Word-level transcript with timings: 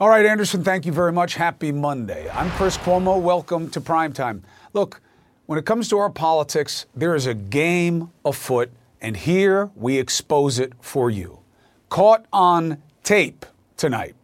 All 0.00 0.08
right, 0.08 0.24
Anderson, 0.24 0.62
thank 0.62 0.86
you 0.86 0.92
very 0.92 1.10
much. 1.10 1.34
Happy 1.34 1.72
Monday. 1.72 2.30
I'm 2.30 2.50
Chris 2.50 2.76
Cuomo. 2.76 3.20
Welcome 3.20 3.68
to 3.70 3.80
Primetime. 3.80 4.42
Look, 4.72 5.00
when 5.46 5.58
it 5.58 5.66
comes 5.66 5.88
to 5.88 5.98
our 5.98 6.08
politics, 6.08 6.86
there 6.94 7.16
is 7.16 7.26
a 7.26 7.34
game 7.34 8.12
afoot, 8.24 8.70
and 9.00 9.16
here 9.16 9.72
we 9.74 9.98
expose 9.98 10.60
it 10.60 10.72
for 10.80 11.10
you. 11.10 11.40
Caught 11.88 12.26
on 12.32 12.80
tape 13.02 13.44
tonight. 13.76 14.14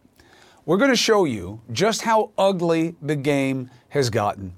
We're 0.65 0.77
going 0.77 0.91
to 0.91 0.95
show 0.95 1.25
you 1.25 1.59
just 1.73 2.03
how 2.03 2.31
ugly 2.37 2.95
the 3.01 3.17
game 3.17 3.69
has 3.89 4.09
gotten 4.09 4.55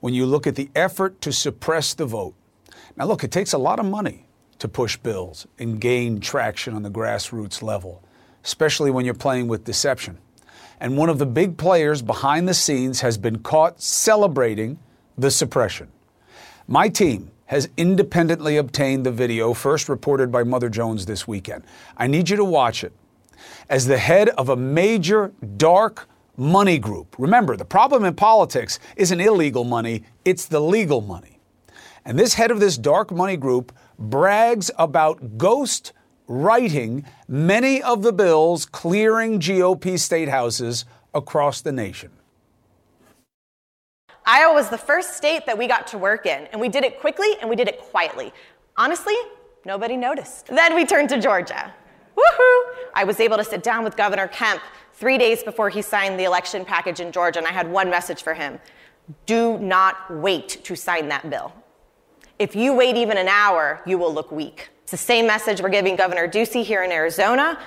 when 0.00 0.12
you 0.12 0.26
look 0.26 0.48
at 0.48 0.56
the 0.56 0.70
effort 0.74 1.20
to 1.20 1.32
suppress 1.32 1.94
the 1.94 2.04
vote. 2.04 2.34
Now, 2.96 3.04
look, 3.04 3.22
it 3.22 3.30
takes 3.30 3.52
a 3.52 3.58
lot 3.58 3.78
of 3.78 3.86
money 3.86 4.26
to 4.58 4.66
push 4.66 4.96
bills 4.96 5.46
and 5.56 5.80
gain 5.80 6.18
traction 6.18 6.74
on 6.74 6.82
the 6.82 6.90
grassroots 6.90 7.62
level, 7.62 8.02
especially 8.42 8.90
when 8.90 9.04
you're 9.04 9.14
playing 9.14 9.46
with 9.46 9.62
deception 9.62 10.18
and 10.80 10.96
one 10.96 11.08
of 11.08 11.18
the 11.18 11.26
big 11.26 11.56
players 11.56 12.02
behind 12.02 12.48
the 12.48 12.54
scenes 12.54 13.00
has 13.00 13.18
been 13.18 13.40
caught 13.40 13.80
celebrating 13.80 14.78
the 15.16 15.30
suppression. 15.30 15.88
My 16.66 16.88
team 16.88 17.30
has 17.46 17.68
independently 17.76 18.56
obtained 18.56 19.06
the 19.06 19.10
video 19.10 19.54
first 19.54 19.88
reported 19.88 20.30
by 20.30 20.44
Mother 20.44 20.68
Jones 20.68 21.06
this 21.06 21.26
weekend. 21.26 21.64
I 21.96 22.06
need 22.06 22.28
you 22.28 22.36
to 22.36 22.44
watch 22.44 22.84
it. 22.84 22.92
As 23.68 23.86
the 23.86 23.98
head 23.98 24.28
of 24.30 24.48
a 24.48 24.56
major 24.56 25.32
dark 25.56 26.08
money 26.36 26.78
group, 26.78 27.16
remember, 27.18 27.56
the 27.56 27.64
problem 27.64 28.04
in 28.04 28.14
politics 28.14 28.78
isn't 28.96 29.20
illegal 29.20 29.64
money, 29.64 30.04
it's 30.24 30.44
the 30.44 30.60
legal 30.60 31.00
money. 31.00 31.38
And 32.04 32.18
this 32.18 32.34
head 32.34 32.50
of 32.50 32.60
this 32.60 32.76
dark 32.76 33.10
money 33.10 33.36
group 33.36 33.72
brags 33.98 34.70
about 34.78 35.38
ghost 35.38 35.92
writing 36.28 37.04
many 37.26 37.82
of 37.82 38.02
the 38.02 38.12
bills 38.12 38.64
clearing 38.64 39.40
GOP 39.40 39.98
state 39.98 40.28
houses 40.28 40.84
across 41.14 41.60
the 41.60 41.72
nation. 41.72 42.10
Iowa 44.24 44.54
was 44.54 44.68
the 44.68 44.78
first 44.78 45.16
state 45.16 45.46
that 45.46 45.56
we 45.56 45.66
got 45.66 45.86
to 45.88 45.98
work 45.98 46.26
in, 46.26 46.46
and 46.52 46.60
we 46.60 46.68
did 46.68 46.84
it 46.84 47.00
quickly 47.00 47.34
and 47.40 47.48
we 47.48 47.56
did 47.56 47.66
it 47.66 47.80
quietly. 47.80 48.32
Honestly, 48.76 49.16
nobody 49.64 49.96
noticed. 49.96 50.46
Then 50.46 50.74
we 50.74 50.84
turned 50.84 51.08
to 51.08 51.20
Georgia. 51.20 51.72
Woohoo! 52.14 52.60
I 52.94 53.04
was 53.04 53.20
able 53.20 53.38
to 53.38 53.44
sit 53.44 53.62
down 53.62 53.84
with 53.84 53.96
Governor 53.96 54.28
Kemp 54.28 54.60
three 54.92 55.18
days 55.18 55.42
before 55.42 55.70
he 55.70 55.80
signed 55.80 56.20
the 56.20 56.24
election 56.24 56.64
package 56.64 57.00
in 57.00 57.10
Georgia, 57.10 57.38
and 57.38 57.48
I 57.48 57.52
had 57.52 57.70
one 57.70 57.88
message 57.88 58.22
for 58.22 58.34
him 58.34 58.58
do 59.26 59.58
not 59.58 59.96
wait 60.10 60.48
to 60.64 60.76
sign 60.76 61.08
that 61.08 61.28
bill. 61.30 61.52
If 62.38 62.54
you 62.54 62.74
wait 62.74 62.96
even 62.96 63.16
an 63.16 63.28
hour, 63.28 63.80
you 63.86 63.98
will 63.98 64.12
look 64.12 64.30
weak. 64.30 64.68
It's 64.88 64.92
the 64.92 65.06
same 65.06 65.26
message 65.26 65.60
we're 65.60 65.68
giving 65.68 65.96
Governor 65.96 66.26
Ducey 66.26 66.64
here 66.64 66.82
in 66.82 66.90
Arizona, 66.90 67.60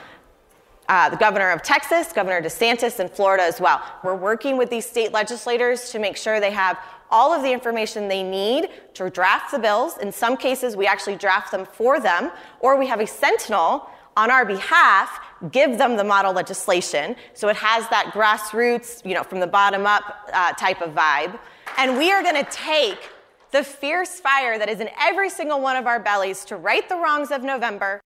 uh, 0.90 1.08
the 1.08 1.18
governor 1.18 1.52
of 1.52 1.62
Texas, 1.62 2.12
Governor 2.12 2.42
DeSantis 2.42 3.00
in 3.00 3.10
Florida 3.10 3.44
as 3.44 3.62
well. 3.62 3.80
We're 4.04 4.16
working 4.16 4.58
with 4.58 4.72
these 4.72 4.88
state 4.88 5.12
legislators 5.12 5.92
to 5.92 6.00
make 6.00 6.18
sure 6.18 6.40
they 6.40 6.50
have 6.50 6.80
all 7.12 7.32
of 7.32 7.44
the 7.44 7.54
information 7.54 8.08
they 8.08 8.24
need 8.24 8.70
to 8.96 9.12
draft 9.12 9.52
the 9.52 9.60
bills. 9.60 10.00
In 10.00 10.12
some 10.12 10.36
cases, 10.36 10.76
we 10.76 10.88
actually 10.88 11.16
draft 11.16 11.52
them 11.52 11.64
for 11.64 12.00
them, 12.00 12.32
or 12.60 12.76
we 12.76 12.88
have 12.88 13.00
a 13.00 13.06
sentinel 13.06 13.88
on 14.18 14.32
our 14.32 14.44
behalf 14.44 15.20
give 15.52 15.78
them 15.78 15.98
the 15.98 16.04
model 16.04 16.34
legislation. 16.34 17.16
So 17.36 17.50
it 17.50 17.56
has 17.56 17.88
that 17.90 18.14
grassroots, 18.16 19.06
you 19.06 19.14
know, 19.14 19.22
from 19.22 19.40
the 19.40 19.46
bottom 19.46 19.86
up 19.86 20.28
uh, 20.34 20.54
type 20.54 20.82
of 20.82 20.96
vibe. 20.96 21.38
And 21.78 22.00
we 22.00 22.12
are 22.12 22.24
going 22.24 22.44
to 22.44 22.52
take 22.52 23.12
the 23.52 23.64
fierce 23.64 24.20
fire 24.20 24.58
that 24.58 24.70
is 24.70 24.80
in 24.80 24.90
every 25.00 25.30
single 25.30 25.62
one 25.62 25.76
of 25.76 25.86
our 25.86 26.00
bellies 26.00 26.46
to 26.46 26.56
right 26.56 26.88
the 26.88 26.96
wrongs 26.96 27.32
of 27.32 27.44
November. 27.44 28.00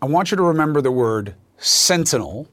I 0.00 0.06
want 0.06 0.30
you 0.30 0.36
to 0.36 0.42
remember 0.42 0.80
the 0.80 0.90
word 0.90 1.34
sentinel 1.58 2.48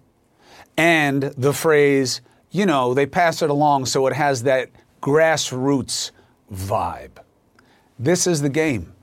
and 0.77 1.23
the 1.23 1.51
phrase, 1.51 2.21
you 2.51 2.65
know, 2.65 2.93
they 2.93 3.05
pass 3.05 3.41
it 3.41 3.49
along 3.49 3.87
so 3.87 4.05
it 4.07 4.13
has 4.13 4.43
that 4.43 4.69
grassroots 5.01 6.11
vibe. 6.53 7.17
This 7.97 8.27
is 8.27 8.41
the 8.41 8.49
game. 8.49 8.93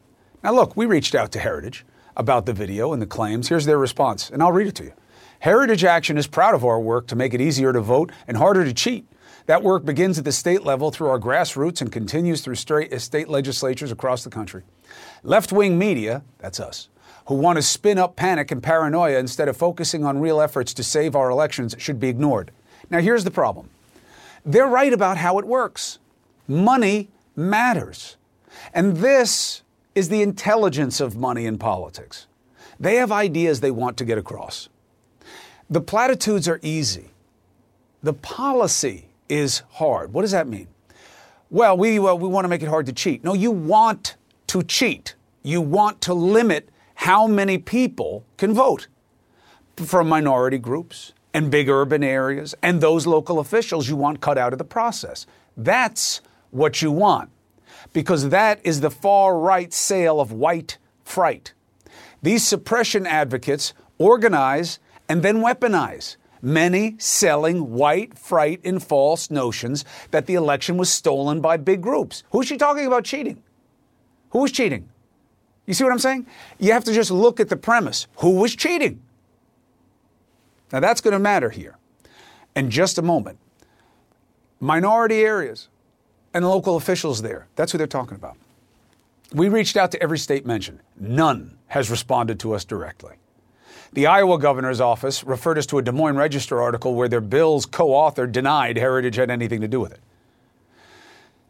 Now, 0.43 0.53
look, 0.53 0.77
we 0.77 0.87
reached 0.87 1.15
out 1.15 1.33
to 1.33 1.41
Heritage 1.41 1.85
about 2.17 2.47
the 2.47 2.53
video 2.53 2.93
and 2.93 3.03
the 3.03 3.07
claims. 3.07 3.49
Here's 3.49 3.67
their 3.67 3.79
response, 3.79 4.31
and 4.31 4.43
I'll 4.43 4.53
read 4.53 4.69
it 4.69 4.75
to 4.77 4.85
you. 4.85 4.93
Heritage 5.41 5.85
Action 5.85 6.17
is 6.17 6.27
proud 6.27 6.55
of 6.55 6.65
our 6.65 6.81
work 6.81 7.09
to 7.09 7.17
make 7.17 7.35
it 7.35 7.41
easier 7.41 7.73
to 7.73 7.81
vote 7.81 8.11
and 8.27 8.37
harder 8.37 8.65
to 8.65 8.73
cheat. 8.73 9.07
That 9.47 9.63
work 9.63 9.85
begins 9.85 10.19
at 10.19 10.25
the 10.25 10.33
state 10.33 10.65
level 10.65 10.91
through 10.91 11.09
our 11.09 11.21
grassroots 11.21 11.81
and 11.81 11.91
continues 11.91 12.41
through 12.41 12.57
state 12.57 12.93
uh, 12.93 13.31
legislatures 13.31 13.93
across 13.93 14.25
the 14.25 14.31
country. 14.31 14.63
Left 15.23 15.53
wing 15.53 15.79
media, 15.79 16.23
that's 16.39 16.59
us, 16.59 16.89
who 17.27 17.37
want 17.37 17.57
to 17.57 17.63
spin 17.63 17.97
up 17.97 18.17
panic 18.17 18.51
and 18.51 18.63
paranoia 18.63 19.19
instead 19.19 19.49
of 19.49 19.57
focusing 19.57 20.05
on 20.05 20.19
real 20.19 20.41
efforts 20.41 20.75
to 20.75 20.83
save 20.83 21.15
our 21.15 21.31
elections 21.31 21.77
should 21.79 22.01
be 22.01 22.09
ignored. 22.09 22.51
Now, 22.91 23.01
here's 23.01 23.25
the 23.25 23.31
problem 23.31 23.71
they're 24.45 24.67
right 24.67 24.93
about 24.93 25.17
how 25.17 25.39
it 25.39 25.45
works. 25.45 25.99
Money 26.49 27.09
matters. 27.35 28.17
And 28.73 28.97
this 28.97 29.63
is 29.95 30.09
the 30.09 30.23
intelligence 30.23 31.01
of 31.01 31.17
money 31.17 31.47
in 31.47 31.59
politics. 31.59 32.27
They 32.79 32.97
have 32.97 33.11
ideas 33.11 33.61
they 33.61 33.71
want 33.71 33.97
to 33.99 34.05
get 34.05 34.19
across. 34.19 34.69
The 35.69 35.81
platitudes 35.81 36.47
are 36.47 36.61
easy. 36.63 37.11
The 38.03 38.13
policy 38.13 39.07
is 39.29 39.63
hard. 39.73 40.13
What 40.13 40.23
does 40.23 40.31
that 40.33 40.49
mean? 40.49 40.69
Well, 41.51 41.77
we, 41.77 41.99
uh, 41.99 42.15
we 42.15 42.29
want 42.29 42.45
to 42.45 42.49
make 42.49 42.63
it 42.63 42.69
hard 42.69 42.87
to 42.87 42.93
cheat. 42.93 43.23
No, 43.23 43.35
you 43.35 43.51
want 43.51 44.17
to 44.49 44.63
cheat. 44.63 45.15
You 45.43 45.61
want 45.61 46.01
to 46.03 46.15
limit 46.15 46.69
how 46.97 47.27
many 47.27 47.59
people 47.59 48.25
can 48.37 48.53
vote 48.53 48.89
from 49.77 50.09
minority 50.09 50.59
groups 50.59 51.13
and 51.33 51.51
big 51.51 51.69
urban 51.69 52.03
areas 52.03 52.55
and 52.63 52.81
those 52.81 53.07
local 53.07 53.39
officials 53.39 53.89
you 53.89 53.95
want 53.95 54.21
cut 54.21 54.39
out 54.39 54.53
of 54.53 54.59
the 54.59 54.65
process. 54.65 55.27
That's 55.57 56.21
what 56.51 56.81
you 56.83 56.91
want 56.91 57.31
because 57.93 58.31
that 58.31 58.61
is 58.65 58.81
the 58.81 58.91
far 58.91 59.39
right 59.39 59.73
sale 59.73 60.21
of 60.21 60.33
white 60.33 60.79
fright. 61.05 61.53
These 62.23 62.47
suppression 62.47 63.07
advocates 63.07 63.75
organize 63.99 64.79
and 65.09 65.23
then 65.23 65.37
weaponize 65.37 66.17
many 66.47 66.95
selling 66.99 67.73
white 67.73 68.17
fright 68.17 68.61
and 68.65 68.81
false 68.81 69.31
notions 69.31 69.85
that 70.13 70.27
the 70.27 70.35
election 70.35 70.77
was 70.77 70.91
stolen 70.91 71.41
by 71.41 71.57
big 71.57 71.83
groups. 71.83 72.23
Who's 72.31 72.47
she 72.47 72.57
talking 72.57 72.87
about 72.87 73.05
cheating? 73.05 73.43
Who 74.31 74.39
was 74.39 74.53
cheating? 74.53 74.89
You 75.67 75.75
see 75.75 75.83
what 75.83 75.93
I'm 75.93 75.99
saying? 75.99 76.27
You 76.61 76.73
have 76.73 76.85
to 76.85 76.95
just 76.95 77.11
look 77.11 77.41
at 77.41 77.49
the 77.49 77.57
premise. 77.57 78.07
Who 78.19 78.37
was 78.37 78.55
cheating? 78.55 79.03
Now 80.73 80.79
that's 80.79 81.01
going 81.01 81.13
to 81.13 81.19
matter 81.19 81.51
here. 81.51 81.77
In 82.55 82.71
just 82.71 82.97
a 82.97 83.03
moment, 83.03 83.39
minority 84.61 85.23
areas 85.23 85.69
and 86.33 86.49
local 86.49 86.77
officials 86.77 87.23
there, 87.23 87.49
that's 87.57 87.73
who 87.73 87.79
they're 87.79 87.87
talking 87.89 88.15
about. 88.15 88.37
We 89.33 89.49
reached 89.49 89.77
out 89.77 89.91
to 89.91 90.03
every 90.03 90.19
state 90.19 90.47
mentioned. 90.47 90.79
None 90.97 91.59
has 91.67 91.91
responded 91.91 92.39
to 92.41 92.55
us 92.55 92.65
directly. 92.65 93.17
The 93.93 94.07
Iowa 94.07 94.39
governor's 94.39 94.81
office 94.81 95.25
referred 95.25 95.59
us 95.59 95.67
to 95.67 95.79
a 95.79 95.83
Des 95.83 95.93
Moines 95.93 96.17
Register 96.17 96.61
article 96.61 96.95
where 96.95 97.09
their 97.09 97.21
bill's 97.21 97.67
co 97.67 97.93
author 97.93 98.27
denied 98.27 98.77
Heritage 98.77 99.17
had 99.17 99.31
anything 99.31 99.61
to 99.61 99.69
do 99.69 99.81
with 99.81 99.93
it. 99.93 100.01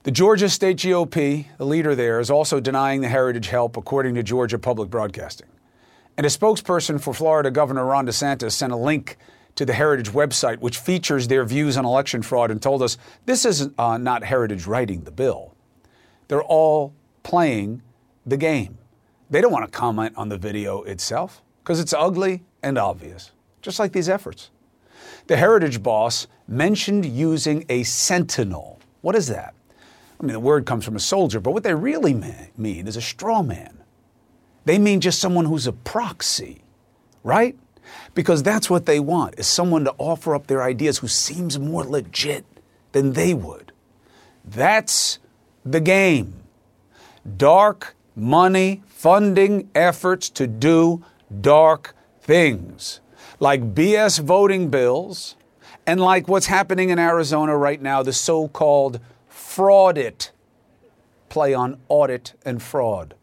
The 0.02 0.10
Georgia 0.12 0.48
State 0.48 0.76
GOP, 0.76 1.46
the 1.58 1.66
leader 1.66 1.94
there, 1.94 2.20
is 2.20 2.30
also 2.30 2.60
denying 2.60 3.00
the 3.00 3.08
Heritage 3.08 3.48
help, 3.48 3.76
according 3.76 4.14
to 4.14 4.22
Georgia 4.22 4.58
Public 4.58 4.88
Broadcasting. 4.88 5.48
And 6.16 6.24
a 6.24 6.28
spokesperson 6.28 7.00
for 7.00 7.12
Florida 7.12 7.50
Governor 7.50 7.84
Ron 7.84 8.06
DeSantis 8.06 8.52
sent 8.52 8.72
a 8.72 8.76
link 8.76 9.16
to 9.56 9.64
the 9.64 9.72
Heritage 9.72 10.10
website, 10.10 10.58
which 10.58 10.78
features 10.78 11.28
their 11.28 11.44
views 11.44 11.76
on 11.76 11.84
election 11.84 12.22
fraud, 12.22 12.50
and 12.50 12.62
told 12.62 12.82
us 12.82 12.98
this 13.24 13.44
is 13.44 13.70
uh, 13.78 13.98
not 13.98 14.22
Heritage 14.22 14.66
writing 14.66 15.02
the 15.02 15.10
bill. 15.10 15.54
They're 16.28 16.42
all 16.42 16.94
playing 17.22 17.82
the 18.24 18.36
game. 18.36 18.78
They 19.28 19.40
don't 19.40 19.52
want 19.52 19.64
to 19.64 19.76
comment 19.76 20.14
on 20.16 20.28
the 20.28 20.38
video 20.38 20.82
itself 20.82 21.42
because 21.66 21.80
it's 21.80 21.92
ugly 21.92 22.44
and 22.62 22.78
obvious, 22.78 23.32
just 23.60 23.80
like 23.80 23.90
these 23.90 24.08
efforts. 24.08 24.50
The 25.26 25.36
Heritage 25.36 25.82
boss 25.82 26.28
mentioned 26.46 27.04
using 27.04 27.64
a 27.68 27.82
sentinel. 27.82 28.78
What 29.00 29.16
is 29.16 29.26
that? 29.26 29.52
I 30.20 30.22
mean, 30.22 30.34
the 30.34 30.38
word 30.38 30.64
comes 30.64 30.84
from 30.84 30.94
a 30.94 31.00
soldier, 31.00 31.40
but 31.40 31.50
what 31.50 31.64
they 31.64 31.74
really 31.74 32.14
mean 32.14 32.86
is 32.86 32.96
a 32.96 33.00
straw 33.00 33.42
man. 33.42 33.78
They 34.64 34.78
mean 34.78 35.00
just 35.00 35.18
someone 35.18 35.46
who's 35.46 35.66
a 35.66 35.72
proxy, 35.72 36.62
right? 37.24 37.58
Because 38.14 38.44
that's 38.44 38.70
what 38.70 38.86
they 38.86 39.00
want, 39.00 39.36
is 39.36 39.48
someone 39.48 39.82
to 39.86 39.94
offer 39.98 40.36
up 40.36 40.46
their 40.46 40.62
ideas 40.62 40.98
who 40.98 41.08
seems 41.08 41.58
more 41.58 41.82
legit 41.82 42.44
than 42.92 43.14
they 43.14 43.34
would. 43.34 43.72
That's 44.44 45.18
the 45.64 45.80
game. 45.80 46.34
Dark 47.36 47.96
money 48.14 48.84
funding 48.86 49.68
efforts 49.74 50.30
to 50.30 50.46
do 50.46 51.04
dark 51.40 51.94
things, 52.20 53.00
like 53.40 53.74
BS 53.74 54.20
voting 54.20 54.68
bills 54.68 55.36
and 55.86 56.00
like 56.00 56.28
what's 56.28 56.46
happening 56.46 56.90
in 56.90 56.98
Arizona 56.98 57.56
right 57.56 57.80
now, 57.80 58.02
the 58.02 58.12
so 58.12 58.48
called 58.48 59.00
fraudit 59.30 60.30
play 61.28 61.54
on 61.54 61.78
audit 61.88 62.34
and 62.44 62.62
fraud, 62.62 63.14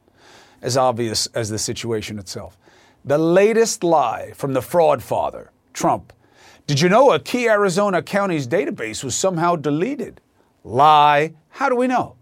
as 0.62 0.78
obvious 0.78 1.28
as 1.28 1.50
the 1.50 1.60
situation 1.60 2.20
itself. 2.20 2.58
The 3.04 3.18
latest 3.18 3.84
lie 3.84 4.32
from 4.34 4.54
the 4.54 4.62
fraud 4.62 5.04
father, 5.04 5.52
Trump, 5.74 6.14
Did 6.66 6.80
you 6.80 6.88
know 6.88 7.12
a 7.12 7.20
key 7.20 7.50
Arizona 7.50 8.02
county's 8.02 8.48
database 8.48 9.04
was 9.04 9.16
somehow 9.16 9.58
deleted? 9.58 10.22
Lie. 10.64 11.34
How 11.50 11.68
do 11.68 11.76
we 11.76 11.88
know? 11.88 12.16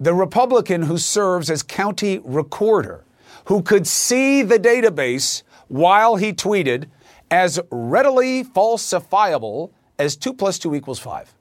The 0.00 0.14
Republican 0.14 0.82
who 0.82 0.98
serves 0.98 1.50
as 1.50 1.62
county 1.62 2.20
recorder, 2.24 3.04
who 3.50 3.62
could 3.62 3.84
see 3.84 4.42
the 4.42 4.60
database 4.60 5.42
while 5.66 6.14
he 6.14 6.32
tweeted 6.32 6.86
as 7.32 7.58
readily 7.72 8.44
falsifiable 8.44 9.72
as 9.98 10.16
2 10.16 10.32
plus 10.34 10.56
2 10.56 10.76
equals 10.76 11.00
5. 11.00 11.34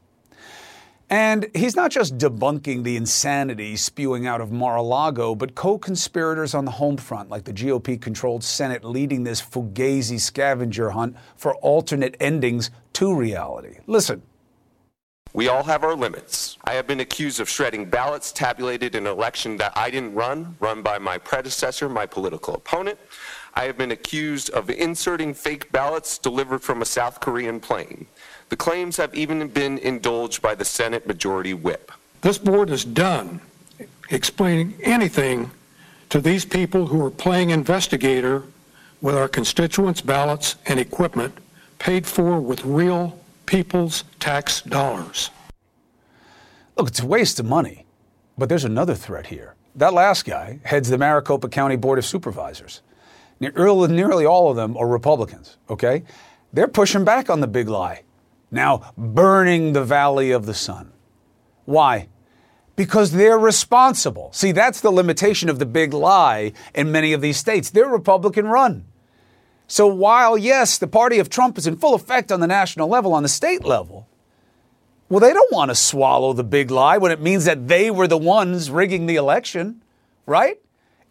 And 1.07 1.51
he's 1.53 1.75
not 1.75 1.91
just 1.91 2.17
debunking 2.17 2.83
the 2.83 2.95
insanity 2.95 3.75
spewing 3.75 4.25
out 4.25 4.41
of 4.41 4.51
Mar 4.51 4.77
a 4.77 4.81
Lago, 4.81 5.35
but 5.35 5.53
co 5.53 5.77
conspirators 5.77 6.55
on 6.55 6.65
the 6.65 6.71
home 6.71 6.97
front, 6.97 7.29
like 7.29 7.43
the 7.43 7.53
GOP 7.53 8.01
controlled 8.01 8.43
Senate, 8.43 8.83
leading 8.83 9.23
this 9.23 9.39
fugazi 9.39 10.19
scavenger 10.19 10.89
hunt 10.89 11.15
for 11.35 11.53
alternate 11.57 12.17
endings 12.19 12.71
to 12.93 13.13
reality. 13.13 13.77
Listen. 13.85 14.23
We 15.33 15.47
all 15.47 15.63
have 15.63 15.83
our 15.83 15.95
limits. 15.95 16.57
I 16.63 16.73
have 16.73 16.87
been 16.87 17.01
accused 17.01 17.39
of 17.39 17.47
shredding 17.47 17.85
ballots 17.85 18.31
tabulated 18.31 18.95
in 18.95 19.05
an 19.05 19.13
election 19.13 19.57
that 19.57 19.73
I 19.75 19.91
didn't 19.91 20.15
run, 20.15 20.55
run 20.59 20.81
by 20.81 20.97
my 20.97 21.19
predecessor, 21.19 21.87
my 21.87 22.07
political 22.07 22.55
opponent. 22.55 22.97
I 23.53 23.65
have 23.65 23.77
been 23.77 23.91
accused 23.91 24.49
of 24.51 24.69
inserting 24.69 25.33
fake 25.33 25.71
ballots 25.71 26.17
delivered 26.17 26.63
from 26.63 26.81
a 26.81 26.85
South 26.85 27.19
Korean 27.19 27.59
plane. 27.59 28.07
The 28.49 28.55
claims 28.55 28.97
have 28.97 29.13
even 29.13 29.47
been 29.49 29.77
indulged 29.77 30.41
by 30.41 30.55
the 30.55 30.65
Senate 30.65 31.05
Majority 31.05 31.53
Whip. 31.53 31.91
This 32.21 32.39
board 32.39 32.71
is 32.71 32.83
done 32.83 33.41
explaining 34.09 34.73
anything 34.81 35.51
to 36.09 36.19
these 36.19 36.43
people 36.43 36.87
who 36.87 37.05
are 37.05 37.11
playing 37.11 37.51
investigator 37.51 38.43
with 39.01 39.15
our 39.15 39.27
constituents' 39.27 40.01
ballots 40.01 40.55
and 40.65 40.79
equipment 40.79 41.37
paid 41.77 42.07
for 42.07 42.39
with 42.39 42.65
real 42.65 43.18
people's 43.49 44.03
tax 44.19 44.61
dollars. 44.61 45.31
Look, 46.77 46.89
it's 46.89 46.99
a 46.99 47.07
waste 47.07 47.39
of 47.39 47.47
money, 47.47 47.87
but 48.37 48.47
there's 48.47 48.63
another 48.63 48.93
threat 48.93 49.25
here. 49.25 49.55
That 49.73 49.91
last 49.91 50.23
guy 50.23 50.59
heads 50.63 50.89
the 50.89 50.99
Maricopa 50.99 51.49
County 51.49 51.75
Board 51.75 51.97
of 51.97 52.05
Supervisors. 52.05 52.83
Nearly 53.39 54.27
all 54.27 54.51
of 54.51 54.55
them 54.55 54.77
are 54.77 54.87
Republicans, 54.87 55.57
okay? 55.67 56.03
They're 56.53 56.67
pushing 56.67 57.03
back 57.03 57.27
on 57.27 57.39
the 57.39 57.47
big 57.47 57.67
lie 57.67 58.03
now 58.51 58.93
burning 58.95 59.73
the 59.73 59.83
valley 59.83 60.29
of 60.29 60.45
the 60.45 60.53
sun. 60.53 60.91
Why? 61.65 62.09
Because 62.75 63.13
they're 63.13 63.39
responsible. 63.39 64.31
See, 64.31 64.51
that's 64.51 64.81
the 64.81 64.91
limitation 64.91 65.49
of 65.49 65.57
the 65.57 65.65
big 65.65 65.93
lie 65.93 66.53
in 66.75 66.91
many 66.91 67.13
of 67.13 67.21
these 67.21 67.37
states. 67.37 67.71
They're 67.71 67.89
Republican 67.89 68.45
run. 68.47 68.85
So 69.69 69.85
while, 69.85 70.35
yes, 70.35 70.79
the 70.79 70.87
party 70.87 71.19
of 71.19 71.29
Trump 71.29 71.55
is 71.59 71.67
in 71.67 71.77
full 71.77 71.93
effect 71.93 72.31
on 72.31 72.39
the 72.39 72.47
national 72.47 72.89
level, 72.89 73.13
on 73.13 73.21
the 73.21 73.29
state 73.29 73.63
level, 73.63 74.07
well, 75.09 75.19
they 75.19 75.31
don't 75.31 75.51
want 75.51 75.69
to 75.69 75.75
swallow 75.75 76.33
the 76.33 76.43
big 76.43 76.71
lie 76.71 76.97
when 76.97 77.11
it 77.11 77.21
means 77.21 77.45
that 77.45 77.67
they 77.67 77.91
were 77.91 78.07
the 78.07 78.17
ones 78.17 78.71
rigging 78.71 79.05
the 79.05 79.15
election, 79.15 79.83
right? 80.25 80.59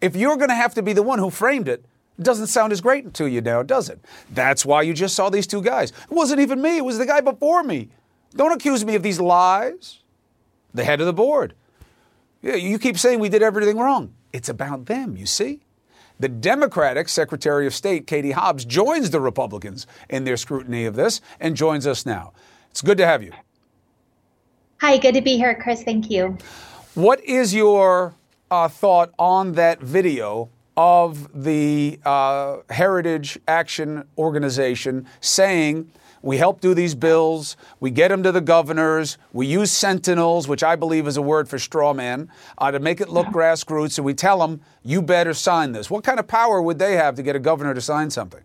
If 0.01 0.17
you're 0.17 0.35
going 0.35 0.49
to 0.49 0.55
have 0.55 0.73
to 0.73 0.81
be 0.81 0.91
the 0.91 1.01
one 1.01 1.19
who 1.19 1.29
framed 1.29 1.69
it, 1.69 1.85
it 2.17 2.23
doesn't 2.23 2.47
sound 2.47 2.73
as 2.73 2.81
great 2.81 3.13
to 3.13 3.27
you 3.27 3.39
now, 3.39 3.63
does 3.63 3.87
it? 3.87 4.03
That's 4.29 4.65
why 4.65 4.81
you 4.81 4.93
just 4.93 5.15
saw 5.15 5.29
these 5.29 5.47
two 5.47 5.61
guys. 5.61 5.91
It 5.91 6.11
wasn't 6.11 6.41
even 6.41 6.61
me, 6.61 6.77
it 6.77 6.85
was 6.85 6.97
the 6.97 7.05
guy 7.05 7.21
before 7.21 7.63
me. 7.63 7.87
Don't 8.35 8.51
accuse 8.51 8.83
me 8.83 8.95
of 8.95 9.03
these 9.03 9.21
lies. 9.21 9.99
The 10.73 10.83
head 10.83 10.99
of 10.99 11.05
the 11.05 11.13
board. 11.13 11.55
Yeah, 12.41 12.55
you 12.55 12.77
keep 12.77 12.97
saying 12.97 13.19
we 13.19 13.29
did 13.29 13.41
everything 13.41 13.77
wrong. 13.77 14.13
It's 14.33 14.49
about 14.49 14.85
them, 14.85 15.15
you 15.15 15.25
see? 15.25 15.61
The 16.19 16.27
Democratic 16.27 17.07
Secretary 17.07 17.65
of 17.65 17.73
State, 17.73 18.05
Katie 18.05 18.31
Hobbs, 18.31 18.65
joins 18.65 19.09
the 19.09 19.21
Republicans 19.21 19.87
in 20.09 20.25
their 20.25 20.35
scrutiny 20.35 20.85
of 20.85 20.95
this 20.95 21.21
and 21.39 21.55
joins 21.55 21.87
us 21.87 22.05
now. 22.05 22.33
It's 22.71 22.81
good 22.81 22.97
to 22.97 23.05
have 23.05 23.23
you. 23.23 23.31
Hi, 24.81 24.97
good 24.97 25.13
to 25.13 25.21
be 25.21 25.37
here, 25.37 25.55
Chris. 25.55 25.83
Thank 25.83 26.11
you. 26.11 26.37
What 26.93 27.23
is 27.23 27.53
your 27.53 28.15
uh, 28.51 28.67
thought 28.67 29.13
on 29.17 29.53
that 29.53 29.79
video 29.79 30.49
of 30.75 31.43
the 31.43 31.99
uh, 32.05 32.57
Heritage 32.69 33.39
Action 33.47 34.05
Organization 34.17 35.05
saying, 35.21 35.91
we 36.21 36.37
help 36.37 36.61
do 36.61 36.73
these 36.73 36.95
bills. 36.95 37.57
We 37.79 37.91
get 37.91 38.09
them 38.09 38.23
to 38.23 38.31
the 38.31 38.41
governors. 38.41 39.17
We 39.33 39.47
use 39.47 39.71
sentinels, 39.71 40.47
which 40.47 40.63
I 40.63 40.75
believe 40.75 41.07
is 41.07 41.17
a 41.17 41.21
word 41.21 41.47
for 41.47 41.59
straw 41.59 41.93
man, 41.93 42.29
uh, 42.57 42.71
to 42.71 42.79
make 42.79 43.01
it 43.01 43.09
look 43.09 43.27
grassroots. 43.27 43.97
And 43.97 44.05
we 44.05 44.13
tell 44.13 44.39
them, 44.39 44.61
you 44.83 45.01
better 45.01 45.33
sign 45.33 45.71
this. 45.71 45.89
What 45.89 46.03
kind 46.03 46.19
of 46.19 46.27
power 46.27 46.61
would 46.61 46.79
they 46.79 46.95
have 46.95 47.15
to 47.15 47.23
get 47.23 47.35
a 47.35 47.39
governor 47.39 47.73
to 47.73 47.81
sign 47.81 48.09
something? 48.09 48.41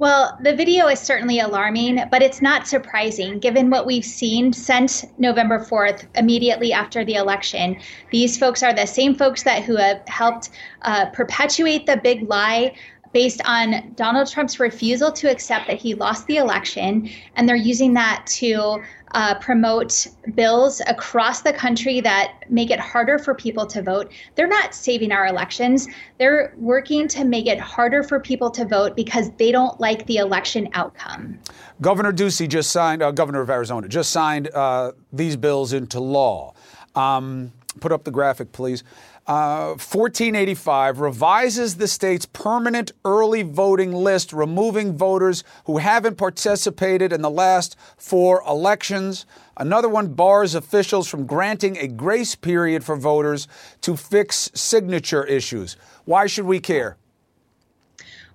Well, 0.00 0.38
the 0.42 0.56
video 0.56 0.86
is 0.86 0.98
certainly 0.98 1.40
alarming, 1.40 2.00
but 2.10 2.22
it's 2.22 2.40
not 2.40 2.66
surprising 2.66 3.38
given 3.38 3.68
what 3.68 3.84
we've 3.84 4.02
seen 4.02 4.54
since 4.54 5.04
November 5.18 5.58
4th, 5.58 6.06
immediately 6.14 6.72
after 6.72 7.04
the 7.04 7.16
election. 7.16 7.78
These 8.10 8.38
folks 8.38 8.62
are 8.62 8.72
the 8.72 8.86
same 8.86 9.14
folks 9.14 9.42
that 9.42 9.62
who 9.62 9.76
have 9.76 10.00
helped 10.08 10.48
uh, 10.80 11.10
perpetuate 11.10 11.84
the 11.84 11.98
big 11.98 12.26
lie 12.30 12.74
based 13.12 13.40
on 13.44 13.92
Donald 13.96 14.30
Trump's 14.30 14.60
refusal 14.60 15.10
to 15.12 15.30
accept 15.30 15.66
that 15.66 15.78
he 15.78 15.94
lost 15.94 16.26
the 16.26 16.36
election, 16.36 17.08
and 17.34 17.48
they're 17.48 17.56
using 17.56 17.94
that 17.94 18.24
to 18.26 18.80
uh, 19.12 19.34
promote 19.40 20.06
bills 20.34 20.80
across 20.86 21.42
the 21.42 21.52
country 21.52 22.00
that 22.00 22.44
make 22.48 22.70
it 22.70 22.78
harder 22.78 23.18
for 23.18 23.34
people 23.34 23.66
to 23.66 23.82
vote. 23.82 24.12
They're 24.36 24.46
not 24.46 24.74
saving 24.74 25.10
our 25.10 25.26
elections. 25.26 25.88
They're 26.18 26.54
working 26.56 27.08
to 27.08 27.24
make 27.24 27.46
it 27.46 27.58
harder 27.58 28.02
for 28.02 28.20
people 28.20 28.50
to 28.52 28.64
vote 28.64 28.94
because 28.94 29.30
they 29.32 29.50
don't 29.50 29.80
like 29.80 30.06
the 30.06 30.18
election 30.18 30.68
outcome. 30.74 31.38
Governor 31.80 32.12
Ducey 32.12 32.48
just 32.48 32.70
signed, 32.70 33.02
uh, 33.02 33.10
Governor 33.10 33.40
of 33.40 33.50
Arizona, 33.50 33.88
just 33.88 34.10
signed 34.10 34.48
uh, 34.54 34.92
these 35.12 35.36
bills 35.36 35.72
into 35.72 35.98
law. 35.98 36.54
Um, 36.94 37.52
put 37.80 37.92
up 37.92 38.04
the 38.04 38.10
graphic, 38.10 38.52
please. 38.52 38.84
1485 39.26 40.98
uh, 40.98 41.02
revises 41.02 41.76
the 41.76 41.86
state's 41.86 42.26
permanent 42.26 42.92
early 43.04 43.42
voting 43.42 43.92
list, 43.92 44.32
removing 44.32 44.96
voters 44.96 45.44
who 45.66 45.78
haven't 45.78 46.16
participated 46.16 47.12
in 47.12 47.22
the 47.22 47.30
last 47.30 47.76
four 47.96 48.42
elections. 48.46 49.26
Another 49.56 49.88
one 49.88 50.14
bars 50.14 50.54
officials 50.54 51.06
from 51.06 51.26
granting 51.26 51.76
a 51.78 51.86
grace 51.86 52.34
period 52.34 52.82
for 52.82 52.96
voters 52.96 53.46
to 53.82 53.96
fix 53.96 54.50
signature 54.54 55.24
issues. 55.24 55.76
Why 56.04 56.26
should 56.26 56.46
we 56.46 56.58
care? 56.58 56.96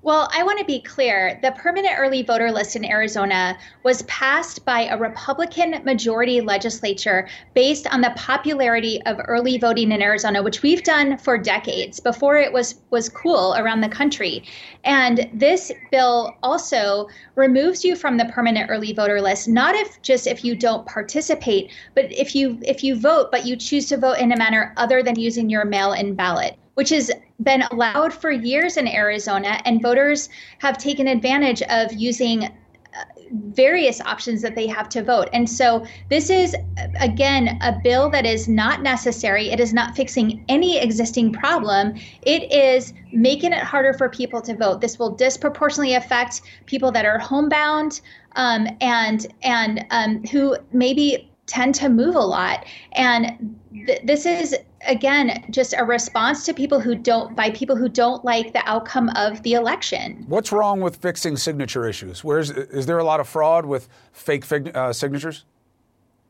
Well, 0.05 0.29
I 0.31 0.43
want 0.43 0.59
to 0.59 0.65
be 0.65 0.81
clear. 0.81 1.39
The 1.41 1.51
permanent 1.53 1.95
early 1.97 2.21
voter 2.21 2.51
list 2.51 2.75
in 2.75 2.85
Arizona 2.85 3.57
was 3.81 4.03
passed 4.03 4.63
by 4.63 4.85
a 4.85 4.99
Republican 4.99 5.83
majority 5.83 6.41
legislature 6.41 7.27
based 7.55 7.91
on 7.91 8.01
the 8.01 8.13
popularity 8.15 9.01
of 9.07 9.19
early 9.25 9.57
voting 9.57 9.91
in 9.91 10.03
Arizona, 10.03 10.43
which 10.43 10.61
we've 10.61 10.83
done 10.83 11.17
for 11.17 11.39
decades 11.39 11.99
before 11.99 12.37
it 12.37 12.53
was 12.53 12.75
was 12.91 13.09
cool 13.09 13.55
around 13.57 13.81
the 13.81 13.89
country. 13.89 14.43
And 14.83 15.27
this 15.33 15.71
bill 15.89 16.35
also 16.43 17.09
removes 17.33 17.83
you 17.83 17.95
from 17.95 18.17
the 18.17 18.25
permanent 18.25 18.69
early 18.69 18.93
voter 18.93 19.19
list, 19.19 19.47
not 19.47 19.73
if 19.73 19.99
just 20.03 20.27
if 20.27 20.45
you 20.45 20.55
don't 20.55 20.85
participate, 20.85 21.71
but 21.95 22.11
if 22.11 22.35
you 22.35 22.59
if 22.61 22.83
you 22.83 22.95
vote 22.95 23.31
but 23.31 23.47
you 23.47 23.55
choose 23.55 23.87
to 23.87 23.97
vote 23.97 24.19
in 24.19 24.31
a 24.31 24.37
manner 24.37 24.71
other 24.77 25.01
than 25.01 25.17
using 25.17 25.49
your 25.49 25.65
mail-in 25.65 26.13
ballot 26.13 26.59
which 26.75 26.89
has 26.89 27.11
been 27.41 27.63
allowed 27.71 28.13
for 28.13 28.31
years 28.31 28.77
in 28.77 28.87
Arizona, 28.87 29.59
and 29.65 29.81
voters 29.81 30.29
have 30.59 30.77
taken 30.77 31.07
advantage 31.07 31.61
of 31.63 31.91
using 31.91 32.45
uh, 32.45 32.49
various 33.31 33.99
options 34.01 34.41
that 34.41 34.55
they 34.55 34.67
have 34.67 34.87
to 34.87 35.03
vote. 35.03 35.27
And 35.33 35.49
so 35.49 35.85
this 36.09 36.29
is, 36.29 36.55
again, 36.99 37.57
a 37.61 37.77
bill 37.83 38.09
that 38.11 38.25
is 38.25 38.47
not 38.47 38.81
necessary. 38.83 39.49
It 39.49 39.59
is 39.59 39.73
not 39.73 39.95
fixing 39.95 40.45
any 40.47 40.77
existing 40.77 41.33
problem. 41.33 41.95
It 42.21 42.51
is 42.53 42.93
making 43.11 43.51
it 43.51 43.63
harder 43.63 43.93
for 43.93 44.07
people 44.07 44.41
to 44.43 44.55
vote. 44.55 44.79
This 44.79 44.97
will 44.99 45.09
disproportionately 45.09 45.95
affect 45.95 46.41
people 46.65 46.91
that 46.91 47.05
are 47.05 47.19
homebound 47.19 48.01
um, 48.35 48.67
and 48.79 49.27
and 49.43 49.85
um, 49.91 50.23
who 50.25 50.55
maybe 50.71 51.29
tend 51.47 51.75
to 51.75 51.89
move 51.89 52.15
a 52.15 52.19
lot. 52.19 52.65
And 52.93 53.57
th- 53.85 54.01
this 54.03 54.25
is 54.25 54.55
again 54.87 55.45
just 55.49 55.73
a 55.77 55.83
response 55.83 56.45
to 56.45 56.53
people 56.53 56.79
who 56.79 56.95
don't 56.95 57.35
by 57.35 57.49
people 57.51 57.75
who 57.75 57.89
don't 57.89 58.23
like 58.23 58.53
the 58.53 58.67
outcome 58.67 59.09
of 59.09 59.41
the 59.43 59.53
election. 59.53 60.25
What's 60.27 60.51
wrong 60.51 60.81
with 60.81 60.97
fixing 60.97 61.37
signature 61.37 61.87
issues? 61.87 62.23
Where's 62.23 62.49
is 62.49 62.85
there 62.85 62.97
a 62.97 63.03
lot 63.03 63.19
of 63.19 63.27
fraud 63.27 63.65
with 63.65 63.87
fake 64.11 64.45
fig, 64.45 64.75
uh, 64.75 64.93
signatures? 64.93 65.45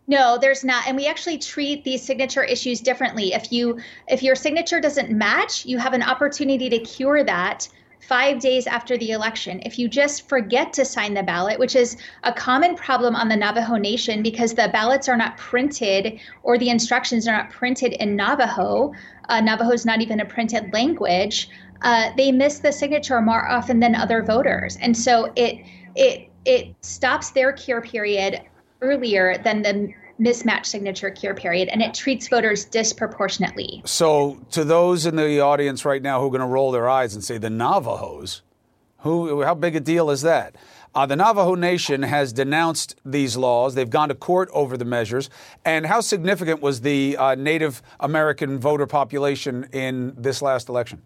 No, 0.08 0.38
there's 0.40 0.64
not. 0.64 0.88
And 0.88 0.96
we 0.96 1.08
actually 1.08 1.40
treat 1.40 1.84
these 1.84 2.04
signature 2.04 2.44
issues 2.44 2.80
differently. 2.80 3.34
If 3.34 3.52
you 3.52 3.80
if 4.08 4.22
your 4.22 4.36
signature 4.36 4.80
doesn't 4.80 5.12
match, 5.12 5.66
you 5.66 5.78
have 5.78 5.94
an 5.94 6.04
opportunity 6.04 6.70
to 6.70 6.80
cure 6.80 7.24
that 7.24 7.68
five 8.08 8.40
days 8.40 8.68
after 8.68 8.98
the 8.98 9.12
election. 9.12 9.62
If 9.66 9.80
you 9.80 9.88
just 9.88 10.30
forget 10.30 10.74
to 10.74 10.86
sign 10.86 11.14
the 11.14 11.24
ballot, 11.24 11.60
which 11.60 11.76
is 11.76 11.98
a 12.24 12.32
common 12.32 12.76
problem 12.76 13.16
on 13.16 13.30
the 13.30 13.36
Navajo 13.36 13.76
Nation 13.76 14.22
because 14.22 14.54
the 14.54 14.70
ballots 14.72 15.10
are 15.10 15.18
not 15.18 15.38
printed 15.38 16.20
or 16.44 16.58
the 16.58 16.70
instructions 16.70 17.28
are 17.28 17.36
not 17.36 17.50
printed 17.50 17.94
in 17.94 18.16
Navajo, 18.16 18.94
uh, 19.30 19.42
Navajo 19.42 19.72
is 19.72 19.86
not 19.86 20.02
even 20.02 20.20
a 20.20 20.26
printed 20.26 20.72
language. 20.74 21.50
Uh, 21.82 22.12
they 22.16 22.32
miss 22.32 22.60
the 22.60 22.72
signature 22.72 23.22
more 23.22 23.48
often 23.50 23.80
than 23.80 23.96
other 23.96 24.24
voters, 24.24 24.78
and 24.82 24.96
so 24.96 25.32
it 25.36 25.60
it 25.96 26.30
it 26.46 26.74
stops 26.82 27.32
their 27.32 27.52
cure 27.52 27.82
period 27.82 28.42
earlier 28.82 29.38
than 29.44 29.62
the 29.62 29.94
mismatch 30.20 30.66
signature 30.66 31.10
cure 31.10 31.34
period, 31.34 31.70
and 31.70 31.82
it 31.82 31.94
treats 31.94 32.28
voters 32.28 32.66
disproportionately. 32.66 33.82
So, 33.86 34.40
to 34.52 34.64
those 34.64 35.06
in 35.06 35.16
the 35.16 35.40
audience 35.40 35.86
right 35.86 36.02
now 36.02 36.20
who 36.20 36.28
are 36.28 36.32
going 36.32 36.42
to 36.42 36.48
roll 36.48 36.72
their 36.72 36.90
eyes 36.90 37.16
and 37.16 37.24
say 37.24 37.38
the 37.38 37.50
Navajos, 37.50 38.42
who, 39.00 39.44
how 39.44 39.54
big 39.54 39.76
a 39.76 39.80
deal 39.80 40.10
is 40.10 40.22
that? 40.22 40.56
Uh, 40.96 41.06
the 41.06 41.16
Navajo 41.16 41.56
Nation 41.56 42.02
has 42.04 42.32
denounced 42.32 42.96
these 43.04 43.36
laws. 43.36 43.76
They've 43.76 43.90
gone 43.90 44.08
to 44.08 44.16
court 44.16 44.50
over 44.54 44.78
the 44.78 44.86
measures. 44.86 45.30
And 45.66 45.86
how 45.86 46.00
significant 46.00 46.62
was 46.62 46.82
the 46.82 47.18
uh, 47.18 47.36
Native 47.36 47.82
American 48.00 48.58
voter 48.60 48.88
population 48.88 49.68
in 49.74 50.14
this 50.18 50.42
last 50.42 50.70
election? 50.70 51.02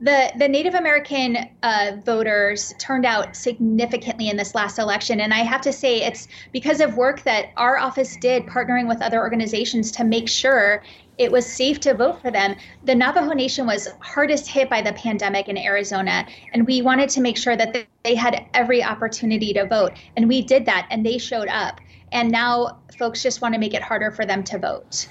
The, 0.00 0.32
the 0.38 0.48
Native 0.48 0.74
American 0.74 1.48
uh, 1.62 1.92
voters 2.04 2.74
turned 2.78 3.06
out 3.06 3.36
significantly 3.36 4.28
in 4.28 4.36
this 4.36 4.54
last 4.54 4.78
election. 4.78 5.20
And 5.20 5.32
I 5.32 5.38
have 5.38 5.60
to 5.62 5.72
say, 5.72 6.02
it's 6.02 6.26
because 6.52 6.80
of 6.80 6.96
work 6.96 7.22
that 7.22 7.50
our 7.56 7.78
office 7.78 8.16
did 8.16 8.44
partnering 8.44 8.88
with 8.88 9.00
other 9.00 9.20
organizations 9.20 9.92
to 9.92 10.04
make 10.04 10.28
sure 10.28 10.82
it 11.16 11.30
was 11.30 11.46
safe 11.46 11.78
to 11.80 11.94
vote 11.94 12.20
for 12.20 12.30
them. 12.30 12.56
The 12.84 12.94
Navajo 12.94 13.32
Nation 13.32 13.66
was 13.66 13.88
hardest 14.00 14.48
hit 14.48 14.68
by 14.68 14.82
the 14.82 14.92
pandemic 14.94 15.48
in 15.48 15.56
Arizona, 15.56 16.26
and 16.52 16.66
we 16.66 16.82
wanted 16.82 17.08
to 17.10 17.20
make 17.20 17.36
sure 17.36 17.56
that 17.56 17.86
they 18.02 18.14
had 18.16 18.46
every 18.52 18.82
opportunity 18.82 19.52
to 19.52 19.64
vote. 19.64 19.92
And 20.16 20.28
we 20.28 20.42
did 20.42 20.66
that, 20.66 20.88
and 20.90 21.06
they 21.06 21.18
showed 21.18 21.48
up. 21.48 21.80
And 22.10 22.32
now 22.32 22.78
folks 22.98 23.22
just 23.22 23.42
want 23.42 23.54
to 23.54 23.60
make 23.60 23.74
it 23.74 23.82
harder 23.82 24.10
for 24.10 24.26
them 24.26 24.42
to 24.44 24.58
vote. 24.58 25.08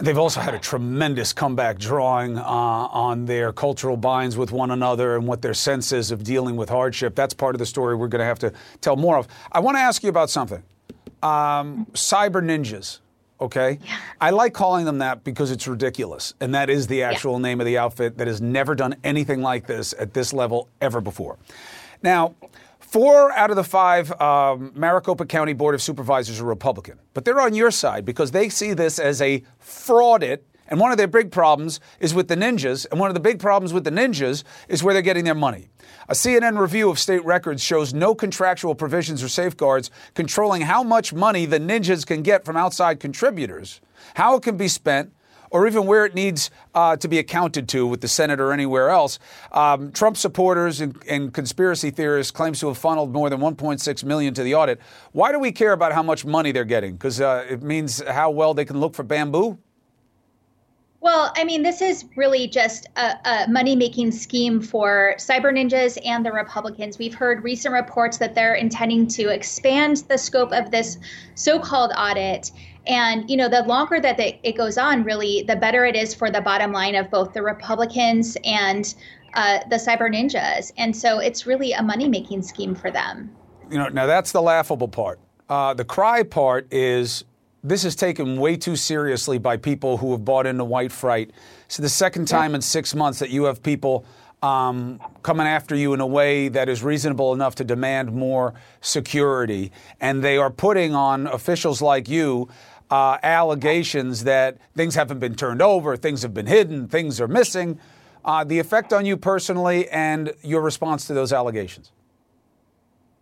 They've 0.00 0.18
also 0.18 0.40
had 0.40 0.54
a 0.54 0.58
tremendous 0.58 1.32
comeback 1.32 1.78
drawing 1.78 2.38
uh, 2.38 2.42
on 2.42 3.26
their 3.26 3.52
cultural 3.52 3.98
binds 3.98 4.36
with 4.36 4.50
one 4.50 4.70
another 4.70 5.16
and 5.16 5.26
what 5.26 5.42
their 5.42 5.54
sense 5.54 5.92
is 5.92 6.10
of 6.10 6.24
dealing 6.24 6.56
with 6.56 6.70
hardship. 6.70 7.14
That's 7.14 7.34
part 7.34 7.54
of 7.54 7.58
the 7.58 7.66
story 7.66 7.94
we're 7.94 8.08
going 8.08 8.20
to 8.20 8.24
have 8.24 8.38
to 8.40 8.52
tell 8.80 8.96
more 8.96 9.18
of. 9.18 9.28
I 9.52 9.60
want 9.60 9.76
to 9.76 9.80
ask 9.80 10.02
you 10.02 10.08
about 10.08 10.30
something 10.30 10.62
um, 11.22 11.86
cyber 11.92 12.42
ninjas 12.42 13.00
okay? 13.40 13.78
Yeah. 13.84 13.98
I 14.20 14.30
like 14.30 14.52
calling 14.52 14.84
them 14.84 14.98
that 14.98 15.24
because 15.24 15.50
it's 15.50 15.66
ridiculous. 15.66 16.34
And 16.40 16.54
that 16.54 16.68
is 16.68 16.86
the 16.86 17.02
actual 17.02 17.34
yeah. 17.34 17.42
name 17.42 17.60
of 17.60 17.66
the 17.66 17.78
outfit 17.78 18.18
that 18.18 18.26
has 18.26 18.40
never 18.40 18.74
done 18.74 18.96
anything 19.02 19.40
like 19.40 19.66
this 19.66 19.94
at 19.98 20.12
this 20.12 20.32
level 20.32 20.68
ever 20.80 21.00
before. 21.00 21.38
Now, 22.02 22.34
four 22.90 23.32
out 23.32 23.50
of 23.50 23.56
the 23.56 23.64
five 23.64 24.10
um, 24.20 24.72
Maricopa 24.74 25.24
County 25.24 25.52
Board 25.52 25.74
of 25.74 25.82
Supervisors 25.82 26.40
are 26.40 26.44
Republican, 26.44 26.98
but 27.14 27.24
they're 27.24 27.40
on 27.40 27.54
your 27.54 27.70
side 27.70 28.04
because 28.04 28.32
they 28.32 28.48
see 28.48 28.74
this 28.74 28.98
as 28.98 29.22
a 29.22 29.42
fraudit 29.62 30.40
and 30.70 30.78
one 30.78 30.92
of 30.92 30.98
their 30.98 31.08
big 31.08 31.32
problems 31.32 31.80
is 31.98 32.14
with 32.14 32.28
the 32.28 32.36
ninjas. 32.36 32.86
And 32.90 33.00
one 33.00 33.10
of 33.10 33.14
the 33.14 33.20
big 33.20 33.40
problems 33.40 33.72
with 33.72 33.82
the 33.82 33.90
ninjas 33.90 34.44
is 34.68 34.84
where 34.84 34.94
they're 34.94 35.02
getting 35.02 35.24
their 35.24 35.34
money. 35.34 35.68
A 36.08 36.12
CNN 36.12 36.58
review 36.58 36.88
of 36.90 36.98
state 36.98 37.24
records 37.24 37.60
shows 37.60 37.92
no 37.92 38.14
contractual 38.14 38.76
provisions 38.76 39.22
or 39.22 39.28
safeguards 39.28 39.90
controlling 40.14 40.62
how 40.62 40.84
much 40.84 41.12
money 41.12 41.44
the 41.44 41.58
ninjas 41.58 42.06
can 42.06 42.22
get 42.22 42.44
from 42.44 42.56
outside 42.56 43.00
contributors, 43.00 43.80
how 44.14 44.36
it 44.36 44.44
can 44.44 44.56
be 44.56 44.68
spent, 44.68 45.12
or 45.50 45.66
even 45.66 45.86
where 45.86 46.06
it 46.06 46.14
needs 46.14 46.50
uh, 46.74 46.96
to 46.96 47.08
be 47.08 47.18
accounted 47.18 47.68
to 47.68 47.86
with 47.86 48.00
the 48.00 48.08
Senate 48.08 48.40
or 48.40 48.52
anywhere 48.52 48.88
else. 48.88 49.18
Um, 49.52 49.92
Trump 49.92 50.16
supporters 50.16 50.80
and, 50.80 50.96
and, 51.08 51.32
conspiracy 51.32 51.90
theorists 51.90 52.30
claims 52.30 52.60
to 52.60 52.68
have 52.68 52.78
funneled 52.78 53.12
more 53.12 53.28
than 53.30 53.40
1.6 53.40 54.04
million 54.04 54.34
to 54.34 54.42
the 54.42 54.54
audit. 54.54 54.80
Why 55.12 55.32
do 55.32 55.38
we 55.38 55.52
care 55.52 55.72
about 55.72 55.92
how 55.92 56.02
much 56.02 56.24
money 56.24 56.52
they're 56.52 56.64
getting? 56.64 56.94
Because 56.94 57.20
uh, 57.20 57.46
it 57.48 57.62
means 57.62 58.02
how 58.06 58.30
well 58.30 58.54
they 58.54 58.64
can 58.64 58.78
look 58.80 58.94
for 58.94 59.02
bamboo. 59.02 59.58
Well, 61.02 61.32
I 61.34 61.44
mean, 61.44 61.62
this 61.62 61.80
is 61.80 62.04
really 62.14 62.46
just 62.46 62.86
a, 62.96 63.16
a 63.24 63.46
money 63.48 63.74
making 63.74 64.12
scheme 64.12 64.60
for 64.60 65.14
cyber 65.16 65.50
ninjas 65.50 65.96
and 66.04 66.26
the 66.26 66.32
Republicans. 66.32 66.98
We've 66.98 67.14
heard 67.14 67.42
recent 67.42 67.72
reports 67.72 68.18
that 68.18 68.34
they're 68.34 68.54
intending 68.54 69.06
to 69.08 69.28
expand 69.30 70.04
the 70.08 70.18
scope 70.18 70.52
of 70.52 70.70
this 70.70 70.98
so 71.36 71.58
called 71.58 71.92
audit. 71.96 72.50
And, 72.86 73.28
you 73.30 73.36
know, 73.36 73.48
the 73.48 73.62
longer 73.62 74.00
that 74.00 74.18
it 74.18 74.56
goes 74.56 74.78
on, 74.78 75.04
really, 75.04 75.42
the 75.42 75.56
better 75.56 75.84
it 75.84 75.96
is 75.96 76.14
for 76.14 76.30
the 76.30 76.40
bottom 76.40 76.72
line 76.72 76.94
of 76.94 77.10
both 77.10 77.32
the 77.32 77.42
Republicans 77.42 78.36
and 78.44 78.94
uh, 79.34 79.60
the 79.68 79.76
cyber 79.76 80.12
ninjas. 80.12 80.72
And 80.76 80.96
so 80.96 81.18
it's 81.18 81.46
really 81.46 81.72
a 81.72 81.82
money 81.82 82.08
making 82.08 82.42
scheme 82.42 82.74
for 82.74 82.90
them. 82.90 83.30
You 83.70 83.78
know, 83.78 83.88
now 83.88 84.06
that's 84.06 84.32
the 84.32 84.42
laughable 84.42 84.88
part. 84.88 85.20
Uh, 85.48 85.74
the 85.74 85.84
cry 85.84 86.22
part 86.22 86.72
is 86.72 87.24
this 87.62 87.84
is 87.84 87.94
taken 87.94 88.40
way 88.40 88.56
too 88.56 88.76
seriously 88.76 89.38
by 89.38 89.56
people 89.56 89.98
who 89.98 90.12
have 90.12 90.24
bought 90.24 90.46
into 90.46 90.64
white 90.64 90.90
fright. 90.90 91.30
It's 91.66 91.76
the 91.76 91.88
second 91.88 92.26
time 92.26 92.54
in 92.54 92.62
six 92.62 92.94
months 92.94 93.18
that 93.18 93.30
you 93.30 93.44
have 93.44 93.62
people 93.62 94.04
um, 94.42 95.00
coming 95.22 95.46
after 95.46 95.74
you 95.74 95.92
in 95.94 96.00
a 96.00 96.06
way 96.06 96.48
that 96.48 96.68
is 96.68 96.82
reasonable 96.82 97.32
enough 97.32 97.54
to 97.56 97.64
demand 97.64 98.12
more 98.12 98.54
security. 98.80 99.72
And 100.00 100.24
they 100.24 100.36
are 100.38 100.50
putting 100.50 100.94
on 100.94 101.26
officials 101.26 101.82
like 101.82 102.08
you 102.08 102.48
uh, 102.90 103.18
allegations 103.22 104.24
that 104.24 104.58
things 104.74 104.94
haven't 104.94 105.18
been 105.18 105.34
turned 105.34 105.62
over, 105.62 105.96
things 105.96 106.22
have 106.22 106.34
been 106.34 106.46
hidden, 106.46 106.88
things 106.88 107.20
are 107.20 107.28
missing. 107.28 107.78
Uh, 108.24 108.44
the 108.44 108.58
effect 108.58 108.92
on 108.92 109.06
you 109.06 109.16
personally 109.16 109.88
and 109.88 110.34
your 110.42 110.60
response 110.60 111.06
to 111.06 111.14
those 111.14 111.32
allegations. 111.32 111.92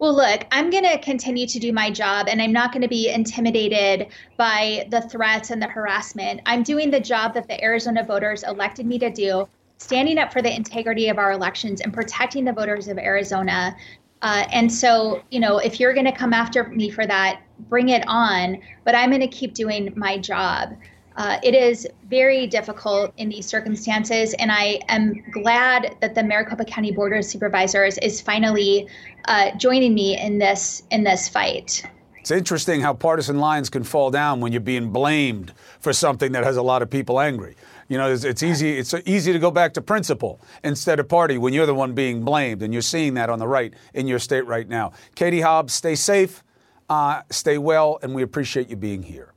Well, 0.00 0.14
look, 0.14 0.46
I'm 0.52 0.70
going 0.70 0.84
to 0.84 0.98
continue 0.98 1.46
to 1.48 1.58
do 1.58 1.72
my 1.72 1.90
job 1.90 2.28
and 2.28 2.40
I'm 2.40 2.52
not 2.52 2.70
going 2.72 2.82
to 2.82 2.88
be 2.88 3.08
intimidated 3.08 4.06
by 4.37 4.87
the 4.90 5.00
threats 5.00 5.50
and 5.50 5.60
the 5.60 5.66
harassment. 5.66 6.40
I'm 6.46 6.62
doing 6.62 6.90
the 6.90 7.00
job 7.00 7.34
that 7.34 7.48
the 7.48 7.62
Arizona 7.62 8.04
voters 8.04 8.44
elected 8.44 8.87
me 8.87 9.00
to 9.00 9.10
do, 9.10 9.48
standing 9.78 10.18
up 10.18 10.32
for 10.32 10.42
the 10.42 10.54
integrity 10.54 11.08
of 11.08 11.18
our 11.18 11.32
elections 11.32 11.80
and 11.80 11.92
protecting 11.92 12.44
the 12.44 12.52
voters 12.52 12.88
of 12.88 12.99
Arizona. 12.99 13.75
Uh, 14.20 14.44
and 14.52 14.70
so, 14.70 15.23
you 15.30 15.40
know, 15.40 15.58
if 15.58 15.78
you're 15.78 15.94
going 15.94 16.06
to 16.06 16.12
come 16.12 16.35
after 16.35 16.64
me 16.64 16.90
for 16.90 17.06
that, 17.06 17.40
bring 17.68 17.88
it 17.88 18.02
on, 18.06 18.61
but 18.85 18.94
I'm 18.94 19.11
going 19.11 19.20
to 19.20 19.28
keep 19.28 19.54
doing 19.54 19.92
my 19.97 20.18
job. 20.18 20.75
Uh, 21.16 21.38
it 21.42 21.54
is 21.54 21.87
very 22.08 22.47
difficult 22.47 23.12
in 23.16 23.28
these 23.28 23.44
circumstances, 23.44 24.35
and 24.35 24.52
I 24.52 24.80
am 24.88 25.14
glad 25.32 25.97
that 26.00 26.14
the 26.14 26.23
Maricopa 26.23 26.64
County 26.64 26.92
Board 26.92 27.12
of 27.12 27.25
Supervisors 27.25 27.99
is 27.99 28.20
finally 28.20 28.87
uh, 29.26 29.50
joining 29.56 29.94
me 29.94 30.16
in 30.16 30.38
this 30.38 30.85
in 30.92 31.02
this 31.02 31.28
fight. 31.28 31.82
It's 32.20 32.30
interesting 32.30 32.82
how 32.82 32.94
partisan 32.94 33.38
lines 33.38 33.68
can 33.68 33.82
fall 33.82 34.12
down 34.12 34.40
when 34.40 34.52
you're 34.52 34.61
being 34.61 34.90
blamed 34.90 35.52
for 35.80 35.92
something 35.92 36.32
that 36.32 36.44
has 36.44 36.56
a 36.56 36.62
lot 36.62 36.82
of 36.82 36.90
people 36.90 37.18
angry. 37.18 37.56
You 37.88 37.97
know, 37.97 38.12
it's, 38.12 38.25
it's, 38.25 38.42
easy. 38.42 38.78
It's 38.78 38.95
easy 39.07 39.33
to 39.33 39.38
go 39.38 39.50
back 39.50 39.73
to 39.75 39.80
principle 39.80 40.40
instead 40.62 41.00
of 41.00 41.09
party 41.09 41.38
when 41.38 41.54
you're 41.54 41.66
the 41.66 41.75
one 41.75 41.95
being 41.95 42.23
blamed, 42.23 42.62
and 42.62 42.73
you're 42.73 42.83
seeing 42.83 43.14
that 43.14 43.30
on 43.30 43.38
the 43.38 43.49
right 43.49 43.73
in 43.95 44.07
your 44.07 44.18
state 44.18 44.47
right 44.47 44.68
now. 44.68 44.92
Katie 45.14 45.40
Hobbs, 45.40 45.73
stay 45.73 45.95
safe, 45.95 46.45
uh, 46.90 47.23
stay 47.30 47.57
well, 47.57 47.99
and 48.02 48.14
we 48.14 48.23
appreciate 48.23 48.68
you 48.68 48.76
being 48.76 49.02
here. 49.02 49.33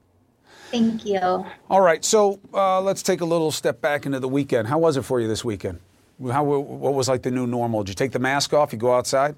Thank 0.70 1.06
you. 1.06 1.46
All 1.70 1.82
right, 1.82 2.04
so 2.04 2.40
uh, 2.54 2.82
let's 2.82 3.04
take 3.04 3.22
a 3.22 3.26
little 3.26 3.52
step 3.52 3.82
back 3.82 4.06
into 4.06 4.20
the 4.20 4.30
weekend. 4.30 4.68
How 4.68 4.80
was 4.80 4.98
it 4.98 5.04
for 5.04 5.20
you 5.20 5.28
this 5.28 5.44
weekend? 5.44 5.80
How, 6.30 6.44
what 6.44 6.94
was 6.94 7.10
like 7.10 7.24
the 7.24 7.32
new 7.32 7.48
normal? 7.48 7.84
Did 7.84 7.90
you 7.90 7.96
take 7.96 8.12
the 8.12 8.20
mask 8.20 8.54
off? 8.54 8.72
You 8.72 8.80
go 8.80 8.94
outside? 8.94 9.36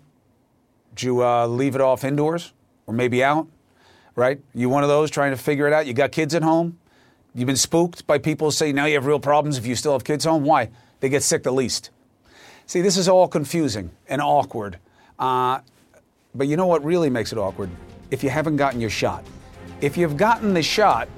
Did 0.95 1.03
you 1.03 1.23
uh, 1.23 1.47
leave 1.47 1.75
it 1.75 1.81
off 1.81 2.03
indoors 2.03 2.53
or 2.85 2.93
maybe 2.93 3.23
out? 3.23 3.47
Right? 4.15 4.41
You 4.53 4.69
one 4.69 4.83
of 4.83 4.89
those 4.89 5.09
trying 5.09 5.31
to 5.31 5.37
figure 5.37 5.65
it 5.65 5.73
out? 5.73 5.87
You 5.87 5.93
got 5.93 6.11
kids 6.11 6.35
at 6.35 6.43
home? 6.43 6.77
You've 7.35 7.47
been 7.47 7.55
spooked 7.55 8.05
by 8.05 8.19
people 8.19 8.51
saying 8.51 8.75
now 8.75 8.85
you 8.85 8.93
have 8.93 9.07
real 9.07 9.19
problems 9.19 9.57
if 9.57 9.65
you 9.65 9.75
still 9.75 9.93
have 9.93 10.03
kids 10.03 10.25
home? 10.25 10.43
Why? 10.43 10.69
They 10.99 11.09
get 11.09 11.23
sick 11.23 11.43
the 11.43 11.51
least. 11.51 11.89
See, 12.67 12.81
this 12.81 12.95
is 12.95 13.09
all 13.09 13.27
confusing 13.27 13.89
and 14.07 14.21
awkward. 14.21 14.77
Uh, 15.17 15.59
but 16.35 16.47
you 16.47 16.57
know 16.57 16.67
what 16.67 16.83
really 16.83 17.09
makes 17.09 17.31
it 17.31 17.37
awkward? 17.37 17.69
If 18.11 18.23
you 18.23 18.29
haven't 18.29 18.57
gotten 18.57 18.79
your 18.79 18.91
shot. 18.91 19.25
If 19.81 19.97
you've 19.97 20.15
gotten 20.15 20.53
the 20.53 20.63
shot, 20.63 21.09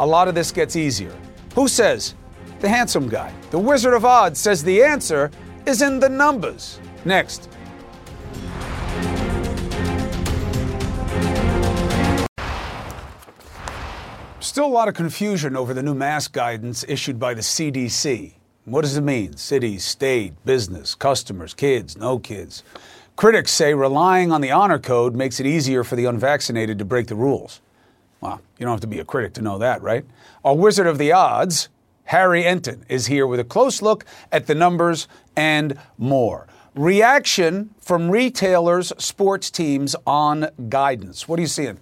a 0.00 0.06
lot 0.06 0.28
of 0.28 0.34
this 0.34 0.52
gets 0.52 0.76
easier. 0.76 1.14
Who 1.54 1.68
says? 1.68 2.14
The 2.60 2.68
handsome 2.68 3.08
guy. 3.08 3.32
The 3.50 3.58
Wizard 3.58 3.94
of 3.94 4.04
Odds 4.04 4.38
says 4.38 4.62
the 4.62 4.82
answer 4.82 5.30
is 5.66 5.82
in 5.82 5.98
the 5.98 6.08
numbers. 6.08 6.78
Next. 7.04 7.48
Still 14.54 14.66
a 14.66 14.68
lot 14.68 14.86
of 14.86 14.94
confusion 14.94 15.56
over 15.56 15.74
the 15.74 15.82
new 15.82 15.96
mask 15.96 16.32
guidance 16.32 16.84
issued 16.86 17.18
by 17.18 17.34
the 17.34 17.40
CDC. 17.40 18.34
What 18.66 18.82
does 18.82 18.96
it 18.96 19.00
mean? 19.00 19.36
Cities, 19.36 19.84
state, 19.84 20.32
business, 20.44 20.94
customers, 20.94 21.54
kids, 21.54 21.96
no 21.96 22.20
kids. 22.20 22.62
Critics 23.16 23.50
say 23.50 23.74
relying 23.74 24.30
on 24.30 24.42
the 24.42 24.52
honor 24.52 24.78
code 24.78 25.16
makes 25.16 25.40
it 25.40 25.46
easier 25.46 25.82
for 25.82 25.96
the 25.96 26.04
unvaccinated 26.04 26.78
to 26.78 26.84
break 26.84 27.08
the 27.08 27.16
rules. 27.16 27.60
Well, 28.20 28.40
you 28.56 28.64
don't 28.64 28.70
have 28.70 28.80
to 28.82 28.86
be 28.86 29.00
a 29.00 29.04
critic 29.04 29.34
to 29.34 29.42
know 29.42 29.58
that, 29.58 29.82
right? 29.82 30.04
Our 30.44 30.54
wizard 30.54 30.86
of 30.86 30.98
the 30.98 31.10
odds, 31.10 31.68
Harry 32.04 32.44
Enten, 32.44 32.82
is 32.88 33.06
here 33.06 33.26
with 33.26 33.40
a 33.40 33.44
close 33.44 33.82
look 33.82 34.04
at 34.30 34.46
the 34.46 34.54
numbers 34.54 35.08
and 35.34 35.76
more. 35.98 36.46
Reaction 36.76 37.74
from 37.80 38.08
retailers, 38.08 38.92
sports 38.98 39.50
teams 39.50 39.96
on 40.06 40.48
guidance. 40.68 41.26
What 41.26 41.40
are 41.40 41.42
you 41.42 41.48
seeing? 41.48 41.80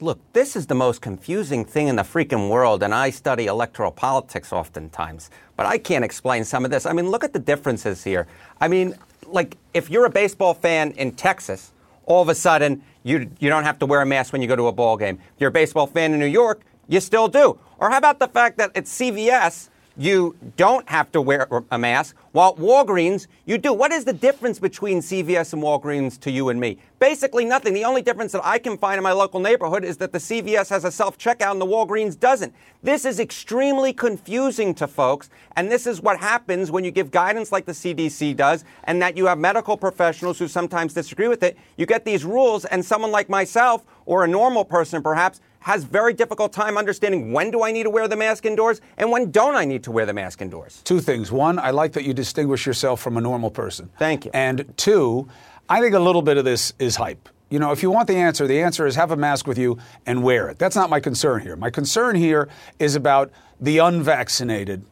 Look, 0.00 0.20
this 0.32 0.54
is 0.54 0.68
the 0.68 0.76
most 0.76 1.02
confusing 1.02 1.64
thing 1.64 1.88
in 1.88 1.96
the 1.96 2.04
freaking 2.04 2.48
world, 2.48 2.84
and 2.84 2.94
I 2.94 3.10
study 3.10 3.46
electoral 3.46 3.90
politics 3.90 4.52
oftentimes, 4.52 5.28
but 5.56 5.66
I 5.66 5.76
can't 5.76 6.04
explain 6.04 6.44
some 6.44 6.64
of 6.64 6.70
this. 6.70 6.86
I 6.86 6.92
mean, 6.92 7.10
look 7.10 7.24
at 7.24 7.32
the 7.32 7.40
differences 7.40 8.04
here. 8.04 8.28
I 8.60 8.68
mean, 8.68 8.94
like, 9.26 9.56
if 9.74 9.90
you're 9.90 10.04
a 10.04 10.10
baseball 10.10 10.54
fan 10.54 10.92
in 10.92 11.12
Texas, 11.12 11.72
all 12.06 12.22
of 12.22 12.28
a 12.28 12.34
sudden 12.36 12.80
you, 13.02 13.28
you 13.40 13.48
don't 13.48 13.64
have 13.64 13.80
to 13.80 13.86
wear 13.86 14.00
a 14.00 14.06
mask 14.06 14.32
when 14.32 14.40
you 14.40 14.46
go 14.46 14.54
to 14.54 14.68
a 14.68 14.72
ball 14.72 14.96
game. 14.96 15.18
If 15.34 15.40
you're 15.40 15.48
a 15.48 15.52
baseball 15.52 15.88
fan 15.88 16.12
in 16.12 16.20
New 16.20 16.26
York, 16.26 16.60
you 16.86 17.00
still 17.00 17.26
do. 17.26 17.58
Or 17.78 17.90
how 17.90 17.98
about 17.98 18.20
the 18.20 18.28
fact 18.28 18.56
that 18.58 18.76
at 18.76 18.84
CVS, 18.84 19.68
you 19.98 20.36
don't 20.56 20.88
have 20.88 21.10
to 21.10 21.20
wear 21.20 21.48
a 21.72 21.78
mask, 21.78 22.16
while 22.30 22.54
Walgreens, 22.54 23.26
you 23.46 23.58
do. 23.58 23.72
What 23.72 23.90
is 23.90 24.04
the 24.04 24.12
difference 24.12 24.60
between 24.60 25.00
CVS 25.00 25.52
and 25.52 25.60
Walgreens 25.60 26.20
to 26.20 26.30
you 26.30 26.50
and 26.50 26.60
me? 26.60 26.78
Basically, 27.00 27.44
nothing. 27.44 27.74
The 27.74 27.84
only 27.84 28.00
difference 28.00 28.30
that 28.32 28.46
I 28.46 28.58
can 28.58 28.78
find 28.78 28.96
in 28.96 29.02
my 29.02 29.10
local 29.10 29.40
neighborhood 29.40 29.84
is 29.84 29.96
that 29.96 30.12
the 30.12 30.18
CVS 30.18 30.68
has 30.70 30.84
a 30.84 30.92
self 30.92 31.18
checkout 31.18 31.50
and 31.50 31.60
the 31.60 31.66
Walgreens 31.66 32.18
doesn't. 32.18 32.54
This 32.80 33.04
is 33.04 33.18
extremely 33.18 33.92
confusing 33.92 34.72
to 34.76 34.86
folks, 34.86 35.30
and 35.56 35.68
this 35.68 35.84
is 35.84 36.00
what 36.00 36.20
happens 36.20 36.70
when 36.70 36.84
you 36.84 36.92
give 36.92 37.10
guidance 37.10 37.50
like 37.50 37.66
the 37.66 37.72
CDC 37.72 38.36
does, 38.36 38.64
and 38.84 39.02
that 39.02 39.16
you 39.16 39.26
have 39.26 39.38
medical 39.38 39.76
professionals 39.76 40.38
who 40.38 40.46
sometimes 40.46 40.94
disagree 40.94 41.26
with 41.26 41.42
it. 41.42 41.58
You 41.76 41.86
get 41.86 42.04
these 42.04 42.24
rules, 42.24 42.64
and 42.66 42.84
someone 42.84 43.10
like 43.10 43.28
myself, 43.28 43.84
or 44.06 44.24
a 44.24 44.28
normal 44.28 44.64
person 44.64 45.02
perhaps, 45.02 45.40
has 45.60 45.84
very 45.84 46.12
difficult 46.12 46.52
time 46.52 46.78
understanding 46.78 47.32
when 47.32 47.50
do 47.50 47.62
I 47.62 47.72
need 47.72 47.84
to 47.84 47.90
wear 47.90 48.08
the 48.08 48.16
mask 48.16 48.44
indoors 48.44 48.80
and 48.96 49.10
when 49.10 49.30
don't 49.30 49.54
I 49.54 49.64
need 49.64 49.84
to 49.84 49.90
wear 49.90 50.06
the 50.06 50.12
mask 50.12 50.40
indoors. 50.40 50.80
Two 50.84 51.00
things. 51.00 51.32
One, 51.32 51.58
I 51.58 51.70
like 51.70 51.92
that 51.92 52.04
you 52.04 52.14
distinguish 52.14 52.66
yourself 52.66 53.00
from 53.00 53.16
a 53.16 53.20
normal 53.20 53.50
person. 53.50 53.90
Thank 53.98 54.24
you. 54.24 54.30
And 54.34 54.72
two, 54.76 55.28
I 55.68 55.80
think 55.80 55.94
a 55.94 55.98
little 55.98 56.22
bit 56.22 56.36
of 56.36 56.44
this 56.44 56.72
is 56.78 56.96
hype. 56.96 57.28
You 57.50 57.58
know, 57.58 57.72
if 57.72 57.82
you 57.82 57.90
want 57.90 58.08
the 58.08 58.16
answer, 58.16 58.46
the 58.46 58.60
answer 58.60 58.86
is 58.86 58.94
have 58.96 59.10
a 59.10 59.16
mask 59.16 59.46
with 59.46 59.58
you 59.58 59.78
and 60.04 60.22
wear 60.22 60.48
it. 60.48 60.58
That's 60.58 60.76
not 60.76 60.90
my 60.90 61.00
concern 61.00 61.40
here. 61.42 61.56
My 61.56 61.70
concern 61.70 62.14
here 62.14 62.48
is 62.78 62.94
about 62.94 63.30
the 63.60 63.78
unvaccinated 63.78 64.84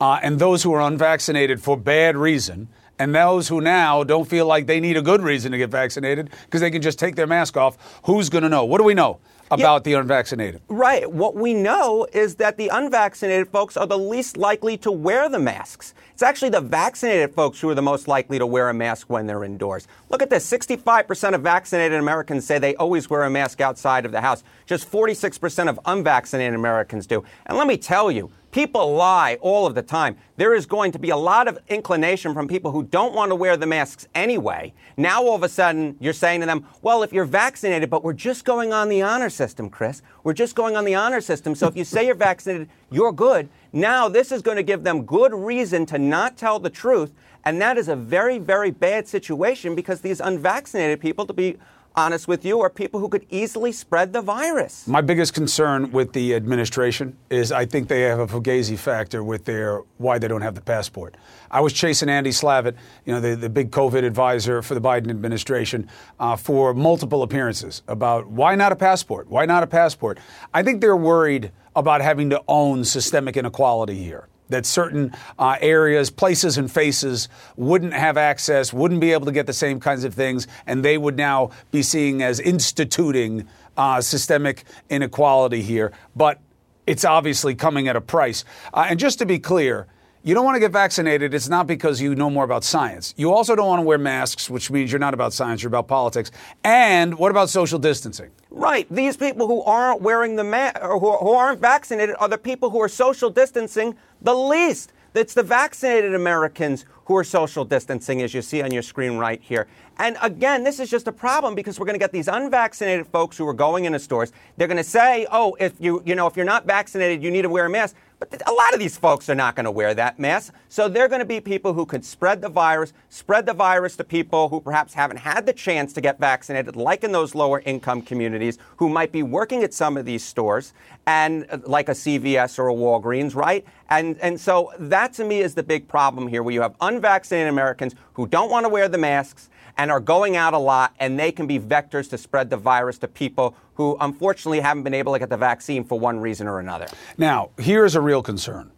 uh, 0.00 0.20
and 0.22 0.38
those 0.38 0.62
who 0.62 0.72
are 0.72 0.80
unvaccinated 0.80 1.60
for 1.60 1.76
bad 1.76 2.16
reason 2.16 2.68
and 2.98 3.14
those 3.14 3.48
who 3.48 3.60
now 3.60 4.04
don't 4.04 4.28
feel 4.28 4.46
like 4.46 4.66
they 4.66 4.80
need 4.80 4.96
a 4.96 5.02
good 5.02 5.20
reason 5.20 5.52
to 5.52 5.58
get 5.58 5.70
vaccinated 5.70 6.30
because 6.44 6.60
they 6.60 6.70
can 6.70 6.82
just 6.82 6.98
take 6.98 7.16
their 7.16 7.26
mask 7.26 7.56
off. 7.56 7.76
Who's 8.04 8.28
going 8.28 8.42
to 8.42 8.48
know? 8.48 8.64
What 8.64 8.78
do 8.78 8.84
we 8.84 8.94
know? 8.94 9.18
About 9.54 9.86
yeah. 9.86 9.92
the 9.92 10.00
unvaccinated. 10.00 10.60
Right. 10.68 11.10
What 11.10 11.34
we 11.34 11.54
know 11.54 12.06
is 12.12 12.36
that 12.36 12.56
the 12.56 12.68
unvaccinated 12.68 13.48
folks 13.48 13.76
are 13.76 13.86
the 13.86 13.98
least 13.98 14.36
likely 14.36 14.76
to 14.78 14.92
wear 14.92 15.28
the 15.28 15.38
masks. 15.38 15.94
It's 16.12 16.22
actually 16.22 16.50
the 16.50 16.60
vaccinated 16.60 17.34
folks 17.34 17.60
who 17.60 17.68
are 17.70 17.74
the 17.74 17.82
most 17.82 18.06
likely 18.06 18.38
to 18.38 18.46
wear 18.46 18.68
a 18.68 18.74
mask 18.74 19.10
when 19.10 19.26
they're 19.26 19.42
indoors. 19.44 19.88
Look 20.10 20.22
at 20.22 20.30
this 20.30 20.48
65% 20.50 21.34
of 21.34 21.40
vaccinated 21.42 21.98
Americans 21.98 22.46
say 22.46 22.58
they 22.58 22.76
always 22.76 23.10
wear 23.10 23.24
a 23.24 23.30
mask 23.30 23.60
outside 23.60 24.04
of 24.06 24.12
the 24.12 24.20
house. 24.20 24.44
Just 24.66 24.90
46% 24.90 25.68
of 25.68 25.80
unvaccinated 25.86 26.54
Americans 26.54 27.06
do. 27.06 27.24
And 27.46 27.58
let 27.58 27.66
me 27.66 27.76
tell 27.76 28.12
you, 28.12 28.30
People 28.54 28.94
lie 28.94 29.36
all 29.40 29.66
of 29.66 29.74
the 29.74 29.82
time. 29.82 30.16
There 30.36 30.54
is 30.54 30.64
going 30.64 30.92
to 30.92 30.98
be 31.00 31.10
a 31.10 31.16
lot 31.16 31.48
of 31.48 31.58
inclination 31.66 32.32
from 32.34 32.46
people 32.46 32.70
who 32.70 32.84
don't 32.84 33.12
want 33.12 33.32
to 33.32 33.34
wear 33.34 33.56
the 33.56 33.66
masks 33.66 34.06
anyway. 34.14 34.72
Now, 34.96 35.24
all 35.24 35.34
of 35.34 35.42
a 35.42 35.48
sudden, 35.48 35.96
you're 35.98 36.12
saying 36.12 36.38
to 36.38 36.46
them, 36.46 36.64
well, 36.80 37.02
if 37.02 37.12
you're 37.12 37.24
vaccinated, 37.24 37.90
but 37.90 38.04
we're 38.04 38.12
just 38.12 38.44
going 38.44 38.72
on 38.72 38.88
the 38.88 39.02
honor 39.02 39.28
system, 39.28 39.68
Chris. 39.68 40.02
We're 40.22 40.34
just 40.34 40.54
going 40.54 40.76
on 40.76 40.84
the 40.84 40.94
honor 40.94 41.20
system. 41.20 41.56
So 41.56 41.66
if 41.66 41.76
you 41.76 41.82
say 41.82 42.06
you're 42.06 42.14
vaccinated, 42.14 42.68
you're 42.92 43.10
good. 43.10 43.48
Now, 43.72 44.08
this 44.08 44.30
is 44.30 44.40
going 44.40 44.56
to 44.56 44.62
give 44.62 44.84
them 44.84 45.02
good 45.02 45.34
reason 45.34 45.84
to 45.86 45.98
not 45.98 46.36
tell 46.36 46.60
the 46.60 46.70
truth. 46.70 47.12
And 47.44 47.60
that 47.60 47.76
is 47.76 47.88
a 47.88 47.96
very, 47.96 48.38
very 48.38 48.70
bad 48.70 49.08
situation 49.08 49.74
because 49.74 50.00
these 50.00 50.20
unvaccinated 50.20 51.00
people, 51.00 51.26
to 51.26 51.32
be 51.32 51.56
honest 51.96 52.26
with 52.26 52.44
you, 52.44 52.60
are 52.60 52.70
people 52.70 53.00
who 53.00 53.08
could 53.08 53.24
easily 53.30 53.72
spread 53.72 54.12
the 54.12 54.20
virus. 54.20 54.86
My 54.86 55.00
biggest 55.00 55.34
concern 55.34 55.92
with 55.92 56.12
the 56.12 56.34
administration 56.34 57.16
is 57.30 57.52
I 57.52 57.66
think 57.66 57.88
they 57.88 58.02
have 58.02 58.18
a 58.18 58.26
fugazi 58.26 58.78
factor 58.78 59.22
with 59.22 59.44
their 59.44 59.82
why 59.98 60.18
they 60.18 60.28
don't 60.28 60.42
have 60.42 60.54
the 60.54 60.60
passport. 60.60 61.16
I 61.50 61.60
was 61.60 61.72
chasing 61.72 62.08
Andy 62.08 62.30
Slavitt, 62.30 62.74
you 63.04 63.12
know, 63.12 63.20
the, 63.20 63.36
the 63.36 63.48
big 63.48 63.70
COVID 63.70 64.04
advisor 64.04 64.62
for 64.62 64.74
the 64.74 64.80
Biden 64.80 65.10
administration, 65.10 65.88
uh, 66.18 66.36
for 66.36 66.74
multiple 66.74 67.22
appearances 67.22 67.82
about 67.86 68.28
why 68.28 68.54
not 68.54 68.72
a 68.72 68.76
passport? 68.76 69.28
Why 69.28 69.46
not 69.46 69.62
a 69.62 69.66
passport? 69.66 70.18
I 70.52 70.62
think 70.62 70.80
they're 70.80 70.96
worried 70.96 71.52
about 71.76 72.00
having 72.00 72.30
to 72.30 72.42
own 72.48 72.84
systemic 72.84 73.36
inequality 73.36 74.02
here 74.02 74.28
that 74.48 74.66
certain 74.66 75.12
uh, 75.38 75.56
areas, 75.60 76.10
places, 76.10 76.58
and 76.58 76.70
faces 76.70 77.28
wouldn't 77.56 77.94
have 77.94 78.16
access, 78.16 78.72
wouldn't 78.72 79.00
be 79.00 79.12
able 79.12 79.26
to 79.26 79.32
get 79.32 79.46
the 79.46 79.52
same 79.52 79.80
kinds 79.80 80.04
of 80.04 80.14
things, 80.14 80.46
and 80.66 80.84
they 80.84 80.98
would 80.98 81.16
now 81.16 81.50
be 81.70 81.82
seeing 81.82 82.22
as 82.22 82.40
instituting 82.40 83.48
uh, 83.76 84.00
systemic 84.00 84.64
inequality 84.90 85.62
here. 85.62 85.92
But 86.14 86.38
it's 86.86 87.04
obviously 87.04 87.54
coming 87.54 87.88
at 87.88 87.96
a 87.96 88.00
price. 88.00 88.44
Uh, 88.72 88.86
and 88.90 88.98
just 88.98 89.18
to 89.18 89.26
be 89.26 89.38
clear, 89.38 89.86
you 90.24 90.34
don't 90.34 90.46
want 90.46 90.56
to 90.56 90.60
get 90.60 90.72
vaccinated, 90.72 91.34
it's 91.34 91.50
not 91.50 91.66
because 91.66 92.00
you 92.00 92.14
know 92.14 92.30
more 92.30 92.44
about 92.44 92.64
science. 92.64 93.12
You 93.18 93.30
also 93.30 93.54
don't 93.54 93.68
want 93.68 93.80
to 93.80 93.84
wear 93.84 93.98
masks, 93.98 94.48
which 94.48 94.70
means 94.70 94.90
you're 94.90 94.98
not 94.98 95.12
about 95.12 95.34
science, 95.34 95.62
you're 95.62 95.68
about 95.68 95.86
politics. 95.86 96.30
And 96.64 97.18
what 97.18 97.30
about 97.30 97.50
social 97.50 97.78
distancing? 97.78 98.30
Right. 98.48 98.86
These 98.90 99.18
people 99.18 99.46
who 99.46 99.62
aren't 99.62 100.00
wearing 100.00 100.36
the 100.36 100.44
mask 100.44 100.78
or 100.82 100.98
who, 100.98 101.14
who 101.18 101.32
aren't 101.32 101.60
vaccinated 101.60 102.16
are 102.18 102.28
the 102.28 102.38
people 102.38 102.70
who 102.70 102.80
are 102.80 102.88
social 102.88 103.28
distancing 103.28 103.96
the 104.22 104.34
least. 104.34 104.94
It's 105.14 105.34
the 105.34 105.42
vaccinated 105.42 106.14
Americans 106.14 106.86
who 107.04 107.16
are 107.16 107.22
social 107.22 107.64
distancing, 107.64 108.22
as 108.22 108.34
you 108.34 108.42
see 108.42 108.62
on 108.62 108.72
your 108.72 108.82
screen 108.82 109.18
right 109.18 109.40
here. 109.40 109.68
And 109.98 110.16
again, 110.22 110.64
this 110.64 110.80
is 110.80 110.90
just 110.90 111.06
a 111.06 111.12
problem 111.12 111.54
because 111.54 111.78
we're 111.78 111.86
going 111.86 111.94
to 111.94 112.02
get 112.02 112.12
these 112.12 112.26
unvaccinated 112.26 113.06
folks 113.06 113.36
who 113.36 113.46
are 113.46 113.54
going 113.54 113.84
into 113.84 114.00
stores. 114.00 114.32
They're 114.56 114.66
going 114.66 114.78
to 114.78 114.82
say, 114.82 115.26
"Oh, 115.30 115.56
if 115.60 115.74
you 115.78 116.02
you 116.04 116.16
know 116.16 116.26
if 116.26 116.34
you're 116.34 116.44
not 116.46 116.66
vaccinated, 116.66 117.22
you 117.22 117.30
need 117.30 117.42
to 117.42 117.48
wear 117.48 117.66
a 117.66 117.70
mask." 117.70 117.94
But 118.30 118.42
a 118.48 118.52
lot 118.52 118.72
of 118.72 118.80
these 118.80 118.96
folks 118.96 119.28
are 119.28 119.34
not 119.34 119.54
going 119.56 119.64
to 119.64 119.70
wear 119.70 119.94
that 119.94 120.18
mask. 120.18 120.54
So 120.68 120.88
they're 120.88 121.08
going 121.08 121.20
to 121.20 121.26
be 121.26 121.40
people 121.40 121.72
who 121.72 121.86
could 121.86 122.04
spread 122.04 122.40
the 122.40 122.48
virus, 122.48 122.92
spread 123.08 123.46
the 123.46 123.52
virus 123.52 123.96
to 123.96 124.04
people 124.04 124.48
who 124.48 124.60
perhaps 124.60 124.94
haven't 124.94 125.18
had 125.18 125.46
the 125.46 125.52
chance 125.52 125.92
to 125.94 126.00
get 126.00 126.18
vaccinated, 126.18 126.76
like 126.76 127.04
in 127.04 127.12
those 127.12 127.34
lower 127.34 127.60
income 127.60 128.02
communities, 128.02 128.58
who 128.76 128.88
might 128.88 129.12
be 129.12 129.22
working 129.22 129.62
at 129.62 129.72
some 129.72 129.96
of 129.96 130.04
these 130.04 130.24
stores, 130.24 130.72
and 131.06 131.46
uh, 131.50 131.58
like 131.64 131.88
a 131.88 131.92
CVS 131.92 132.58
or 132.58 132.68
a 132.68 132.74
Walgreens, 132.74 133.34
right? 133.34 133.64
And, 133.90 134.18
and 134.18 134.40
so 134.40 134.72
that 134.78 135.12
to 135.14 135.24
me 135.24 135.40
is 135.40 135.54
the 135.54 135.62
big 135.62 135.88
problem 135.88 136.28
here, 136.28 136.42
where 136.42 136.54
you 136.54 136.62
have 136.62 136.74
unvaccinated 136.80 137.48
Americans 137.48 137.94
who 138.14 138.26
don't 138.26 138.50
want 138.50 138.64
to 138.64 138.68
wear 138.68 138.88
the 138.88 138.98
masks 138.98 139.50
and 139.76 139.90
are 139.90 140.00
going 140.00 140.36
out 140.36 140.54
a 140.54 140.58
lot, 140.58 140.94
and 141.00 141.18
they 141.18 141.32
can 141.32 141.46
be 141.46 141.58
vectors 141.58 142.08
to 142.10 142.18
spread 142.18 142.50
the 142.50 142.56
virus 142.56 142.98
to 142.98 143.08
people 143.08 143.54
who 143.74 143.96
unfortunately 144.00 144.60
haven't 144.60 144.84
been 144.84 144.94
able 144.94 145.12
to 145.12 145.18
get 145.18 145.30
the 145.30 145.36
vaccine 145.36 145.84
for 145.84 145.98
one 145.98 146.20
reason 146.20 146.46
or 146.46 146.60
another. 146.60 146.86
Now, 147.18 147.50
here's 147.58 147.94
a 147.94 148.00
real 148.00 148.22
concern 148.22 148.70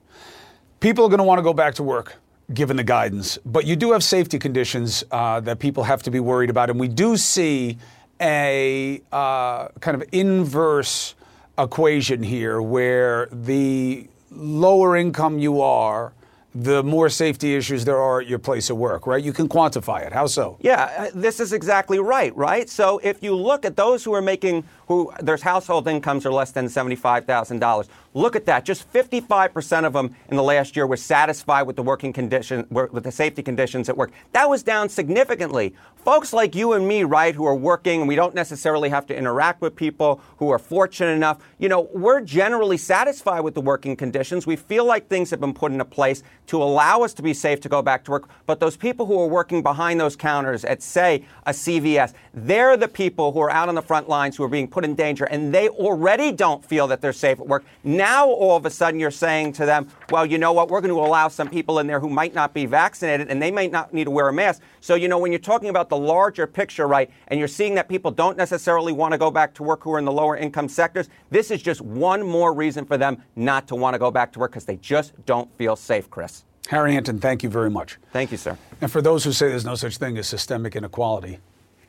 people 0.81 1.05
are 1.05 1.09
going 1.09 1.19
to 1.19 1.25
want 1.25 1.39
to 1.39 1.43
go 1.43 1.53
back 1.53 1.75
to 1.75 1.83
work. 1.83 2.17
Given 2.55 2.77
the 2.77 2.85
guidance, 2.85 3.41
but 3.45 3.67
you 3.67 3.75
do 3.75 3.91
have 3.91 4.05
safety 4.05 4.39
conditions 4.39 5.03
uh, 5.11 5.41
that 5.41 5.59
people 5.59 5.83
have 5.83 6.01
to 6.05 6.13
be 6.13 6.21
worried 6.21 6.49
about, 6.49 6.71
and 6.71 6.79
we 6.79 6.87
do 6.87 7.17
see 7.17 7.77
a 8.21 9.03
uh, 9.11 9.67
kind 9.81 10.01
of 10.01 10.09
inverse 10.13 11.17
equation 11.59 12.23
here 12.23 12.63
where 12.63 13.27
the 13.33 14.09
lower 14.31 14.97
income 14.97 15.39
you 15.39 15.61
are, 15.61 16.13
the 16.59 16.83
more 16.83 17.11
safety 17.11 17.55
issues 17.55 17.85
there 17.85 18.01
are 18.01 18.21
at 18.21 18.27
your 18.27 18.38
place 18.38 18.71
of 18.71 18.79
work, 18.79 19.07
right? 19.07 19.23
You 19.23 19.33
can 19.33 19.47
quantify 19.47 20.07
it. 20.07 20.12
How 20.12 20.27
so? 20.27 20.57
Yeah, 20.61 20.90
uh, 20.97 21.11
this 21.14 21.38
is 21.38 21.53
exactly 21.53 21.99
right, 21.99 22.35
right? 22.35 22.69
So 22.71 22.99
if 23.03 23.23
you 23.23 23.35
look 23.35 23.66
at 23.66 23.77
those 23.77 24.03
who 24.05 24.14
are 24.14 24.23
making, 24.23 24.64
who 24.87 25.12
their 25.20 25.37
household 25.37 25.88
incomes 25.88 26.25
are 26.27 26.33
less 26.33 26.53
than 26.53 26.66
$75,000, 26.66 27.88
Look 28.16 28.35
at 28.35 28.46
that. 28.46 28.64
Just 28.64 28.90
55% 28.94 29.85
of 29.85 29.92
them 29.92 30.16
in 30.31 30.38
the 30.38 30.42
last 30.42 30.75
year 30.75 30.87
were 30.87 30.96
satisfied 30.96 31.64
with 31.64 31.77
the 31.77 31.83
working 31.83 32.14
condition, 32.14 32.66
with 32.70 33.05
the 33.05 33.12
safety 33.12 33.42
conditions 33.42 33.90
at 33.90 33.96
work. 33.99 34.11
That 34.33 34.49
was 34.49 34.62
down 34.62 34.88
significantly. 34.88 35.75
Folks 35.96 36.33
like 36.33 36.55
you 36.55 36.72
and 36.72 36.88
me, 36.88 37.05
right, 37.05 37.35
who 37.35 37.44
are 37.44 37.55
working 37.55 38.07
we 38.07 38.14
don't 38.14 38.35
necessarily 38.35 38.88
have 38.88 39.05
to 39.09 39.16
interact 39.16 39.61
with 39.61 39.77
people 39.77 40.22
who 40.38 40.49
are 40.49 40.59
fortunate 40.59 41.11
enough, 41.11 41.44
you 41.59 41.68
know, 41.68 41.90
we're 41.92 42.22
generally 42.22 42.79
satisfied 42.79 43.40
with 43.40 43.53
the 43.53 43.61
working 43.61 43.96
conditions. 43.96 44.46
We 44.46 44.57
feel 44.57 44.87
like 44.87 45.09
things 45.09 45.29
have 45.29 45.40
been 45.40 45.53
put 45.53 45.72
into 45.72 45.85
place 45.85 46.22
to 46.46 46.62
allow 46.62 47.03
us 47.03 47.12
to 47.14 47.22
be 47.22 47.35
safe 47.35 47.61
to 47.61 47.68
go 47.68 47.83
back 47.83 48.03
to 48.05 48.12
work. 48.12 48.31
But 48.46 48.61
those 48.61 48.79
people 48.79 49.05
who 49.05 49.20
are 49.20 49.27
working 49.27 49.62
behind 49.62 50.01
those 50.01 50.16
counters 50.16 50.64
at, 50.64 50.81
say, 50.81 51.27
a 51.44 51.51
CVS, 51.51 52.14
they're 52.33 52.79
the 52.79 52.88
people 52.88 53.33
who 53.33 53.40
are 53.40 53.51
out 53.51 53.68
on 53.68 53.75
the 53.75 53.83
front 53.83 54.09
lines 54.09 54.37
who 54.37 54.44
are 54.44 54.49
being 54.49 54.68
put 54.77 54.85
in 54.85 54.95
danger 54.95 55.25
and 55.25 55.55
they 55.55 55.71
already 55.71 56.31
don't 56.31 56.62
feel 56.62 56.87
that 56.87 57.01
they're 57.01 57.11
safe 57.11 57.41
at 57.41 57.49
work. 57.49 57.65
Now 57.83 58.29
all 58.29 58.59
of 58.59 58.67
a 58.67 58.71
sudden 58.71 59.01
you're 59.01 59.11
saying 59.11 59.55
to 59.55 59.65
them, 59.65 59.89
well, 60.11 60.27
you 60.27 60.37
know 60.37 60.53
what, 60.53 60.69
we're 60.69 60.83
going 60.83 60.93
to 60.93 61.01
allow 61.01 61.29
some 61.29 61.49
people 61.49 61.79
in 61.79 61.87
there 61.87 61.99
who 61.99 62.11
might 62.11 62.35
not 62.35 62.53
be 62.53 62.67
vaccinated 62.67 63.31
and 63.31 63.41
they 63.41 63.51
might 63.51 63.73
not 63.73 63.95
need 63.95 64.05
to 64.05 64.11
wear 64.11 64.29
a 64.29 64.35
mask. 64.35 64.61
So, 64.83 64.95
you 64.95 65.09
know, 65.09 65.19
when 65.19 65.33
you're 65.33 65.39
talking 65.39 65.71
about 65.71 65.89
the 65.89 65.97
larger 65.97 66.47
picture, 66.47 66.87
right, 66.87 67.11
and 67.29 67.39
you're 67.39 67.49
seeing 67.49 67.75
that 67.77 67.89
people 67.89 68.11
don't 68.11 68.37
necessarily 68.37 68.93
want 68.93 69.12
to 69.12 69.19
go 69.19 69.31
back 69.31 69.55
to 69.55 69.62
work 69.62 69.83
who 69.83 69.95
are 69.95 69.99
in 69.99 70.05
the 70.05 70.12
lower 70.12 70.37
income 70.37 70.69
sectors, 70.69 71.09
this 71.31 71.51
is 71.51 71.62
just 71.62 71.81
one 71.81 72.23
more 72.23 72.53
reason 72.53 72.85
for 72.85 72.99
them 72.99 73.23
not 73.35 73.67
to 73.69 73.77
want 73.77 73.95
to 73.95 73.99
go 73.99 74.11
back 74.11 74.31
to 74.35 74.39
work 74.39 74.51
because 74.51 74.67
they 74.67 74.77
just 74.77 75.15
don't 75.25 75.51
feel 75.57 75.75
safe, 75.75 76.11
Chris. 76.11 76.45
Harry 76.69 76.93
Enten, 76.93 77.19
thank 77.19 77.43
you 77.43 77.49
very 77.49 77.71
much. 77.71 77.97
Thank 78.12 78.31
you, 78.31 78.37
sir. 78.37 78.59
And 78.83 78.93
for 78.93 79.01
those 79.01 79.25
who 79.25 79.33
say 79.33 79.49
there's 79.49 79.65
no 79.65 79.77
such 79.77 79.97
thing 79.97 80.19
as 80.19 80.27
systemic 80.27 80.77
inequality, 80.77 81.39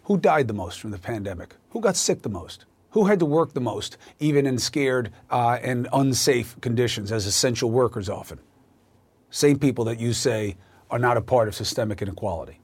who 0.07 0.17
died 0.17 0.47
the 0.47 0.53
most 0.53 0.79
from 0.79 0.91
the 0.91 0.97
pandemic? 0.97 1.55
Who 1.71 1.81
got 1.81 1.97
sick 1.97 2.21
the 2.21 2.29
most? 2.29 2.63
Who 2.91 3.05
had 3.05 3.19
to 3.19 3.25
work 3.25 3.53
the 3.53 3.61
most, 3.61 3.97
even 4.19 4.45
in 4.45 4.57
scared 4.57 5.11
uh, 5.29 5.59
and 5.61 5.87
unsafe 5.93 6.59
conditions, 6.61 7.11
as 7.11 7.25
essential 7.25 7.69
workers 7.69 8.09
often? 8.09 8.39
Same 9.29 9.59
people 9.59 9.85
that 9.85 9.99
you 9.99 10.13
say 10.13 10.55
are 10.89 10.99
not 10.99 11.17
a 11.17 11.21
part 11.21 11.47
of 11.47 11.55
systemic 11.55 12.01
inequality. 12.01 12.59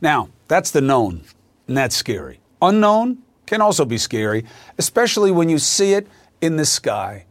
Now, 0.00 0.30
that's 0.48 0.70
the 0.70 0.80
known, 0.80 1.22
and 1.66 1.76
that's 1.76 1.94
scary. 1.94 2.40
Unknown 2.62 3.18
can 3.46 3.60
also 3.60 3.84
be 3.84 3.98
scary, 3.98 4.44
especially 4.78 5.30
when 5.30 5.48
you 5.48 5.58
see 5.58 5.92
it 5.92 6.06
in 6.40 6.56
the 6.56 6.64
sky. 6.64 7.26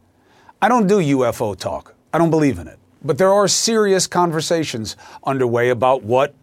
I 0.60 0.68
don't 0.68 0.86
do 0.86 0.98
UFO 0.98 1.56
talk, 1.56 1.94
I 2.12 2.18
don't 2.18 2.30
believe 2.30 2.58
in 2.58 2.68
it. 2.68 2.78
But 3.02 3.18
there 3.18 3.32
are 3.32 3.46
serious 3.46 4.06
conversations 4.06 4.96
underway 5.24 5.70
about 5.70 6.02
what 6.02 6.34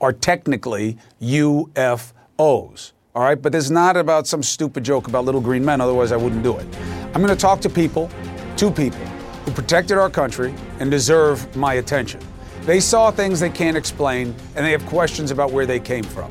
are 0.00 0.12
technically 0.12 0.96
UFOs. 1.20 2.92
All 3.16 3.22
right, 3.22 3.40
but 3.40 3.52
this 3.52 3.66
is 3.66 3.70
not 3.70 3.96
about 3.96 4.26
some 4.26 4.42
stupid 4.42 4.82
joke 4.82 5.06
about 5.06 5.24
little 5.24 5.40
green 5.40 5.64
men, 5.64 5.80
otherwise, 5.80 6.10
I 6.10 6.16
wouldn't 6.16 6.42
do 6.42 6.56
it. 6.58 6.66
I'm 7.14 7.22
going 7.22 7.28
to 7.28 7.36
talk 7.36 7.60
to 7.60 7.70
people, 7.70 8.10
two 8.56 8.72
people, 8.72 8.98
who 9.44 9.52
protected 9.52 9.98
our 9.98 10.10
country 10.10 10.52
and 10.80 10.90
deserve 10.90 11.54
my 11.54 11.74
attention. 11.74 12.20
They 12.62 12.80
saw 12.80 13.12
things 13.12 13.38
they 13.38 13.50
can't 13.50 13.76
explain, 13.76 14.34
and 14.56 14.66
they 14.66 14.72
have 14.72 14.84
questions 14.86 15.30
about 15.30 15.52
where 15.52 15.64
they 15.64 15.78
came 15.78 16.02
from. 16.02 16.28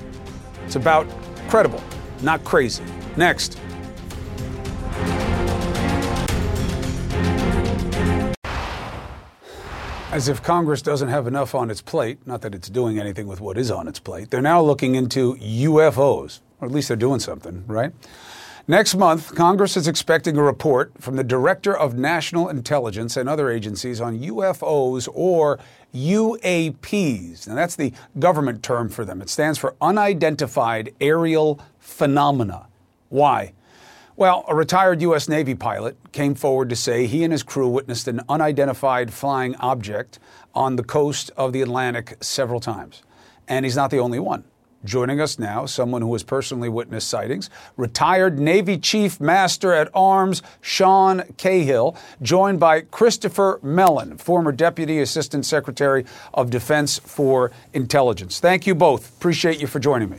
It's 0.66 0.76
about 0.76 1.08
credible, 1.48 1.82
not 2.22 2.44
crazy. 2.44 2.84
Next. 3.16 3.58
As 10.12 10.28
if 10.28 10.44
Congress 10.44 10.82
doesn't 10.82 11.08
have 11.08 11.28
enough 11.28 11.56
on 11.56 11.72
its 11.72 11.82
plate, 11.82 12.28
not 12.28 12.42
that 12.42 12.54
it's 12.54 12.68
doing 12.68 13.00
anything 13.00 13.26
with 13.26 13.40
what 13.40 13.58
is 13.58 13.72
on 13.72 13.88
its 13.88 14.00
plate, 14.00 14.30
they're 14.32 14.42
now 14.42 14.62
looking 14.62 14.96
into 14.96 15.36
UFOs, 15.36 16.42
or 16.64 16.68
at 16.68 16.72
least 16.72 16.88
they're 16.88 16.98
doing 16.98 17.20
something, 17.20 17.64
right? 17.68 17.92
Next 18.66 18.96
month, 18.96 19.36
Congress 19.36 19.76
is 19.76 19.90
expecting 19.90 20.38
a 20.38 20.42
report 20.42 20.94
from 20.98 21.18
the 21.18 21.24
Director 21.24 21.76
of 21.76 21.96
National 21.98 22.48
Intelligence 22.48 23.18
and 23.18 23.28
other 23.28 23.50
agencies 23.50 24.00
on 24.00 24.20
UFOs 24.20 25.10
or 25.14 25.60
UAPs. 25.94 27.46
Now, 27.46 27.56
that's 27.56 27.76
the 27.76 27.92
government 28.18 28.64
term 28.64 28.88
for 28.88 29.04
them. 29.04 29.22
It 29.22 29.30
stands 29.30 29.60
for 29.60 29.76
Unidentified 29.82 30.96
Aerial 31.02 31.60
Phenomena. 31.78 32.68
Why? 33.10 33.52
Well, 34.16 34.46
a 34.48 34.56
retired 34.56 35.02
U.S. 35.02 35.28
Navy 35.28 35.56
pilot 35.56 35.98
came 36.14 36.34
forward 36.34 36.70
to 36.70 36.76
say 36.78 37.06
he 37.06 37.26
and 37.26 37.34
his 37.34 37.44
crew 37.44 37.68
witnessed 37.68 38.08
an 38.08 38.22
unidentified 38.30 39.12
flying 39.12 39.56
object 39.58 40.20
on 40.56 40.78
the 40.78 40.84
coast 40.84 41.32
of 41.36 41.52
the 41.52 41.62
Atlantic 41.62 42.16
several 42.24 42.62
times. 42.62 43.04
And 43.50 43.66
he's 43.66 43.76
not 43.76 43.92
the 43.92 44.00
only 44.00 44.20
one. 44.20 44.46
Joining 44.86 45.22
us 45.22 45.40
now, 45.40 45.66
someone 45.66 46.02
who 46.02 46.12
has 46.14 46.24
personally 46.24 46.68
witnessed 46.68 47.08
sightings, 47.08 47.50
retired 47.78 48.38
Navy 48.38 48.78
Chief 48.78 49.22
Master 49.22 49.72
at 49.74 49.90
Arms 49.94 50.42
Sean 50.60 51.24
Cahill, 51.38 51.96
joined 52.22 52.60
by 52.60 52.82
Christopher 52.82 53.60
Mellon, 53.64 54.18
former 54.18 54.52
Deputy 54.52 55.00
Assistant 55.00 55.46
Secretary 55.46 56.06
of 56.34 56.50
Defense 56.50 57.00
for 57.00 57.52
Intelligence. 57.74 58.42
Thank 58.42 58.68
you 58.68 58.76
both. 58.76 59.16
Appreciate 59.18 59.62
you 59.62 59.68
for 59.68 59.80
joining 59.80 60.10
me. 60.10 60.18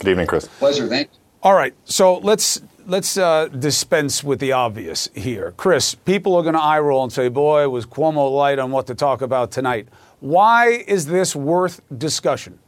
Good 0.00 0.10
evening, 0.10 0.26
Chris. 0.26 0.46
Pleasure. 0.46 0.86
Thank 0.86 1.08
you. 1.10 1.18
All 1.42 1.54
right, 1.54 1.74
so 1.84 2.18
let's 2.18 2.60
let's 2.86 3.16
uh, 3.16 3.48
dispense 3.48 4.22
with 4.22 4.38
the 4.38 4.52
obvious 4.52 5.08
here. 5.14 5.52
Chris, 5.56 5.94
people 5.94 6.36
are 6.36 6.42
going 6.42 6.54
to 6.54 6.60
eye 6.60 6.80
roll 6.80 7.02
and 7.02 7.12
say, 7.12 7.28
"Boy, 7.28 7.68
was 7.68 7.86
Cuomo 7.86 8.34
light 8.34 8.58
on 8.58 8.70
what 8.70 8.86
to 8.88 8.94
talk 8.94 9.22
about 9.22 9.50
tonight." 9.50 9.88
Why 10.20 10.68
is 10.86 11.06
this 11.06 11.36
worth 11.36 11.82
discussion? 11.98 12.58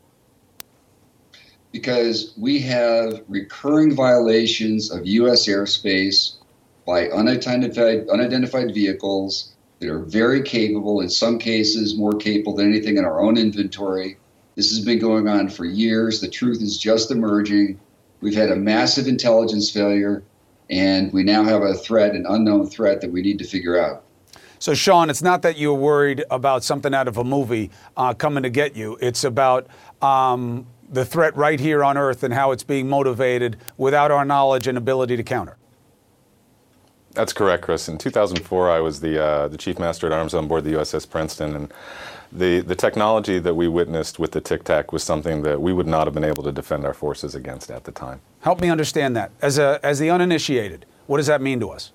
Because 1.76 2.32
we 2.38 2.58
have 2.60 3.22
recurring 3.28 3.94
violations 3.94 4.90
of 4.90 5.06
U.S. 5.06 5.46
airspace 5.46 6.36
by 6.86 7.08
unidentified 7.08 8.08
unidentified 8.08 8.72
vehicles 8.72 9.52
that 9.80 9.90
are 9.90 9.98
very 9.98 10.40
capable. 10.40 11.02
In 11.02 11.10
some 11.10 11.38
cases, 11.38 11.94
more 11.94 12.14
capable 12.14 12.56
than 12.56 12.70
anything 12.70 12.96
in 12.96 13.04
our 13.04 13.20
own 13.20 13.36
inventory. 13.36 14.16
This 14.54 14.70
has 14.70 14.82
been 14.82 14.98
going 14.98 15.28
on 15.28 15.50
for 15.50 15.66
years. 15.66 16.22
The 16.22 16.30
truth 16.30 16.62
is 16.62 16.78
just 16.78 17.10
emerging. 17.10 17.78
We've 18.22 18.34
had 18.34 18.50
a 18.50 18.56
massive 18.56 19.06
intelligence 19.06 19.70
failure, 19.70 20.22
and 20.70 21.12
we 21.12 21.24
now 21.24 21.44
have 21.44 21.60
a 21.60 21.74
threat, 21.74 22.14
an 22.14 22.24
unknown 22.26 22.70
threat 22.70 23.02
that 23.02 23.12
we 23.12 23.20
need 23.20 23.38
to 23.40 23.44
figure 23.44 23.78
out. 23.78 24.02
So, 24.58 24.72
Sean, 24.72 25.10
it's 25.10 25.20
not 25.20 25.42
that 25.42 25.58
you're 25.58 25.74
worried 25.74 26.24
about 26.30 26.64
something 26.64 26.94
out 26.94 27.06
of 27.06 27.18
a 27.18 27.24
movie 27.24 27.70
uh, 27.98 28.14
coming 28.14 28.42
to 28.44 28.48
get 28.48 28.74
you. 28.74 28.96
It's 29.02 29.24
about 29.24 29.66
um, 30.00 30.66
the 30.90 31.05
threat 31.05 31.37
right 31.37 31.59
here 31.59 31.83
on 31.83 31.96
Earth 31.96 32.22
and 32.22 32.35
how 32.35 32.53
it's 32.53 32.62
being 32.62 32.88
motivated 32.88 33.57
without 33.77 34.11
our 34.11 34.25
knowledge 34.25 34.66
and 34.66 34.77
ability 34.79 35.16
to 35.16 35.22
counter. 35.22 35.57
That's 37.12 37.33
correct, 37.33 37.62
Chris. 37.64 37.88
In 37.88 37.96
2004, 37.96 38.70
I 38.70 38.81
was 38.81 39.01
the 39.01 39.22
uh, 39.22 39.49
the 39.49 39.57
chief 39.57 39.79
master 39.79 40.07
at 40.07 40.12
arms 40.12 40.35
on 40.35 40.49
board 40.49 40.64
the 40.64 40.75
USS 40.75 41.09
Princeton, 41.09 41.57
and 41.57 41.72
the 42.31 42.61
the 42.61 42.75
technology 42.75 43.38
that 43.38 43.55
we 43.55 43.68
witnessed 43.68 44.18
with 44.18 44.33
the 44.33 44.40
Tic 44.40 44.64
Tac 44.64 44.92
was 44.92 45.03
something 45.03 45.42
that 45.42 45.61
we 45.61 45.72
would 45.72 45.87
not 45.87 46.07
have 46.07 46.12
been 46.12 46.25
able 46.25 46.42
to 46.42 46.53
defend 46.53 46.85
our 46.85 46.92
forces 46.92 47.35
against 47.35 47.70
at 47.70 47.85
the 47.85 47.92
time. 47.92 48.20
Help 48.40 48.61
me 48.61 48.68
understand 48.68 49.16
that. 49.16 49.31
As 49.40 49.57
a 49.57 49.81
as 49.83 49.99
the 49.99 50.11
uninitiated, 50.11 50.85
what 51.07 51.16
does 51.16 51.27
that 51.27 51.40
mean 51.40 51.59
to 51.61 51.70
us? 51.70 51.92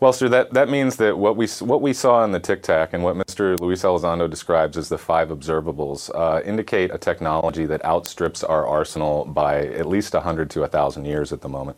Well, 0.00 0.12
sir, 0.12 0.28
that, 0.28 0.52
that 0.54 0.68
means 0.68 0.96
that 0.96 1.18
what 1.18 1.34
we, 1.34 1.48
what 1.58 1.82
we 1.82 1.92
saw 1.92 2.22
in 2.22 2.30
the 2.30 2.38
Tic 2.38 2.62
Tac 2.62 2.92
and 2.92 3.02
what 3.02 3.16
Mr. 3.16 3.58
Luis 3.58 3.82
Elizondo 3.82 4.30
describes 4.30 4.76
as 4.76 4.88
the 4.88 4.98
five 4.98 5.30
observables 5.30 6.08
uh, 6.14 6.40
indicate 6.44 6.92
a 6.94 6.98
technology 6.98 7.66
that 7.66 7.84
outstrips 7.84 8.44
our 8.44 8.64
arsenal 8.64 9.24
by 9.24 9.66
at 9.66 9.86
least 9.86 10.14
100 10.14 10.50
to 10.50 10.60
1,000 10.60 11.04
years 11.04 11.32
at 11.32 11.40
the 11.40 11.48
moment. 11.48 11.76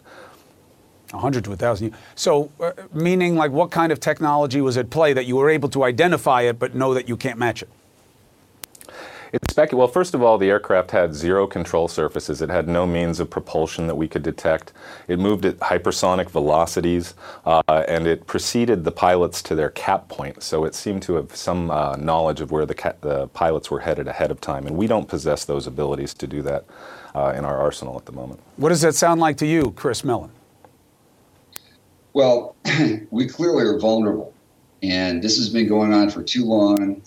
100 1.12 1.44
to 1.44 1.50
1,000. 1.50 1.94
So, 2.14 2.52
uh, 2.60 2.72
meaning 2.92 3.36
like 3.36 3.52
what 3.52 3.70
kind 3.70 3.90
of 3.90 4.00
technology 4.00 4.60
was 4.60 4.76
at 4.76 4.90
play 4.90 5.14
that 5.14 5.24
you 5.24 5.36
were 5.36 5.48
able 5.48 5.70
to 5.70 5.84
identify 5.84 6.42
it 6.42 6.58
but 6.58 6.74
know 6.74 6.92
that 6.92 7.08
you 7.08 7.16
can't 7.16 7.38
match 7.38 7.62
it? 7.62 7.70
It's 9.32 9.52
spec- 9.52 9.72
well, 9.72 9.86
first 9.86 10.14
of 10.14 10.22
all, 10.22 10.38
the 10.38 10.50
aircraft 10.50 10.90
had 10.90 11.14
zero 11.14 11.46
control 11.46 11.86
surfaces. 11.86 12.42
It 12.42 12.50
had 12.50 12.66
no 12.66 12.84
means 12.84 13.20
of 13.20 13.30
propulsion 13.30 13.86
that 13.86 13.94
we 13.94 14.08
could 14.08 14.24
detect. 14.24 14.72
It 15.06 15.20
moved 15.20 15.44
at 15.44 15.58
hypersonic 15.58 16.28
velocities, 16.30 17.14
uh, 17.44 17.62
and 17.68 18.08
it 18.08 18.26
preceded 18.26 18.82
the 18.82 18.90
pilots 18.90 19.40
to 19.42 19.54
their 19.54 19.70
cap 19.70 20.08
point. 20.08 20.42
So 20.42 20.64
it 20.64 20.74
seemed 20.74 21.02
to 21.02 21.14
have 21.14 21.34
some 21.36 21.70
uh, 21.70 21.94
knowledge 21.96 22.40
of 22.40 22.50
where 22.50 22.66
the, 22.66 22.74
ca- 22.74 22.94
the, 23.02 23.28
pilots 23.28 23.70
were 23.70 23.80
headed 23.80 24.08
ahead 24.08 24.32
of 24.32 24.40
time, 24.40 24.66
and 24.66 24.76
we 24.76 24.88
don't 24.88 25.06
possess 25.06 25.44
those 25.44 25.68
abilities 25.68 26.12
to 26.14 26.26
do 26.26 26.42
that 26.42 26.64
uh, 27.14 27.32
in 27.36 27.44
our 27.44 27.58
arsenal 27.58 27.96
at 27.96 28.06
the 28.06 28.12
moment. 28.12 28.40
What 28.56 28.70
does 28.70 28.80
that 28.80 28.96
sound 28.96 29.20
like 29.20 29.36
to 29.38 29.46
you, 29.46 29.72
Chris 29.76 30.02
Mellon? 30.02 30.30
Well, 32.12 32.56
we 33.10 33.28
clearly 33.28 33.64
are 33.64 33.78
vulnerable, 33.78 34.34
and 34.82 35.22
this 35.22 35.36
has 35.36 35.48
been 35.48 35.68
going 35.68 35.94
on 35.94 36.10
for 36.10 36.24
too 36.24 36.44
long. 36.44 37.00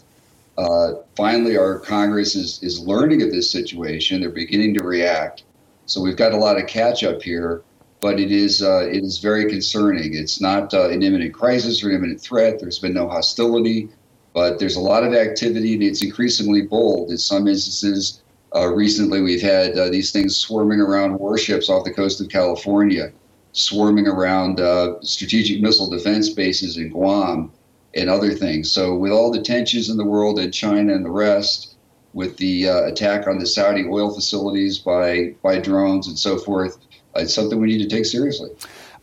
Uh, 0.58 0.94
finally, 1.16 1.58
our 1.58 1.80
Congress 1.80 2.36
is, 2.36 2.62
is 2.62 2.80
learning 2.80 3.24
of 3.24 3.32
this 3.32 3.50
situation. 3.50 4.22
They're 4.22 4.30
beginning 4.30 4.76
to 4.76 4.84
react. 4.84 5.44
So 5.86 6.02
we've 6.02 6.18
got 6.18 6.32
a 6.32 6.38
lot 6.38 6.58
of 6.58 6.68
catch 6.68 7.04
up 7.04 7.22
here, 7.22 7.64
but 8.02 8.20
it 8.20 8.32
is 8.32 8.62
uh, 8.62 8.88
it 8.88 9.04
is 9.04 9.18
very 9.18 9.50
concerning. 9.50 10.14
It's 10.14 10.40
not 10.40 10.74
uh, 10.74 10.90
an 10.90 11.02
imminent 11.02 11.34
crisis 11.34 11.84
or 11.84 11.90
an 11.90 11.96
imminent 11.96 12.22
threat. 12.22 12.60
There's 12.60 12.80
been 12.80 12.94
no 12.94 13.10
hostility, 13.10 13.90
but 14.34 14.60
there's 14.60 14.76
a 14.76 14.82
lot 14.82 15.04
of 15.04 15.14
activity, 15.14 15.74
and 15.74 15.84
it's 15.84 16.04
increasingly 16.04 16.62
bold. 16.62 17.10
In 17.10 17.18
some 17.18 17.48
instances, 17.48 18.22
uh, 18.56 18.68
recently 18.68 19.22
we've 19.22 19.42
had 19.42 19.78
uh, 19.78 19.90
these 19.90 20.12
things 20.12 20.38
swarming 20.38 20.80
around 20.80 21.18
warships 21.20 21.70
off 21.70 21.84
the 21.84 21.94
coast 21.94 22.22
of 22.22 22.30
California, 22.30 23.12
swarming 23.52 24.08
around 24.08 24.62
uh, 24.62 25.02
strategic 25.02 25.62
missile 25.62 25.90
defense 25.90 26.30
bases 26.30 26.78
in 26.78 26.90
Guam 26.90 27.52
and 27.96 28.10
other 28.10 28.32
things. 28.34 28.72
So, 28.72 28.96
with 28.96 29.12
all 29.12 29.32
the 29.32 29.42
tensions 29.42 29.90
in 29.90 29.98
the 29.98 30.06
world 30.06 30.40
and 30.40 30.54
China 30.54 30.94
and 30.94 31.06
the 31.06 31.12
rest, 31.12 31.76
with 32.14 32.38
the 32.38 32.70
uh, 32.70 32.84
attack 32.86 33.28
on 33.28 33.40
the 33.40 33.46
Saudi 33.46 33.86
oil 33.86 34.14
facilities 34.14 34.80
by 34.80 35.36
by 35.42 35.60
drones 35.60 36.08
and 36.08 36.18
so 36.18 36.38
forth, 36.38 36.78
it's 37.16 37.34
something 37.34 37.60
we 37.60 37.68
need 37.68 37.90
to 37.90 37.96
take 37.96 38.06
seriously. 38.06 38.50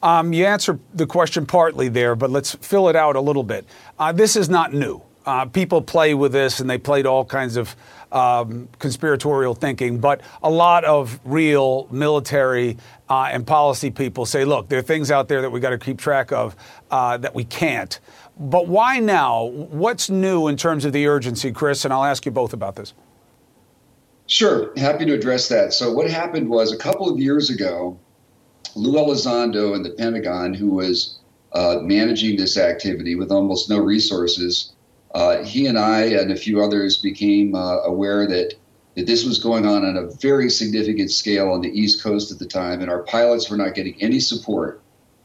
Um, 0.02 0.32
you 0.32 0.46
answered 0.46 0.80
the 0.94 1.06
question 1.06 1.44
partly 1.44 1.88
there, 1.88 2.16
but 2.16 2.30
let's 2.30 2.54
fill 2.54 2.88
it 2.88 2.96
out 2.96 3.16
a 3.16 3.20
little 3.20 3.42
bit. 3.42 3.66
Uh, 3.98 4.12
this 4.12 4.34
is 4.34 4.48
not 4.48 4.72
new. 4.72 5.02
Uh, 5.26 5.44
people 5.44 5.82
play 5.82 6.14
with 6.14 6.32
this, 6.32 6.60
and 6.60 6.70
they 6.70 6.78
played 6.78 7.04
all 7.04 7.24
kinds 7.24 7.56
of 7.56 7.76
um, 8.10 8.68
conspiratorial 8.78 9.54
thinking. 9.54 9.98
But 9.98 10.22
a 10.42 10.50
lot 10.50 10.84
of 10.84 11.20
real 11.24 11.86
military 11.90 12.78
uh, 13.08 13.28
and 13.30 13.46
policy 13.46 13.90
people 13.90 14.24
say, 14.24 14.46
look, 14.46 14.68
there 14.68 14.78
are 14.78 14.82
things 14.82 15.10
out 15.10 15.28
there 15.28 15.42
that 15.42 15.50
we 15.50 15.60
got 15.60 15.70
to 15.70 15.78
keep 15.78 15.98
track 15.98 16.32
of 16.32 16.56
uh, 16.90 17.18
that 17.18 17.34
we 17.34 17.44
can't. 17.44 18.00
But 18.40 18.68
why 18.68 19.00
now? 19.00 19.44
What's 19.44 20.08
new 20.08 20.48
in 20.48 20.56
terms 20.56 20.86
of 20.86 20.94
the 20.94 21.06
urgency, 21.06 21.52
Chris? 21.52 21.84
And 21.84 21.92
I'll 21.92 22.04
ask 22.04 22.24
you 22.24 22.32
both 22.32 22.54
about 22.54 22.74
this. 22.74 22.94
Sure, 24.26 24.72
happy 24.78 25.04
to 25.04 25.12
address 25.12 25.48
that. 25.48 25.74
So, 25.74 25.92
what 25.92 26.08
happened 26.08 26.48
was 26.48 26.72
a 26.72 26.78
couple 26.78 27.10
of 27.10 27.18
years 27.18 27.50
ago, 27.50 27.98
Lou 28.74 28.94
Elizondo 28.94 29.74
and 29.74 29.84
the 29.84 29.90
Pentagon, 29.90 30.54
who 30.54 30.70
was 30.70 31.18
uh, 31.52 31.80
managing 31.82 32.36
this 32.36 32.56
activity 32.56 33.14
with 33.14 33.30
almost 33.30 33.68
no 33.68 33.78
resources, 33.78 34.72
uh, 35.14 35.42
he 35.42 35.66
and 35.66 35.78
I 35.78 36.02
and 36.04 36.30
a 36.30 36.36
few 36.36 36.62
others 36.62 36.96
became 36.98 37.54
uh, 37.54 37.82
aware 37.82 38.26
that 38.26 38.54
that 38.96 39.06
this 39.06 39.24
was 39.24 39.38
going 39.38 39.66
on 39.66 39.84
on 39.84 39.96
a 39.96 40.06
very 40.16 40.48
significant 40.48 41.10
scale 41.10 41.50
on 41.50 41.60
the 41.60 41.68
East 41.68 42.02
Coast 42.02 42.32
at 42.32 42.38
the 42.38 42.46
time, 42.46 42.80
and 42.80 42.90
our 42.90 43.02
pilots 43.02 43.50
were 43.50 43.56
not 43.56 43.74
getting 43.74 44.00
any 44.00 44.20
support. 44.20 44.80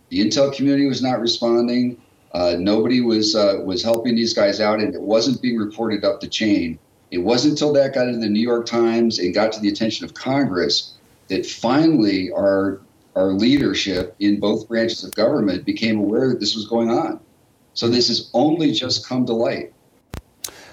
The 0.10 0.20
intel 0.20 0.54
community 0.54 0.88
was 0.88 1.02
not 1.02 1.20
responding. 1.20 2.02
Uh, 2.34 2.56
nobody 2.60 3.02
was 3.02 3.36
uh, 3.36 3.62
was 3.64 3.82
helping 3.82 4.16
these 4.16 4.34
guys 4.34 4.60
out, 4.60 4.80
and 4.80 4.94
it 4.94 5.02
wasn't 5.02 5.42
being 5.42 5.58
reported 5.58 6.04
up 6.04 6.20
the 6.20 6.28
chain. 6.28 6.78
It 7.12 7.20
wasn't 7.20 7.54
until 7.54 7.72
that 7.74 7.94
got 7.94 8.08
into 8.08 8.20
the 8.20 8.30
New 8.30 8.42
York 8.42 8.66
Times 8.66 9.20
and 9.20 9.34
got 9.34 9.52
to 9.54 9.60
the 9.60 9.70
attention 9.70 10.06
of 10.06 10.14
Congress 10.14 10.94
that 11.30 11.46
finally 11.46 12.32
our 12.32 12.82
our 13.16 13.32
leadership 13.32 14.16
in 14.20 14.40
both 14.40 14.68
branches 14.68 15.04
of 15.04 15.12
government 15.12 15.66
became 15.66 16.00
aware 16.00 16.30
that 16.30 16.40
this 16.40 16.56
was 16.56 16.68
going 16.68 16.90
on. 16.90 17.20
So 17.74 17.88
this 17.88 18.10
has 18.10 18.30
only 18.34 18.72
just 18.72 19.08
come 19.08 19.26
to 19.26 19.34
light. 19.34 19.74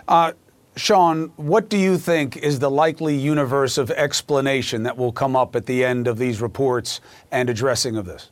Uh, 0.08 0.32
Sean, 0.74 1.32
what 1.36 1.68
do 1.68 1.76
you 1.76 1.98
think 1.98 2.36
is 2.36 2.58
the 2.58 2.70
likely 2.70 3.16
universe 3.16 3.76
of 3.76 3.90
explanation 3.90 4.84
that 4.84 4.96
will 4.96 5.12
come 5.12 5.36
up 5.36 5.54
at 5.54 5.66
the 5.66 5.84
end 5.84 6.08
of 6.08 6.18
these 6.18 6.40
reports 6.40 7.00
and 7.30 7.50
addressing 7.50 7.96
of 7.96 8.06
this? 8.06 8.30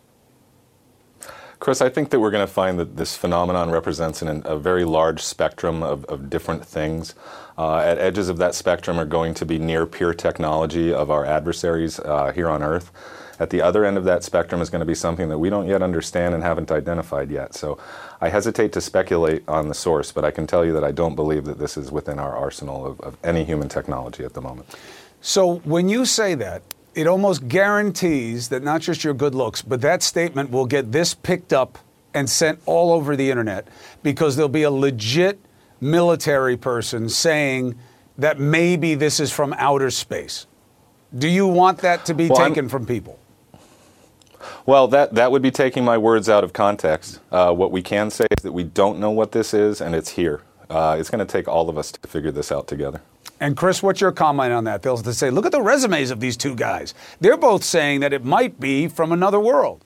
Chris, 1.61 1.83
I 1.83 1.91
think 1.91 2.09
that 2.09 2.21
we're 2.21 2.31
going 2.31 2.47
to 2.47 2.53
find 2.53 2.79
that 2.79 2.97
this 2.97 3.15
phenomenon 3.15 3.71
represents 3.71 4.23
an, 4.23 4.43
a 4.47 4.57
very 4.57 4.87
large 4.87 5.23
spectrum 5.23 5.83
of, 5.83 6.07
of 6.07 6.31
different 6.31 6.65
things. 6.65 7.15
Uh, 7.59 7.81
at 7.81 7.99
edges 7.99 8.31
of 8.31 8.39
that 8.39 8.55
spectrum 8.55 8.99
are 8.99 9.05
going 9.05 9.35
to 9.35 9.45
be 9.45 9.59
near 9.59 9.85
peer 9.85 10.15
technology 10.15 10.91
of 10.91 11.11
our 11.11 11.27
adversaries 11.27 12.01
uh, 12.01 12.33
here 12.33 12.49
on 12.49 12.63
Earth. 12.63 12.91
At 13.39 13.51
the 13.51 13.61
other 13.61 13.85
end 13.85 13.99
of 13.99 14.05
that 14.05 14.25
spectrum 14.25 14.63
is 14.63 14.71
going 14.71 14.81
to 14.81 14.87
be 14.87 14.95
something 14.95 15.29
that 15.29 15.39
we 15.39 15.51
don't 15.51 15.67
yet 15.67 15.83
understand 15.83 16.35
and 16.35 16.43
haven't 16.43 16.71
identified 16.71 17.31
yet. 17.31 17.55
So 17.55 17.79
I 18.23 18.31
hesitate 18.31 18.73
to 18.73 18.81
speculate 18.81 19.47
on 19.47 19.69
the 19.69 19.75
source, 19.75 20.13
but 20.13 20.25
I 20.25 20.31
can 20.31 20.47
tell 20.47 20.65
you 20.65 20.73
that 20.73 20.85
I 20.85 20.93
don't 20.93 21.15
believe 21.15 21.45
that 21.45 21.59
this 21.59 21.77
is 21.77 21.93
within 21.93 22.19
our 22.19 22.35
arsenal 22.35 22.87
of, 22.87 23.01
of 23.01 23.19
any 23.23 23.45
human 23.45 23.69
technology 23.69 24.25
at 24.25 24.33
the 24.33 24.41
moment. 24.41 24.67
So 25.21 25.57
when 25.59 25.91
you 25.91 26.07
say 26.07 26.35
that, 26.37 26.63
it 26.95 27.07
almost 27.07 27.49
guarantees 27.49 28.49
that 28.49 28.63
not 28.63 28.81
just 28.81 29.05
your 29.05 29.15
good 29.15 29.35
looks, 29.35 29.63
but 29.63 29.81
that 29.81 30.03
statement 30.03 30.51
will 30.51 30.67
get 30.67 30.93
this 30.93 31.15
picked 31.15 31.53
up 31.53 31.79
and 32.15 32.29
sent 32.29 32.61
all 32.67 32.93
over 32.93 33.17
the 33.17 33.31
internet 33.31 33.69
because 34.03 34.37
there'll 34.37 34.49
be 34.49 34.65
a 34.65 34.71
legit 34.71 35.39
military 35.81 36.57
person 36.57 37.09
saying 37.09 37.79
that 38.19 38.39
maybe 38.39 38.95
this 38.95 39.21
is 39.21 39.33
from 39.33 39.55
outer 39.57 39.91
space. 39.91 40.47
Do 41.17 41.29
you 41.29 41.47
want 41.47 41.79
that 41.79 42.05
to 42.07 42.15
be 42.15 42.29
well, 42.29 42.49
taken 42.49 42.67
I'm, 42.67 42.69
from 42.69 42.87
people? 42.87 43.19
Well, 44.67 44.89
that, 44.89 45.15
that 45.15 45.33
would 45.33 45.43
be 45.43 45.51
taking 45.51 45.85
my 45.85 45.99
words 45.99 46.29
out 46.29 46.45
of 46.45 46.53
context. 46.53 47.21
Uh, 47.31 47.53
what 47.53 47.71
we 47.71 47.83
can 47.83 48.11
say 48.11 48.27
is 48.31 48.43
that 48.43 48.53
we 48.53 48.65
don't 48.65 48.99
know 48.99 49.11
what 49.11 49.33
this 49.33 49.55
is, 49.55 49.81
and 49.81 49.95
it's 49.95 50.11
here. 50.11 50.43
Uh, 50.69 50.97
it's 50.99 51.11
going 51.11 51.25
to 51.25 51.31
take 51.31 51.49
all 51.49 51.69
of 51.69 51.77
us 51.77 51.93
to 51.93 52.09
figure 52.09 52.31
this 52.31 52.53
out 52.53 52.69
together. 52.69 53.01
And 53.41 53.57
Chris, 53.57 53.83
what's 53.83 54.03
your 54.03 54.13
comment 54.13 54.53
on 54.53 54.65
that? 54.65 54.83
They'll 54.83 54.99
say, 54.99 55.31
look 55.31 55.47
at 55.47 55.53
the 55.53 55.63
resumes 55.63 56.11
of 56.11 56.21
these 56.21 56.37
two 56.37 56.55
guys. 56.55 56.95
They're 57.21 57.39
both 57.39 57.65
saying 57.65 58.01
that 58.01 58.13
it 58.13 58.23
might 58.23 58.61
be 58.61 58.87
from 58.87 59.13
another 59.13 59.41
world. 59.41 59.83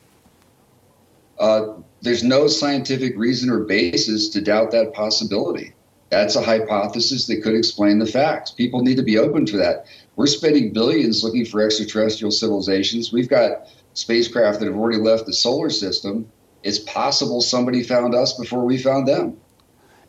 Uh, 1.38 1.75
there's 2.03 2.25
no 2.25 2.49
scientific 2.49 3.17
reason 3.17 3.49
or 3.49 3.61
basis 3.61 4.29
to 4.31 4.40
doubt 4.40 4.73
that 4.73 4.93
possibility. 4.93 5.73
That's 6.11 6.37
a 6.37 6.43
hypothesis 6.43 7.27
that 7.29 7.43
could 7.43 7.55
explain 7.55 7.99
the 7.99 8.07
facts. 8.07 8.51
People 8.51 8.83
need 8.83 8.97
to 8.97 9.03
be 9.03 9.19
open 9.19 9.47
to 9.47 9.57
that. 9.57 9.87
We're 10.17 10.27
spending 10.27 10.73
billions 10.73 11.25
looking 11.25 11.45
for 11.45 11.61
extraterrestrial 11.62 12.31
civilizations. 12.31 13.12
We've 13.12 13.29
got 13.29 13.69
spacecraft 13.95 14.61
that 14.61 14.67
have 14.67 14.77
already 14.77 14.99
left 14.99 15.27
the 15.27 15.33
solar 15.33 15.71
system. 15.71 16.31
It's 16.62 16.81
possible 16.81 17.40
somebody 17.40 17.83
found 17.83 18.14
us 18.14 18.35
before 18.35 18.64
we 18.64 18.79
found 18.79 19.09
them. 19.09 19.37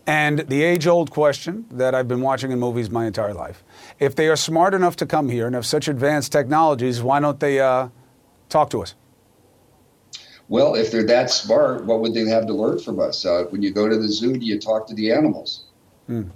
And 0.08 0.40
the 0.40 0.62
age 0.62 0.86
old 0.86 1.10
question 1.10 1.66
that 1.72 1.96
I've 1.96 2.08
been 2.08 2.22
watching 2.22 2.52
in 2.52 2.60
movies 2.60 2.92
my 2.92 3.08
entire 3.08 3.34
life 3.34 3.64
if 4.00 4.16
they 4.16 4.28
are 4.28 4.36
smart 4.36 4.74
enough 4.74 4.96
to 4.98 5.06
come 5.06 5.30
here 5.30 5.48
and 5.48 5.56
have 5.56 5.66
such 5.66 5.88
advanced 5.88 6.32
technologies, 6.32 7.02
why 7.02 7.20
don't 7.20 7.40
they 7.40 7.60
uh, 7.60 7.90
talk 8.50 8.70
to 8.72 8.82
us? 8.82 8.94
Well, 10.48 10.76
if 10.76 10.92
they're 10.92 11.06
that 11.08 11.32
smart, 11.32 11.86
what 11.86 12.02
would 12.02 12.14
they 12.14 12.26
have 12.26 12.46
to 12.46 12.54
learn 12.54 12.80
from 12.80 13.00
us? 13.00 13.26
Uh, 13.26 13.46
when 13.50 13.64
you 13.64 13.72
go 13.72 13.90
to 13.90 13.98
the 13.98 14.08
zoo, 14.08 14.38
do 14.38 14.46
you 14.46 14.60
talk 14.60 14.86
to 14.88 14.94
the 14.94 15.12
animals? 15.12 15.66
Hmm. 16.06 16.30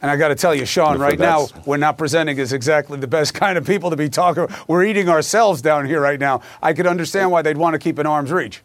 And 0.00 0.10
I 0.10 0.16
got 0.16 0.28
to 0.28 0.34
tell 0.34 0.54
you, 0.54 0.66
Sean, 0.66 0.98
right 0.98 1.18
now, 1.18 1.48
we're 1.64 1.78
not 1.78 1.96
presenting 1.96 2.38
as 2.38 2.52
exactly 2.52 2.98
the 2.98 3.08
best 3.08 3.34
kind 3.42 3.58
of 3.58 3.66
people 3.66 3.90
to 3.90 3.96
be 3.96 4.08
talking. 4.08 4.46
We're 4.68 4.84
eating 4.84 5.08
ourselves 5.08 5.62
down 5.62 5.86
here 5.86 6.00
right 6.00 6.20
now. 6.20 6.42
I 6.62 6.74
could 6.74 6.86
understand 6.86 7.30
why 7.30 7.42
they'd 7.42 7.56
want 7.56 7.72
to 7.74 7.78
keep 7.78 7.98
an 7.98 8.06
arm's 8.06 8.30
reach. 8.30 8.62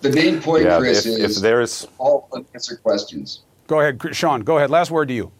The 0.00 0.10
main 0.10 0.40
point, 0.40 0.64
yeah, 0.64 0.78
Chris, 0.78 1.06
if, 1.06 1.18
is 1.18 1.36
if 1.36 1.42
there's 1.42 1.86
all 1.98 2.28
unanswered 2.32 2.82
questions. 2.82 3.42
Go 3.66 3.80
ahead, 3.80 4.14
Sean. 4.14 4.42
Go 4.42 4.58
ahead. 4.58 4.70
Last 4.70 4.90
word 4.90 5.08
to 5.08 5.14
you. 5.14 5.32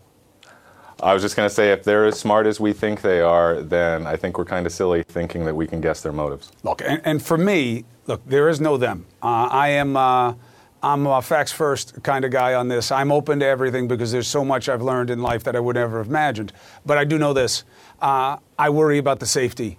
I 1.00 1.14
was 1.14 1.22
just 1.22 1.36
going 1.36 1.48
to 1.48 1.54
say, 1.54 1.70
if 1.70 1.84
they're 1.84 2.06
as 2.06 2.18
smart 2.18 2.46
as 2.46 2.58
we 2.58 2.72
think 2.72 3.02
they 3.02 3.20
are, 3.20 3.62
then 3.62 4.04
I 4.06 4.16
think 4.16 4.36
we're 4.36 4.44
kind 4.44 4.66
of 4.66 4.72
silly 4.72 5.04
thinking 5.04 5.44
that 5.44 5.54
we 5.54 5.66
can 5.66 5.80
guess 5.80 6.00
their 6.00 6.12
motives. 6.12 6.50
Look, 6.64 6.82
and, 6.82 7.00
and 7.04 7.22
for 7.22 7.38
me, 7.38 7.84
look, 8.08 8.20
there 8.26 8.48
is 8.48 8.60
no 8.60 8.76
them. 8.76 9.06
Uh, 9.22 9.48
I 9.50 9.68
am. 9.68 9.96
Uh, 9.96 10.34
I'm 10.80 11.06
a 11.08 11.20
facts 11.20 11.50
first 11.50 12.04
kind 12.04 12.24
of 12.24 12.30
guy 12.30 12.54
on 12.54 12.68
this. 12.68 12.92
I'm 12.92 13.10
open 13.10 13.40
to 13.40 13.46
everything 13.46 13.88
because 13.88 14.12
there's 14.12 14.28
so 14.28 14.44
much 14.44 14.68
I've 14.68 14.82
learned 14.82 15.10
in 15.10 15.20
life 15.20 15.42
that 15.44 15.56
I 15.56 15.60
would 15.60 15.74
never 15.74 15.98
have 15.98 16.06
imagined. 16.06 16.52
But 16.86 16.98
I 16.98 17.04
do 17.04 17.18
know 17.18 17.32
this: 17.32 17.64
uh, 18.00 18.36
I 18.58 18.70
worry 18.70 18.98
about 18.98 19.18
the 19.18 19.26
safety 19.26 19.78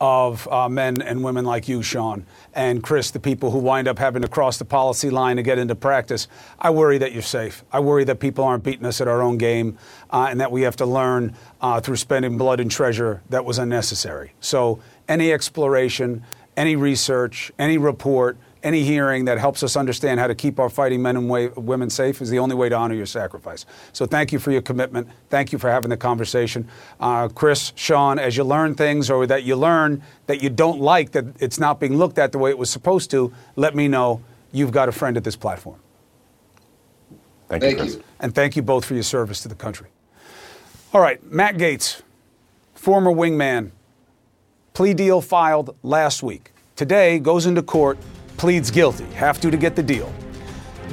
of 0.00 0.48
uh, 0.48 0.68
men 0.68 1.02
and 1.02 1.22
women 1.22 1.44
like 1.44 1.68
you, 1.68 1.82
Sean, 1.82 2.24
and 2.54 2.82
Chris, 2.82 3.10
the 3.10 3.20
people 3.20 3.50
who 3.50 3.58
wind 3.58 3.86
up 3.86 3.98
having 3.98 4.22
to 4.22 4.28
cross 4.28 4.56
the 4.56 4.64
policy 4.64 5.10
line 5.10 5.36
to 5.36 5.42
get 5.42 5.58
into 5.58 5.74
practice. 5.74 6.26
I 6.58 6.70
worry 6.70 6.96
that 6.98 7.12
you're 7.12 7.22
safe. 7.22 7.62
I 7.70 7.80
worry 7.80 8.04
that 8.04 8.18
people 8.18 8.44
aren't 8.44 8.64
beating 8.64 8.86
us 8.86 9.00
at 9.00 9.08
our 9.08 9.20
own 9.20 9.36
game 9.36 9.76
uh, 10.10 10.28
and 10.30 10.40
that 10.40 10.50
we 10.50 10.62
have 10.62 10.76
to 10.76 10.86
learn 10.86 11.34
uh, 11.60 11.80
through 11.80 11.96
spending 11.96 12.38
blood 12.38 12.60
and 12.60 12.70
treasure 12.70 13.22
that 13.28 13.44
was 13.44 13.58
unnecessary. 13.58 14.32
So, 14.40 14.80
any 15.06 15.32
exploration, 15.32 16.24
any 16.56 16.76
research, 16.76 17.52
any 17.58 17.76
report, 17.76 18.38
any 18.62 18.82
hearing 18.82 19.24
that 19.24 19.38
helps 19.38 19.62
us 19.62 19.76
understand 19.76 20.20
how 20.20 20.26
to 20.26 20.34
keep 20.34 20.58
our 20.58 20.68
fighting 20.68 21.02
men 21.02 21.16
and 21.16 21.28
way, 21.28 21.48
women 21.48 21.88
safe 21.88 22.20
is 22.20 22.30
the 22.30 22.38
only 22.38 22.54
way 22.54 22.68
to 22.68 22.74
honor 22.76 22.94
your 22.94 23.06
sacrifice. 23.06 23.64
So 23.92 24.06
thank 24.06 24.32
you 24.32 24.38
for 24.38 24.50
your 24.50 24.62
commitment. 24.62 25.08
Thank 25.30 25.52
you 25.52 25.58
for 25.58 25.70
having 25.70 25.90
the 25.90 25.96
conversation. 25.96 26.68
Uh, 27.00 27.28
Chris, 27.28 27.72
Sean, 27.76 28.18
as 28.18 28.36
you 28.36 28.44
learn 28.44 28.74
things 28.74 29.10
or 29.10 29.26
that 29.26 29.44
you 29.44 29.56
learn 29.56 30.02
that 30.26 30.42
you 30.42 30.50
don't 30.50 30.80
like 30.80 31.12
that 31.12 31.24
it's 31.40 31.58
not 31.58 31.80
being 31.80 31.96
looked 31.96 32.18
at 32.18 32.32
the 32.32 32.38
way 32.38 32.50
it 32.50 32.58
was 32.58 32.70
supposed 32.70 33.10
to, 33.12 33.32
let 33.56 33.74
me 33.74 33.88
know. 33.88 34.22
You've 34.52 34.72
got 34.72 34.88
a 34.88 34.92
friend 34.92 35.16
at 35.16 35.24
this 35.24 35.36
platform. 35.36 35.78
Thank, 37.48 37.62
thank 37.62 37.72
you, 37.78 37.82
Chris. 37.82 37.94
You. 37.94 38.04
And 38.20 38.34
thank 38.34 38.56
you 38.56 38.62
both 38.62 38.84
for 38.84 38.94
your 38.94 39.02
service 39.02 39.40
to 39.42 39.48
the 39.48 39.54
country. 39.54 39.88
All 40.92 41.00
right, 41.00 41.24
Matt 41.30 41.56
Gaetz, 41.56 42.02
former 42.74 43.12
wingman, 43.12 43.70
plea 44.74 44.92
deal 44.92 45.20
filed 45.20 45.76
last 45.82 46.22
week. 46.22 46.52
Today 46.74 47.18
goes 47.18 47.46
into 47.46 47.62
court 47.62 47.98
pleads 48.40 48.70
guilty, 48.70 49.04
have 49.12 49.38
to 49.38 49.50
to 49.50 49.56
get 49.58 49.76
the 49.76 49.82
deal. 49.82 50.10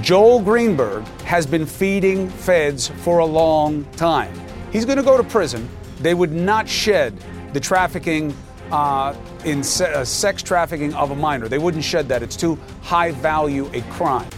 Joel 0.01 0.41
Greenberg 0.41 1.05
has 1.23 1.47
been 1.47 1.65
feeding 1.65 2.29
feds 2.29 2.89
for 2.89 3.19
a 3.19 3.25
long 3.25 3.85
time. 3.93 4.37
He's 4.73 4.83
going 4.83 4.97
to 4.97 5.03
go 5.03 5.15
to 5.15 5.23
prison. 5.23 5.69
They 6.01 6.13
would 6.13 6.33
not 6.33 6.67
shed 6.67 7.17
the 7.53 7.61
trafficking 7.61 8.35
uh, 8.69 9.15
in 9.45 9.63
se- 9.63 9.93
uh, 9.93 10.03
sex 10.03 10.43
trafficking 10.43 10.93
of 10.93 11.11
a 11.11 11.15
minor. 11.15 11.47
They 11.47 11.57
wouldn't 11.57 11.85
shed 11.85 12.09
that. 12.09 12.21
It's 12.21 12.35
too 12.35 12.59
high 12.81 13.11
value 13.11 13.71
a 13.73 13.79
crime. 13.93 14.29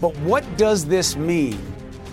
But 0.00 0.16
what 0.20 0.42
does 0.56 0.86
this 0.86 1.16
mean 1.16 1.60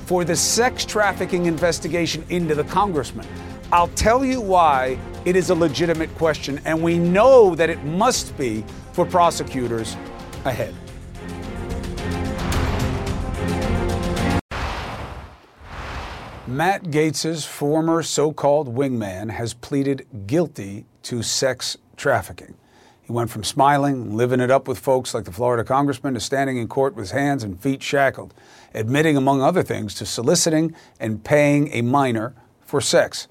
for 0.06 0.26
the 0.26 0.36
sex 0.36 0.84
trafficking 0.84 1.46
investigation 1.46 2.26
into 2.28 2.56
the 2.56 2.66
congressman? 2.66 3.26
I'll 3.72 3.88
tell 3.96 4.26
you 4.26 4.42
why 4.42 5.00
it 5.24 5.38
is 5.38 5.50
a 5.50 5.56
legitimate 5.56 6.14
question, 6.16 6.60
and 6.66 6.84
we 6.84 6.98
know 7.00 7.56
that 7.56 7.70
it 7.70 7.82
must 7.86 8.38
be 8.38 8.66
for 8.92 9.06
prosecutors 9.06 9.96
ahead. 10.46 10.74
Matt 16.48 16.92
Gaetz's 16.92 17.44
former 17.44 18.04
so 18.04 18.32
called 18.32 18.76
wingman 18.76 19.32
has 19.32 19.56
pleaded 19.56 20.06
guilty 20.28 20.86
to 21.02 21.24
sex 21.24 21.76
trafficking. 21.98 22.56
He 23.02 23.12
went 23.12 23.30
from 23.30 23.44
smiling, 23.44 24.16
living 24.16 24.40
it 24.40 24.50
up 24.50 24.68
with 24.68 24.80
folks 24.80 25.14
like 25.14 25.26
the 25.26 25.32
Florida 25.32 25.64
congressman, 25.64 26.14
to 26.14 26.20
standing 26.20 26.58
in 26.58 26.68
court 26.68 26.96
with 26.96 27.04
his 27.06 27.12
hands 27.12 27.44
and 27.44 27.60
feet 27.60 27.82
shackled, 27.82 28.34
admitting, 28.74 29.18
among 29.18 29.42
other 29.42 29.64
things, 29.64 29.94
to 29.96 30.06
soliciting 30.06 30.76
and 31.00 31.24
paying 31.24 31.72
a 31.74 31.82
minor 31.82 32.36
for 32.62 32.80
sex. 32.80 33.28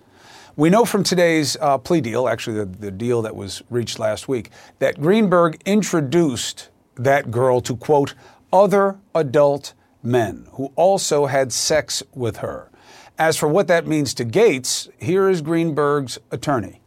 We 0.57 0.71
know 0.71 0.85
from 0.85 1.03
today's 1.03 1.57
uh, 1.61 1.79
plea 1.79 2.01
deal, 2.01 2.29
actually, 2.29 2.59
the, 2.59 2.67
the 2.67 2.91
deal 2.91 3.23
that 3.23 3.35
was 3.35 3.63
reached 3.71 3.99
last 3.99 4.29
week, 4.29 4.51
that 4.79 5.01
Greenberg 5.01 5.61
introduced 5.65 6.69
that 6.97 7.31
girl 7.31 7.61
to, 7.63 7.77
quote, 7.77 8.15
other 8.53 8.99
adult 9.15 9.75
men 10.03 10.47
who 10.53 10.73
also 10.77 11.27
had 11.27 11.53
sex 11.53 12.03
with 12.15 12.39
her. 12.39 12.71
As 13.19 13.37
for 13.37 13.49
what 13.49 13.69
that 13.69 13.87
means 13.87 14.15
to 14.15 14.25
Gaetz, 14.25 14.89
here 15.01 15.29
is 15.29 15.41
Greenberg's 15.41 16.19
attorney. 16.31 16.81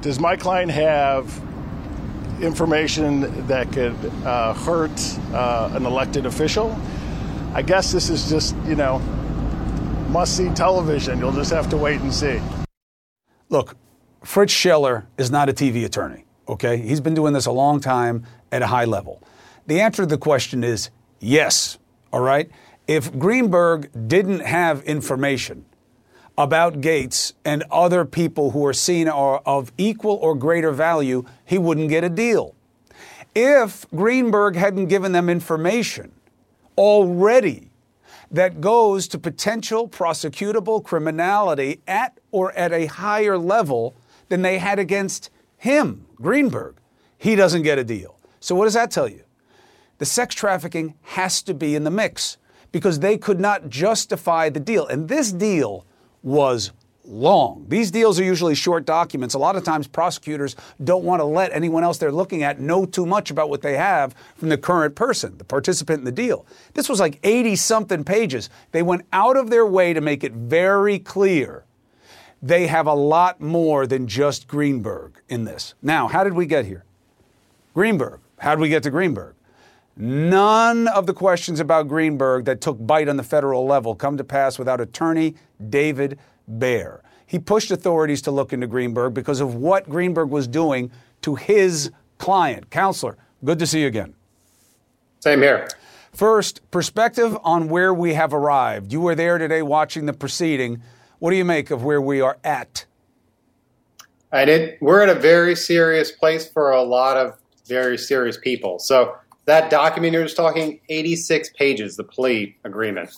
Does 0.00 0.18
my 0.18 0.36
client 0.36 0.70
have 0.70 1.40
information 2.42 3.46
that 3.46 3.70
could 3.72 3.96
uh, 4.24 4.54
hurt 4.54 4.90
uh, 5.32 5.70
an 5.74 5.86
elected 5.86 6.26
official? 6.26 6.76
I 7.54 7.62
guess 7.62 7.92
this 7.92 8.10
is 8.10 8.28
just, 8.28 8.56
you 8.66 8.74
know, 8.74 8.98
must 10.08 10.36
see 10.36 10.48
television. 10.50 11.18
You'll 11.18 11.32
just 11.32 11.52
have 11.52 11.70
to 11.70 11.76
wait 11.76 12.00
and 12.00 12.12
see. 12.12 12.40
Look, 13.48 13.76
Fritz 14.24 14.52
Scheller 14.52 15.06
is 15.16 15.30
not 15.30 15.48
a 15.48 15.52
TV 15.52 15.84
attorney 15.84 16.23
okay? 16.48 16.76
He's 16.76 17.00
been 17.00 17.14
doing 17.14 17.32
this 17.32 17.46
a 17.46 17.52
long 17.52 17.80
time 17.80 18.24
at 18.52 18.62
a 18.62 18.66
high 18.66 18.84
level. 18.84 19.22
The 19.66 19.80
answer 19.80 20.02
to 20.02 20.06
the 20.06 20.18
question 20.18 20.62
is 20.62 20.90
yes, 21.20 21.78
all 22.12 22.20
right? 22.20 22.50
If 22.86 23.18
Greenberg 23.18 24.08
didn't 24.08 24.40
have 24.40 24.82
information 24.82 25.64
about 26.36 26.80
Gaetz 26.80 27.32
and 27.44 27.64
other 27.70 28.04
people 28.04 28.50
who 28.50 28.66
are 28.66 28.72
seen 28.72 29.08
are 29.08 29.38
of 29.46 29.72
equal 29.78 30.16
or 30.16 30.34
greater 30.34 30.72
value, 30.72 31.24
he 31.44 31.58
wouldn't 31.58 31.88
get 31.88 32.04
a 32.04 32.08
deal. 32.08 32.54
If 33.34 33.86
Greenberg 33.90 34.56
hadn't 34.56 34.86
given 34.86 35.12
them 35.12 35.28
information 35.28 36.12
already 36.76 37.70
that 38.30 38.60
goes 38.60 39.06
to 39.08 39.18
potential 39.18 39.88
prosecutable 39.88 40.82
criminality 40.82 41.80
at 41.86 42.18
or 42.32 42.52
at 42.52 42.72
a 42.72 42.86
higher 42.86 43.38
level 43.38 43.94
than 44.28 44.42
they 44.42 44.58
had 44.58 44.78
against 44.78 45.30
him, 45.56 46.03
Greenberg, 46.16 46.76
he 47.18 47.34
doesn't 47.34 47.62
get 47.62 47.78
a 47.78 47.84
deal. 47.84 48.18
So, 48.40 48.54
what 48.54 48.64
does 48.64 48.74
that 48.74 48.90
tell 48.90 49.08
you? 49.08 49.24
The 49.98 50.06
sex 50.06 50.34
trafficking 50.34 50.94
has 51.02 51.42
to 51.42 51.54
be 51.54 51.74
in 51.74 51.84
the 51.84 51.90
mix 51.90 52.36
because 52.72 52.98
they 52.98 53.16
could 53.16 53.40
not 53.40 53.68
justify 53.68 54.48
the 54.48 54.60
deal. 54.60 54.86
And 54.86 55.08
this 55.08 55.30
deal 55.32 55.86
was 56.22 56.72
long. 57.04 57.66
These 57.68 57.90
deals 57.90 58.18
are 58.18 58.24
usually 58.24 58.54
short 58.54 58.84
documents. 58.84 59.34
A 59.34 59.38
lot 59.38 59.56
of 59.56 59.64
times, 59.64 59.86
prosecutors 59.86 60.56
don't 60.82 61.04
want 61.04 61.20
to 61.20 61.24
let 61.24 61.52
anyone 61.52 61.84
else 61.84 61.98
they're 61.98 62.12
looking 62.12 62.42
at 62.42 62.60
know 62.60 62.84
too 62.84 63.06
much 63.06 63.30
about 63.30 63.50
what 63.50 63.62
they 63.62 63.76
have 63.76 64.14
from 64.36 64.48
the 64.48 64.58
current 64.58 64.94
person, 64.94 65.38
the 65.38 65.44
participant 65.44 66.00
in 66.00 66.04
the 66.04 66.12
deal. 66.12 66.46
This 66.74 66.88
was 66.88 67.00
like 67.00 67.20
80 67.22 67.56
something 67.56 68.04
pages. 68.04 68.50
They 68.72 68.82
went 68.82 69.06
out 69.12 69.36
of 69.36 69.50
their 69.50 69.66
way 69.66 69.92
to 69.92 70.00
make 70.00 70.24
it 70.24 70.32
very 70.32 70.98
clear 70.98 71.63
they 72.44 72.66
have 72.66 72.86
a 72.86 72.94
lot 72.94 73.40
more 73.40 73.86
than 73.86 74.06
just 74.06 74.46
Greenberg 74.46 75.18
in 75.30 75.44
this. 75.44 75.72
Now, 75.80 76.08
how 76.08 76.22
did 76.22 76.34
we 76.34 76.44
get 76.44 76.66
here? 76.66 76.84
Greenberg. 77.72 78.20
How 78.38 78.54
did 78.54 78.60
we 78.60 78.68
get 78.68 78.82
to 78.82 78.90
Greenberg? 78.90 79.34
None 79.96 80.86
of 80.88 81.06
the 81.06 81.14
questions 81.14 81.58
about 81.58 81.88
Greenberg 81.88 82.44
that 82.44 82.60
took 82.60 82.84
bite 82.86 83.08
on 83.08 83.16
the 83.16 83.22
federal 83.22 83.64
level 83.64 83.94
come 83.94 84.18
to 84.18 84.24
pass 84.24 84.58
without 84.58 84.78
attorney 84.78 85.36
David 85.70 86.18
Bear. 86.46 87.02
He 87.26 87.38
pushed 87.38 87.70
authorities 87.70 88.20
to 88.22 88.30
look 88.30 88.52
into 88.52 88.66
Greenberg 88.66 89.14
because 89.14 89.40
of 89.40 89.54
what 89.54 89.88
Greenberg 89.88 90.28
was 90.28 90.46
doing 90.46 90.90
to 91.22 91.36
his 91.36 91.92
client. 92.18 92.68
Counselor, 92.68 93.16
good 93.42 93.58
to 93.58 93.66
see 93.66 93.80
you 93.80 93.86
again. 93.86 94.14
Same 95.20 95.40
here. 95.40 95.66
First, 96.12 96.70
perspective 96.70 97.38
on 97.42 97.70
where 97.70 97.94
we 97.94 98.12
have 98.12 98.34
arrived. 98.34 98.92
You 98.92 99.00
were 99.00 99.14
there 99.14 99.38
today 99.38 99.62
watching 99.62 100.04
the 100.04 100.12
proceeding. 100.12 100.82
What 101.18 101.30
do 101.30 101.36
you 101.36 101.44
make 101.44 101.70
of 101.70 101.84
where 101.84 102.00
we 102.00 102.20
are 102.20 102.38
at? 102.44 102.86
And 104.32 104.76
we're 104.80 105.02
at 105.02 105.08
a 105.08 105.14
very 105.14 105.54
serious 105.54 106.10
place 106.10 106.48
for 106.48 106.72
a 106.72 106.82
lot 106.82 107.16
of 107.16 107.38
very 107.66 107.96
serious 107.96 108.36
people. 108.36 108.78
So 108.78 109.16
that 109.46 109.70
document 109.70 110.12
you're 110.12 110.24
just 110.24 110.36
talking, 110.36 110.80
86 110.88 111.50
pages, 111.56 111.96
the 111.96 112.04
plea 112.04 112.56
agreement. 112.64 113.10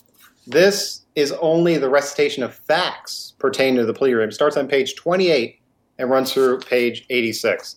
This 0.46 1.02
is 1.14 1.32
only 1.32 1.78
the 1.78 1.88
recitation 1.88 2.42
of 2.42 2.54
facts 2.54 3.34
pertaining 3.38 3.76
to 3.76 3.86
the 3.86 3.94
plea 3.94 4.10
agreement. 4.10 4.32
It 4.32 4.34
starts 4.34 4.56
on 4.56 4.68
page 4.68 4.94
28 4.94 5.58
and 5.98 6.10
runs 6.10 6.32
through 6.32 6.58
page 6.60 7.06
86. 7.08 7.76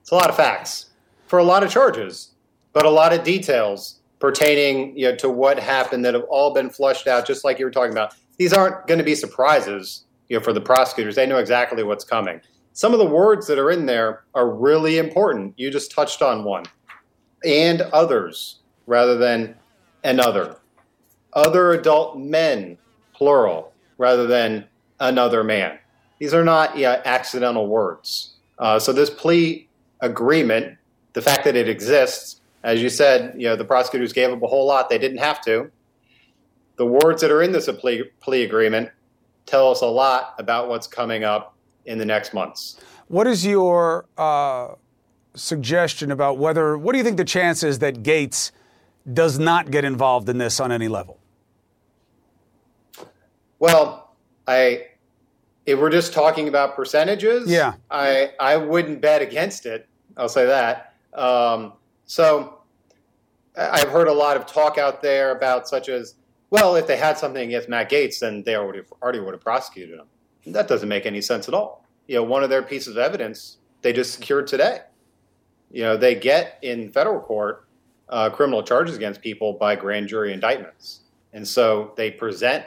It's 0.00 0.10
a 0.10 0.14
lot 0.14 0.28
of 0.28 0.36
facts 0.36 0.90
for 1.26 1.38
a 1.38 1.44
lot 1.44 1.62
of 1.62 1.70
charges, 1.70 2.32
but 2.72 2.84
a 2.84 2.90
lot 2.90 3.12
of 3.12 3.24
details 3.24 4.00
pertaining 4.18 4.96
you 4.96 5.10
know, 5.10 5.16
to 5.16 5.28
what 5.28 5.58
happened 5.58 6.04
that 6.04 6.14
have 6.14 6.24
all 6.28 6.52
been 6.52 6.70
flushed 6.70 7.06
out, 7.06 7.26
just 7.26 7.44
like 7.44 7.58
you 7.58 7.64
were 7.64 7.70
talking 7.70 7.92
about. 7.92 8.14
These 8.36 8.52
aren't 8.52 8.86
going 8.86 8.98
to 8.98 9.04
be 9.04 9.14
surprises 9.14 10.04
you 10.28 10.38
know, 10.38 10.42
for 10.42 10.52
the 10.52 10.60
prosecutors. 10.60 11.14
They 11.14 11.26
know 11.26 11.38
exactly 11.38 11.82
what's 11.82 12.04
coming. 12.04 12.40
Some 12.72 12.92
of 12.92 12.98
the 12.98 13.06
words 13.06 13.46
that 13.46 13.58
are 13.58 13.70
in 13.70 13.86
there 13.86 14.24
are 14.34 14.50
really 14.50 14.98
important. 14.98 15.54
You 15.56 15.70
just 15.70 15.92
touched 15.92 16.22
on 16.22 16.44
one. 16.44 16.64
And 17.44 17.82
others 17.92 18.60
rather 18.86 19.16
than 19.16 19.54
another. 20.02 20.56
Other 21.32 21.72
adult 21.72 22.18
men, 22.18 22.78
plural, 23.12 23.72
rather 23.98 24.26
than 24.26 24.66
another 25.00 25.44
man. 25.44 25.78
These 26.18 26.34
are 26.34 26.44
not 26.44 26.80
accidental 26.80 27.66
words. 27.66 28.34
Uh, 28.58 28.78
so 28.78 28.92
this 28.92 29.10
plea 29.10 29.68
agreement, 30.00 30.78
the 31.12 31.22
fact 31.22 31.44
that 31.44 31.56
it 31.56 31.68
exists, 31.68 32.40
as 32.62 32.82
you 32.82 32.88
said, 32.88 33.34
you 33.36 33.46
know, 33.46 33.56
the 33.56 33.64
prosecutors 33.64 34.12
gave 34.12 34.30
up 34.30 34.42
a 34.42 34.46
whole 34.46 34.66
lot. 34.66 34.88
They 34.88 34.98
didn't 34.98 35.18
have 35.18 35.42
to. 35.42 35.70
The 36.76 36.86
words 36.86 37.22
that 37.22 37.30
are 37.30 37.42
in 37.42 37.52
this 37.52 37.70
plea, 37.78 38.04
plea 38.20 38.42
agreement 38.42 38.90
tell 39.46 39.70
us 39.70 39.82
a 39.82 39.86
lot 39.86 40.34
about 40.38 40.68
what's 40.68 40.86
coming 40.86 41.22
up 41.24 41.54
in 41.84 41.98
the 41.98 42.04
next 42.04 42.34
months. 42.34 42.80
What 43.08 43.26
is 43.26 43.44
your 43.46 44.06
uh, 44.16 44.74
suggestion 45.34 46.10
about 46.10 46.38
whether, 46.38 46.76
what 46.78 46.92
do 46.92 46.98
you 46.98 47.04
think 47.04 47.16
the 47.16 47.24
chances 47.24 47.78
that 47.80 48.02
Gaetz 48.02 48.50
does 49.12 49.38
not 49.38 49.70
get 49.70 49.84
involved 49.84 50.28
in 50.28 50.38
this 50.38 50.58
on 50.60 50.72
any 50.72 50.88
level? 50.88 51.20
Well, 53.58 54.14
I, 54.46 54.86
if 55.66 55.78
we're 55.78 55.90
just 55.90 56.12
talking 56.12 56.48
about 56.48 56.74
percentages, 56.74 57.50
yeah, 57.50 57.74
I, 57.90 58.32
I 58.40 58.56
wouldn't 58.56 59.00
bet 59.00 59.22
against 59.22 59.66
it. 59.66 59.88
I'll 60.16 60.28
say 60.28 60.46
that. 60.46 60.94
Um, 61.12 61.74
so 62.06 62.60
I've 63.56 63.88
heard 63.88 64.08
a 64.08 64.12
lot 64.12 64.36
of 64.36 64.46
talk 64.46 64.78
out 64.78 65.02
there 65.02 65.36
about 65.36 65.68
such 65.68 65.88
as, 65.88 66.16
well, 66.54 66.76
if 66.76 66.86
they 66.86 66.96
had 66.96 67.18
something 67.18 67.48
against 67.48 67.68
Matt 67.68 67.90
Gaetz, 67.90 68.20
then 68.20 68.44
they 68.44 68.54
already, 68.54 68.82
already 69.02 69.18
would 69.18 69.34
have 69.34 69.40
prosecuted 69.40 69.98
him. 69.98 70.06
That 70.52 70.68
doesn't 70.68 70.88
make 70.88 71.04
any 71.04 71.20
sense 71.20 71.48
at 71.48 71.54
all. 71.54 71.84
You 72.06 72.14
know, 72.14 72.22
one 72.22 72.44
of 72.44 72.48
their 72.48 72.62
pieces 72.62 72.94
of 72.94 72.98
evidence 72.98 73.58
they 73.82 73.92
just 73.92 74.14
secured 74.14 74.46
today. 74.46 74.82
You 75.72 75.82
know, 75.82 75.96
they 75.96 76.14
get 76.14 76.60
in 76.62 76.92
federal 76.92 77.18
court 77.18 77.66
uh, 78.08 78.30
criminal 78.30 78.62
charges 78.62 78.94
against 78.94 79.20
people 79.20 79.54
by 79.54 79.74
grand 79.74 80.06
jury 80.06 80.32
indictments. 80.32 81.00
And 81.32 81.46
so 81.46 81.92
they 81.96 82.12
present 82.12 82.64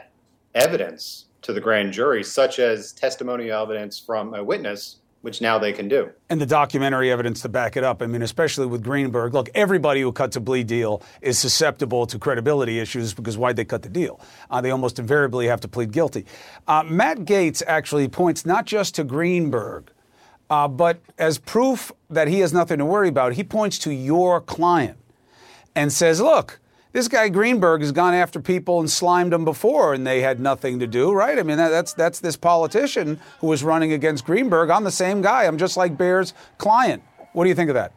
evidence 0.54 1.24
to 1.40 1.54
the 1.54 1.60
grand 1.60 1.94
jury, 1.94 2.22
such 2.22 2.58
as 2.58 2.92
testimonial 2.92 3.62
evidence 3.62 3.98
from 3.98 4.34
a 4.34 4.44
witness, 4.44 4.96
which 5.22 5.40
now 5.40 5.58
they 5.58 5.72
can 5.72 5.88
do. 5.88 6.10
And 6.30 6.40
the 6.40 6.46
documentary 6.46 7.10
evidence 7.10 7.42
to 7.42 7.48
back 7.48 7.76
it 7.76 7.84
up. 7.84 8.02
I 8.02 8.06
mean, 8.06 8.22
especially 8.22 8.66
with 8.66 8.82
Greenberg. 8.84 9.34
Look, 9.34 9.50
everybody 9.54 10.00
who 10.00 10.12
cuts 10.12 10.36
a 10.36 10.40
plea 10.40 10.62
deal 10.62 11.02
is 11.20 11.38
susceptible 11.38 12.06
to 12.06 12.18
credibility 12.18 12.78
issues 12.78 13.14
because 13.14 13.36
why'd 13.36 13.56
they 13.56 13.64
cut 13.64 13.82
the 13.82 13.88
deal? 13.88 14.20
Uh, 14.50 14.60
they 14.60 14.70
almost 14.70 14.98
invariably 14.98 15.46
have 15.46 15.60
to 15.60 15.68
plead 15.68 15.92
guilty. 15.92 16.24
Uh, 16.66 16.84
Matt 16.84 17.18
Gaetz 17.20 17.62
actually 17.66 18.08
points 18.08 18.46
not 18.46 18.64
just 18.64 18.94
to 18.94 19.04
Greenberg, 19.04 19.90
uh, 20.50 20.68
but 20.68 21.00
as 21.18 21.38
proof 21.38 21.92
that 22.08 22.28
he 22.28 22.40
has 22.40 22.52
nothing 22.52 22.78
to 22.78 22.84
worry 22.84 23.08
about, 23.08 23.34
he 23.34 23.44
points 23.44 23.78
to 23.80 23.92
your 23.92 24.40
client 24.40 24.98
and 25.74 25.92
says, 25.92 26.20
look, 26.20 26.60
this 26.92 27.08
guy 27.08 27.28
Greenberg 27.28 27.80
has 27.80 27.92
gone 27.92 28.14
after 28.14 28.40
people 28.40 28.80
and 28.80 28.90
slimed 28.90 29.32
them 29.32 29.44
before, 29.44 29.94
and 29.94 30.06
they 30.06 30.20
had 30.20 30.40
nothing 30.40 30.78
to 30.78 30.86
do, 30.86 31.12
right? 31.12 31.38
I 31.38 31.42
mean, 31.42 31.58
that, 31.58 31.68
that's 31.68 31.92
that's 31.92 32.20
this 32.20 32.36
politician 32.36 33.20
who 33.40 33.48
was 33.48 33.62
running 33.62 33.92
against 33.92 34.24
Greenberg. 34.24 34.70
I'm 34.70 34.84
the 34.84 34.90
same 34.90 35.20
guy. 35.20 35.44
I'm 35.44 35.58
just 35.58 35.76
like 35.76 35.98
Bear's 35.98 36.34
client. 36.56 37.02
What 37.32 37.44
do 37.44 37.50
you 37.50 37.54
think 37.54 37.70
of 37.70 37.74
that? 37.74 37.92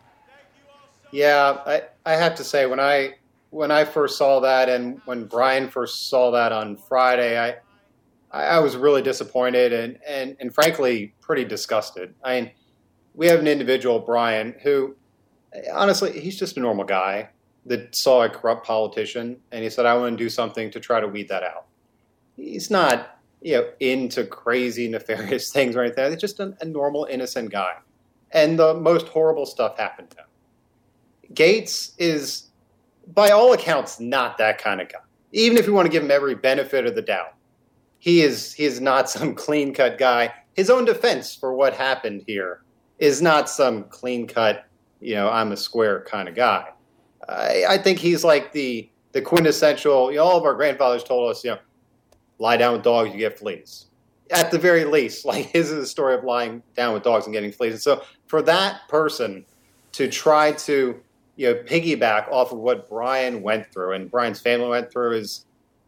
Yeah, 1.11 1.57
I, 1.65 1.83
I 2.05 2.13
have 2.13 2.35
to 2.35 2.43
say 2.43 2.65
when 2.65 2.79
I 2.79 3.15
when 3.49 3.71
I 3.71 3.85
first 3.85 4.17
saw 4.17 4.39
that, 4.41 4.69
and 4.69 5.01
when 5.05 5.25
Brian 5.25 5.69
first 5.69 6.09
saw 6.09 6.31
that 6.31 6.51
on 6.51 6.75
Friday, 6.75 7.39
I 7.39 7.55
I 8.31 8.59
was 8.59 8.75
really 8.75 9.01
disappointed 9.01 9.71
and 9.71 9.99
and 10.07 10.35
and 10.39 10.53
frankly 10.53 11.13
pretty 11.21 11.45
disgusted. 11.45 12.13
I 12.23 12.41
mean, 12.41 12.51
we 13.13 13.27
have 13.27 13.39
an 13.39 13.47
individual, 13.47 13.99
Brian, 13.99 14.55
who 14.63 14.95
honestly 15.73 16.19
he's 16.19 16.37
just 16.37 16.57
a 16.57 16.59
normal 16.59 16.85
guy 16.85 17.29
that 17.65 17.95
saw 17.95 18.23
a 18.23 18.29
corrupt 18.29 18.65
politician 18.65 19.37
and 19.51 19.63
he 19.63 19.69
said, 19.69 19.85
I 19.85 19.95
want 19.95 20.17
to 20.17 20.23
do 20.23 20.29
something 20.29 20.71
to 20.71 20.79
try 20.79 20.99
to 20.99 21.07
weed 21.07 21.29
that 21.29 21.43
out. 21.43 21.65
He's 22.35 22.71
not, 22.71 23.19
you 23.41 23.53
know, 23.53 23.69
into 23.79 24.25
crazy, 24.25 24.87
nefarious 24.87 25.51
things 25.53 25.75
or 25.75 25.83
anything. 25.83 26.11
He's 26.11 26.21
just 26.21 26.39
a, 26.39 26.55
a 26.61 26.65
normal, 26.65 27.05
innocent 27.05 27.51
guy. 27.51 27.73
And 28.31 28.57
the 28.57 28.73
most 28.73 29.07
horrible 29.09 29.45
stuff 29.45 29.77
happened 29.77 30.09
to 30.11 30.17
him. 30.17 30.25
Gaetz 31.33 31.93
is, 31.97 32.49
by 33.13 33.29
all 33.31 33.53
accounts, 33.53 33.99
not 33.99 34.37
that 34.37 34.57
kind 34.57 34.81
of 34.81 34.89
guy. 34.89 34.99
Even 35.33 35.57
if 35.57 35.67
you 35.67 35.73
want 35.73 35.85
to 35.85 35.91
give 35.91 36.03
him 36.03 36.11
every 36.11 36.35
benefit 36.35 36.85
of 36.85 36.95
the 36.95 37.01
doubt, 37.01 37.35
he 37.99 38.21
is 38.21 38.53
he 38.53 38.65
is 38.65 38.81
not 38.81 39.09
some 39.09 39.35
clean 39.35 39.73
cut 39.73 39.97
guy. 39.97 40.33
His 40.53 40.69
own 40.69 40.85
defense 40.85 41.33
for 41.35 41.53
what 41.53 41.73
happened 41.73 42.23
here 42.27 42.63
is 42.99 43.21
not 43.21 43.49
some 43.49 43.85
clean 43.85 44.27
cut, 44.27 44.65
you 44.99 45.15
know, 45.15 45.29
I'm 45.29 45.51
a 45.51 45.57
square 45.57 46.05
kind 46.07 46.27
of 46.27 46.35
guy. 46.35 46.69
I, 47.27 47.65
I 47.69 47.77
think 47.77 47.99
he's 47.99 48.23
like 48.23 48.51
the 48.53 48.89
the 49.11 49.21
quintessential. 49.21 50.11
You 50.11 50.17
know, 50.17 50.23
all 50.23 50.37
of 50.37 50.43
our 50.43 50.53
grandfathers 50.53 51.03
told 51.03 51.29
us, 51.31 51.43
you 51.43 51.51
know, 51.51 51.59
lie 52.39 52.57
down 52.57 52.73
with 52.73 52.83
dogs, 52.83 53.11
you 53.11 53.17
get 53.17 53.37
fleas. 53.37 53.87
At 54.31 54.51
the 54.51 54.57
very 54.57 54.85
least, 54.85 55.25
like 55.31 55.47
his 55.47 55.71
is 55.71 55.83
a 55.83 55.87
story 55.87 56.15
of 56.15 56.23
lying 56.23 56.63
down 56.75 56.93
with 56.93 57.03
dogs 57.03 57.25
and 57.25 57.33
getting 57.33 57.51
fleas. 57.51 57.73
And 57.73 57.81
so, 57.81 58.03
for 58.27 58.41
that 58.43 58.87
person 58.87 59.45
to 59.93 60.09
try 60.09 60.53
to 60.53 60.99
you 61.35 61.47
know 61.47 61.55
piggyback 61.63 62.31
off 62.31 62.51
of 62.51 62.59
what 62.59 62.89
Brian 62.89 63.41
went 63.41 63.71
through 63.71 63.93
and 63.93 64.09
Brian's 64.09 64.39
family 64.39 64.69
went 64.69 64.91
through 64.91 65.13
is 65.13 65.45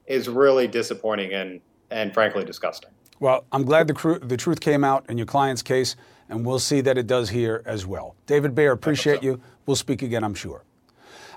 is 0.07 0.27
really 0.27 0.67
disappointing 0.67 1.33
and 1.33 1.61
and 1.91 2.13
frankly 2.13 2.43
disgusting. 2.43 2.89
Well, 3.19 3.45
I'm 3.51 3.63
glad 3.63 3.87
the, 3.87 3.93
cru- 3.93 4.19
the 4.19 4.35
truth 4.35 4.59
came 4.59 4.83
out 4.83 5.05
in 5.09 5.17
your 5.17 5.27
client's 5.27 5.61
case, 5.61 5.95
and 6.27 6.45
we'll 6.45 6.59
see 6.59 6.81
that 6.81 6.97
it 6.97 7.07
does 7.07 7.29
here 7.29 7.61
as 7.65 7.85
well. 7.85 8.15
David 8.25 8.53
Bear, 8.53 8.73
appreciate 8.73 9.19
so. 9.19 9.25
you. 9.25 9.41
We'll 9.65 9.77
speak 9.77 10.01
again, 10.01 10.25
I'm 10.25 10.33
sure. 10.33 10.65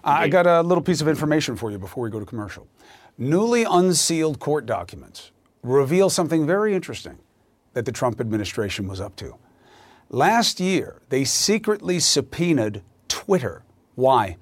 I 0.07 0.29
got 0.29 0.47
a 0.47 0.63
little 0.63 0.83
piece 0.83 1.01
of 1.01 1.09
information 1.09 1.57
for 1.57 1.73
you 1.73 1.79
before 1.79 2.05
we 2.05 2.11
go 2.11 2.21
to 2.21 2.27
commercial. 2.27 2.69
Newly 3.19 3.65
unsealed 3.65 4.39
court 4.39 4.65
documents 4.65 5.33
reveal 5.65 6.09
something 6.09 6.47
very 6.47 6.75
interesting 6.75 7.19
that 7.73 7.85
the 7.85 7.93
Trump 7.93 8.21
administration 8.21 8.87
was 8.87 9.01
up 9.01 9.17
to. 9.17 9.35
Last 10.09 10.61
year, 10.61 11.03
they 11.09 11.25
secretly 11.25 11.99
subpoenaed 11.99 12.83
Twitter. 13.09 13.65
Why? 13.97 14.37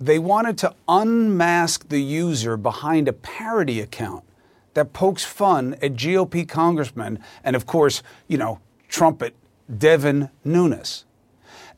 They 0.00 0.18
wanted 0.18 0.56
to 0.58 0.74
unmask 0.88 1.88
the 1.88 2.00
user 2.00 2.56
behind 2.56 3.06
a 3.06 3.12
parody 3.12 3.80
account 3.80 4.24
that 4.72 4.94
pokes 4.94 5.24
fun 5.24 5.74
at 5.74 5.92
GOP 5.92 6.48
congressmen 6.48 7.18
and, 7.44 7.54
of 7.54 7.66
course, 7.66 8.02
you 8.28 8.38
know, 8.38 8.60
trumpet 8.88 9.34
Devin 9.76 10.30
Nunes. 10.42 11.04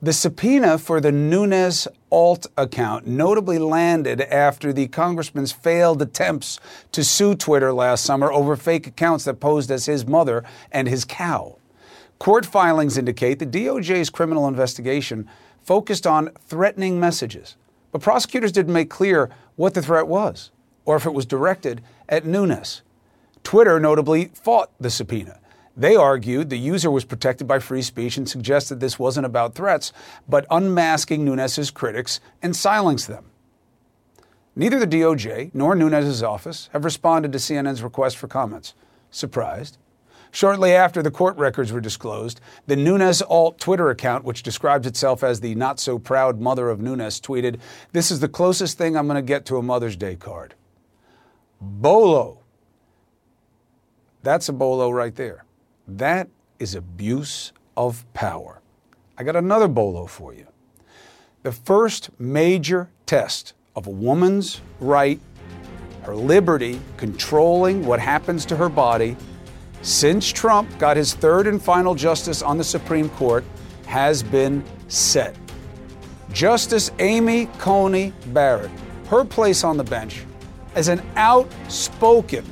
The 0.00 0.12
subpoena 0.12 0.78
for 0.78 1.00
the 1.00 1.10
Nunes 1.10 1.88
alt 2.12 2.46
account 2.56 3.08
notably 3.08 3.58
landed 3.58 4.20
after 4.20 4.72
the 4.72 4.86
congressman's 4.86 5.50
failed 5.50 6.00
attempts 6.00 6.60
to 6.92 7.02
sue 7.02 7.34
Twitter 7.34 7.72
last 7.72 8.04
summer 8.04 8.30
over 8.30 8.54
fake 8.54 8.86
accounts 8.86 9.24
that 9.24 9.40
posed 9.40 9.72
as 9.72 9.86
his 9.86 10.06
mother 10.06 10.44
and 10.70 10.86
his 10.86 11.04
cow. 11.04 11.58
Court 12.20 12.46
filings 12.46 12.96
indicate 12.96 13.40
the 13.40 13.46
DOJ's 13.46 14.08
criminal 14.08 14.46
investigation 14.46 15.28
focused 15.64 16.06
on 16.06 16.30
threatening 16.46 17.00
messages, 17.00 17.56
but 17.90 18.00
prosecutors 18.00 18.52
didn't 18.52 18.72
make 18.72 18.90
clear 18.90 19.30
what 19.56 19.74
the 19.74 19.82
threat 19.82 20.06
was 20.06 20.52
or 20.84 20.94
if 20.94 21.06
it 21.06 21.14
was 21.14 21.26
directed 21.26 21.82
at 22.08 22.24
Nunes. 22.24 22.82
Twitter 23.42 23.80
notably 23.80 24.26
fought 24.26 24.70
the 24.78 24.90
subpoena. 24.90 25.40
They 25.78 25.94
argued 25.94 26.50
the 26.50 26.58
user 26.58 26.90
was 26.90 27.04
protected 27.04 27.46
by 27.46 27.60
free 27.60 27.82
speech 27.82 28.16
and 28.16 28.28
suggested 28.28 28.80
this 28.80 28.98
wasn't 28.98 29.26
about 29.26 29.54
threats, 29.54 29.92
but 30.28 30.44
unmasking 30.50 31.24
Nunes' 31.24 31.70
critics 31.70 32.18
and 32.42 32.56
silencing 32.56 33.14
them. 33.14 33.30
Neither 34.56 34.80
the 34.80 34.88
DOJ 34.88 35.52
nor 35.54 35.76
Nunes' 35.76 36.20
office 36.20 36.68
have 36.72 36.84
responded 36.84 37.30
to 37.30 37.38
CNN's 37.38 37.84
request 37.84 38.16
for 38.16 38.26
comments. 38.26 38.74
Surprised? 39.12 39.78
Shortly 40.32 40.72
after 40.72 41.00
the 41.00 41.12
court 41.12 41.36
records 41.38 41.70
were 41.70 41.80
disclosed, 41.80 42.40
the 42.66 42.74
Nunes 42.74 43.22
alt 43.22 43.60
Twitter 43.60 43.88
account, 43.88 44.24
which 44.24 44.42
describes 44.42 44.84
itself 44.84 45.22
as 45.22 45.38
the 45.38 45.54
not 45.54 45.78
so 45.78 45.96
proud 45.96 46.40
mother 46.40 46.70
of 46.70 46.80
Nunes, 46.80 47.20
tweeted, 47.20 47.60
This 47.92 48.10
is 48.10 48.18
the 48.18 48.28
closest 48.28 48.76
thing 48.76 48.96
I'm 48.96 49.06
going 49.06 49.14
to 49.14 49.22
get 49.22 49.46
to 49.46 49.58
a 49.58 49.62
Mother's 49.62 49.96
Day 49.96 50.16
card. 50.16 50.56
Bolo. 51.60 52.40
That's 54.24 54.48
a 54.48 54.52
bolo 54.52 54.90
right 54.90 55.14
there. 55.14 55.44
That 55.88 56.28
is 56.58 56.74
abuse 56.74 57.52
of 57.74 58.04
power. 58.12 58.60
I 59.16 59.22
got 59.22 59.36
another 59.36 59.68
bolo 59.68 60.04
for 60.04 60.34
you. 60.34 60.46
The 61.44 61.52
first 61.52 62.10
major 62.20 62.90
test 63.06 63.54
of 63.74 63.86
a 63.86 63.90
woman's 63.90 64.60
right, 64.80 65.18
her 66.02 66.14
liberty, 66.14 66.78
controlling 66.98 67.86
what 67.86 68.00
happens 68.00 68.44
to 68.46 68.56
her 68.56 68.68
body, 68.68 69.16
since 69.80 70.30
Trump 70.30 70.78
got 70.78 70.98
his 70.98 71.14
third 71.14 71.46
and 71.46 71.62
final 71.62 71.94
justice 71.94 72.42
on 72.42 72.58
the 72.58 72.64
Supreme 72.64 73.08
Court, 73.10 73.42
has 73.86 74.22
been 74.22 74.62
set. 74.88 75.34
Justice 76.32 76.90
Amy 76.98 77.46
Coney 77.58 78.12
Barrett, 78.26 78.70
her 79.06 79.24
place 79.24 79.64
on 79.64 79.78
the 79.78 79.84
bench 79.84 80.24
as 80.74 80.88
an 80.88 81.00
outspoken 81.16 82.44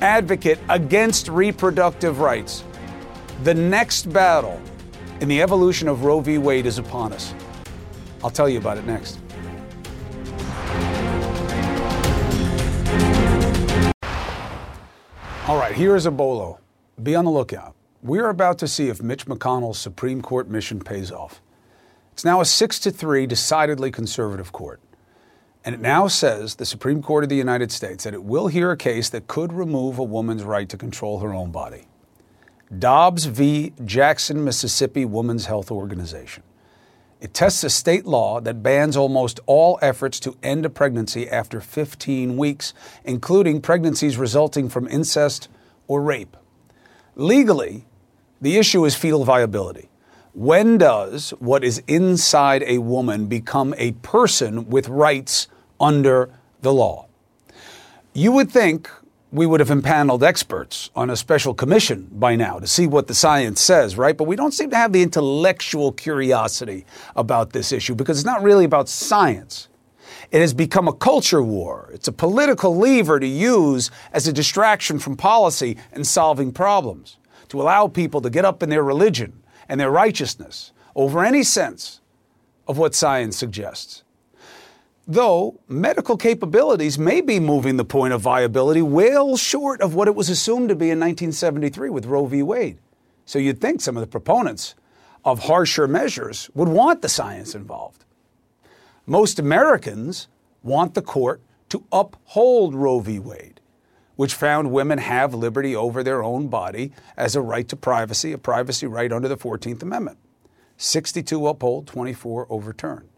advocate 0.00 0.58
against 0.68 1.28
reproductive 1.28 2.20
rights. 2.20 2.64
The 3.42 3.54
next 3.54 4.12
battle 4.12 4.60
in 5.20 5.28
the 5.28 5.42
evolution 5.42 5.88
of 5.88 6.04
Roe 6.04 6.20
v. 6.20 6.38
Wade 6.38 6.66
is 6.66 6.78
upon 6.78 7.12
us. 7.12 7.34
I'll 8.22 8.30
tell 8.30 8.48
you 8.48 8.58
about 8.58 8.78
it 8.78 8.86
next. 8.86 9.18
All 15.46 15.58
right, 15.58 15.74
here 15.74 15.94
is 15.94 16.06
a 16.06 16.10
bolo. 16.10 16.58
Be 17.02 17.14
on 17.14 17.26
the 17.26 17.30
lookout. 17.30 17.74
We're 18.02 18.30
about 18.30 18.58
to 18.58 18.68
see 18.68 18.88
if 18.88 19.02
Mitch 19.02 19.26
McConnell's 19.26 19.78
Supreme 19.78 20.22
Court 20.22 20.48
mission 20.48 20.80
pays 20.80 21.10
off. 21.10 21.42
It's 22.12 22.24
now 22.24 22.40
a 22.40 22.44
6 22.44 22.78
to 22.80 22.90
3 22.90 23.26
decidedly 23.26 23.90
conservative 23.90 24.52
court. 24.52 24.80
And 25.64 25.74
it 25.74 25.80
now 25.80 26.08
says, 26.08 26.56
the 26.56 26.66
Supreme 26.66 27.02
Court 27.02 27.24
of 27.24 27.30
the 27.30 27.36
United 27.36 27.72
States, 27.72 28.04
that 28.04 28.12
it 28.12 28.22
will 28.22 28.48
hear 28.48 28.70
a 28.70 28.76
case 28.76 29.08
that 29.08 29.26
could 29.26 29.52
remove 29.52 29.98
a 29.98 30.04
woman's 30.04 30.44
right 30.44 30.68
to 30.68 30.76
control 30.76 31.20
her 31.20 31.32
own 31.32 31.50
body. 31.50 31.86
Dobbs 32.78 33.24
v. 33.24 33.72
Jackson, 33.84 34.44
Mississippi 34.44 35.04
Women's 35.04 35.46
Health 35.46 35.70
Organization. 35.70 36.42
It 37.20 37.32
tests 37.32 37.64
a 37.64 37.70
state 37.70 38.04
law 38.04 38.40
that 38.42 38.62
bans 38.62 38.96
almost 38.96 39.40
all 39.46 39.78
efforts 39.80 40.20
to 40.20 40.36
end 40.42 40.66
a 40.66 40.70
pregnancy 40.70 41.30
after 41.30 41.60
15 41.60 42.36
weeks, 42.36 42.74
including 43.02 43.62
pregnancies 43.62 44.18
resulting 44.18 44.68
from 44.68 44.86
incest 44.88 45.48
or 45.86 46.02
rape. 46.02 46.36
Legally, 47.16 47.86
the 48.42 48.58
issue 48.58 48.84
is 48.84 48.94
fetal 48.94 49.24
viability. 49.24 49.88
When 50.34 50.76
does 50.76 51.30
what 51.38 51.64
is 51.64 51.82
inside 51.86 52.62
a 52.66 52.78
woman 52.78 53.26
become 53.26 53.74
a 53.78 53.92
person 53.92 54.68
with 54.68 54.88
rights 54.88 55.48
under 55.80 56.30
the 56.62 56.72
law. 56.72 57.06
You 58.12 58.32
would 58.32 58.50
think 58.50 58.90
we 59.34 59.46
would 59.46 59.58
have 59.58 59.70
impaneled 59.70 60.22
experts 60.22 60.90
on 60.94 61.10
a 61.10 61.16
special 61.16 61.54
commission 61.54 62.08
by 62.12 62.36
now 62.36 62.60
to 62.60 62.68
see 62.68 62.86
what 62.86 63.08
the 63.08 63.14
science 63.14 63.60
says, 63.60 63.98
right? 63.98 64.16
But 64.16 64.28
we 64.28 64.36
don't 64.36 64.54
seem 64.54 64.70
to 64.70 64.76
have 64.76 64.92
the 64.92 65.02
intellectual 65.02 65.90
curiosity 65.90 66.86
about 67.16 67.52
this 67.52 67.72
issue 67.72 67.96
because 67.96 68.18
it's 68.18 68.24
not 68.24 68.44
really 68.44 68.64
about 68.64 68.88
science. 68.88 69.68
It 70.30 70.40
has 70.40 70.54
become 70.54 70.86
a 70.86 70.92
culture 70.92 71.42
war. 71.42 71.90
It's 71.92 72.06
a 72.06 72.12
political 72.12 72.76
lever 72.76 73.18
to 73.18 73.26
use 73.26 73.90
as 74.12 74.28
a 74.28 74.32
distraction 74.32 75.00
from 75.00 75.16
policy 75.16 75.78
and 75.92 76.06
solving 76.06 76.52
problems, 76.52 77.16
to 77.48 77.60
allow 77.60 77.88
people 77.88 78.20
to 78.20 78.30
get 78.30 78.44
up 78.44 78.62
in 78.62 78.68
their 78.68 78.84
religion 78.84 79.42
and 79.68 79.80
their 79.80 79.90
righteousness 79.90 80.70
over 80.94 81.24
any 81.24 81.42
sense 81.42 82.00
of 82.68 82.78
what 82.78 82.94
science 82.94 83.36
suggests 83.36 84.03
though 85.06 85.60
medical 85.68 86.16
capabilities 86.16 86.98
may 86.98 87.20
be 87.20 87.38
moving 87.38 87.76
the 87.76 87.84
point 87.84 88.14
of 88.14 88.20
viability 88.20 88.82
well 88.82 89.36
short 89.36 89.80
of 89.80 89.94
what 89.94 90.08
it 90.08 90.14
was 90.14 90.28
assumed 90.28 90.68
to 90.68 90.74
be 90.74 90.86
in 90.86 90.98
1973 90.98 91.90
with 91.90 92.06
Roe 92.06 92.26
v. 92.26 92.42
Wade. 92.42 92.78
So 93.26 93.38
you'd 93.38 93.60
think 93.60 93.80
some 93.80 93.96
of 93.96 94.00
the 94.00 94.06
proponents 94.06 94.74
of 95.24 95.44
harsher 95.44 95.88
measures 95.88 96.50
would 96.54 96.68
want 96.68 97.02
the 97.02 97.08
science 97.08 97.54
involved. 97.54 98.04
Most 99.06 99.38
Americans 99.38 100.28
want 100.62 100.94
the 100.94 101.02
court 101.02 101.42
to 101.70 101.84
uphold 101.92 102.74
Roe 102.74 103.00
v. 103.00 103.18
Wade, 103.18 103.60
which 104.16 104.34
found 104.34 104.70
women 104.70 104.98
have 104.98 105.34
liberty 105.34 105.74
over 105.74 106.02
their 106.02 106.22
own 106.22 106.48
body 106.48 106.92
as 107.16 107.34
a 107.34 107.40
right 107.40 107.68
to 107.68 107.76
privacy, 107.76 108.32
a 108.32 108.38
privacy 108.38 108.86
right 108.86 109.12
under 109.12 109.28
the 109.28 109.36
14th 109.36 109.82
Amendment. 109.82 110.18
62 110.76 111.46
uphold, 111.46 111.86
24 111.86 112.46
overturn. 112.50 113.08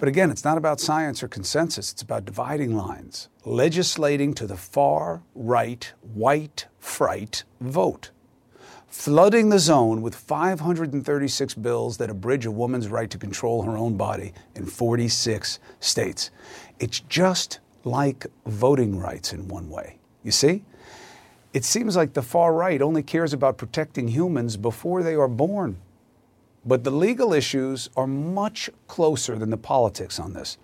But 0.00 0.08
again, 0.08 0.30
it's 0.30 0.44
not 0.44 0.56
about 0.56 0.80
science 0.80 1.22
or 1.22 1.28
consensus, 1.28 1.92
it's 1.92 2.00
about 2.00 2.24
dividing 2.24 2.74
lines, 2.74 3.28
legislating 3.44 4.32
to 4.32 4.46
the 4.46 4.56
far 4.56 5.22
right 5.34 5.92
white 6.00 6.64
fright 6.78 7.44
vote, 7.60 8.10
flooding 8.88 9.50
the 9.50 9.58
zone 9.58 10.00
with 10.00 10.14
536 10.14 11.54
bills 11.56 11.98
that 11.98 12.08
abridge 12.08 12.46
a 12.46 12.50
woman's 12.50 12.88
right 12.88 13.10
to 13.10 13.18
control 13.18 13.64
her 13.64 13.76
own 13.76 13.98
body 13.98 14.32
in 14.54 14.64
46 14.64 15.58
states. 15.80 16.30
It's 16.78 17.00
just 17.00 17.60
like 17.84 18.26
voting 18.46 18.98
rights 18.98 19.34
in 19.34 19.48
one 19.48 19.68
way. 19.68 19.98
You 20.22 20.32
see? 20.32 20.64
It 21.52 21.66
seems 21.66 21.94
like 21.94 22.14
the 22.14 22.22
far 22.22 22.54
right 22.54 22.80
only 22.80 23.02
cares 23.02 23.34
about 23.34 23.58
protecting 23.58 24.08
humans 24.08 24.56
before 24.56 25.02
they 25.02 25.14
are 25.14 25.28
born. 25.28 25.76
But 26.64 26.84
the 26.84 26.90
legal 26.90 27.32
issues 27.32 27.88
are 27.96 28.06
much 28.06 28.68
closer 28.86 29.38
than 29.38 29.50
the 29.50 29.56
politics 29.56 30.20
on 30.20 30.34
this. 30.34 30.58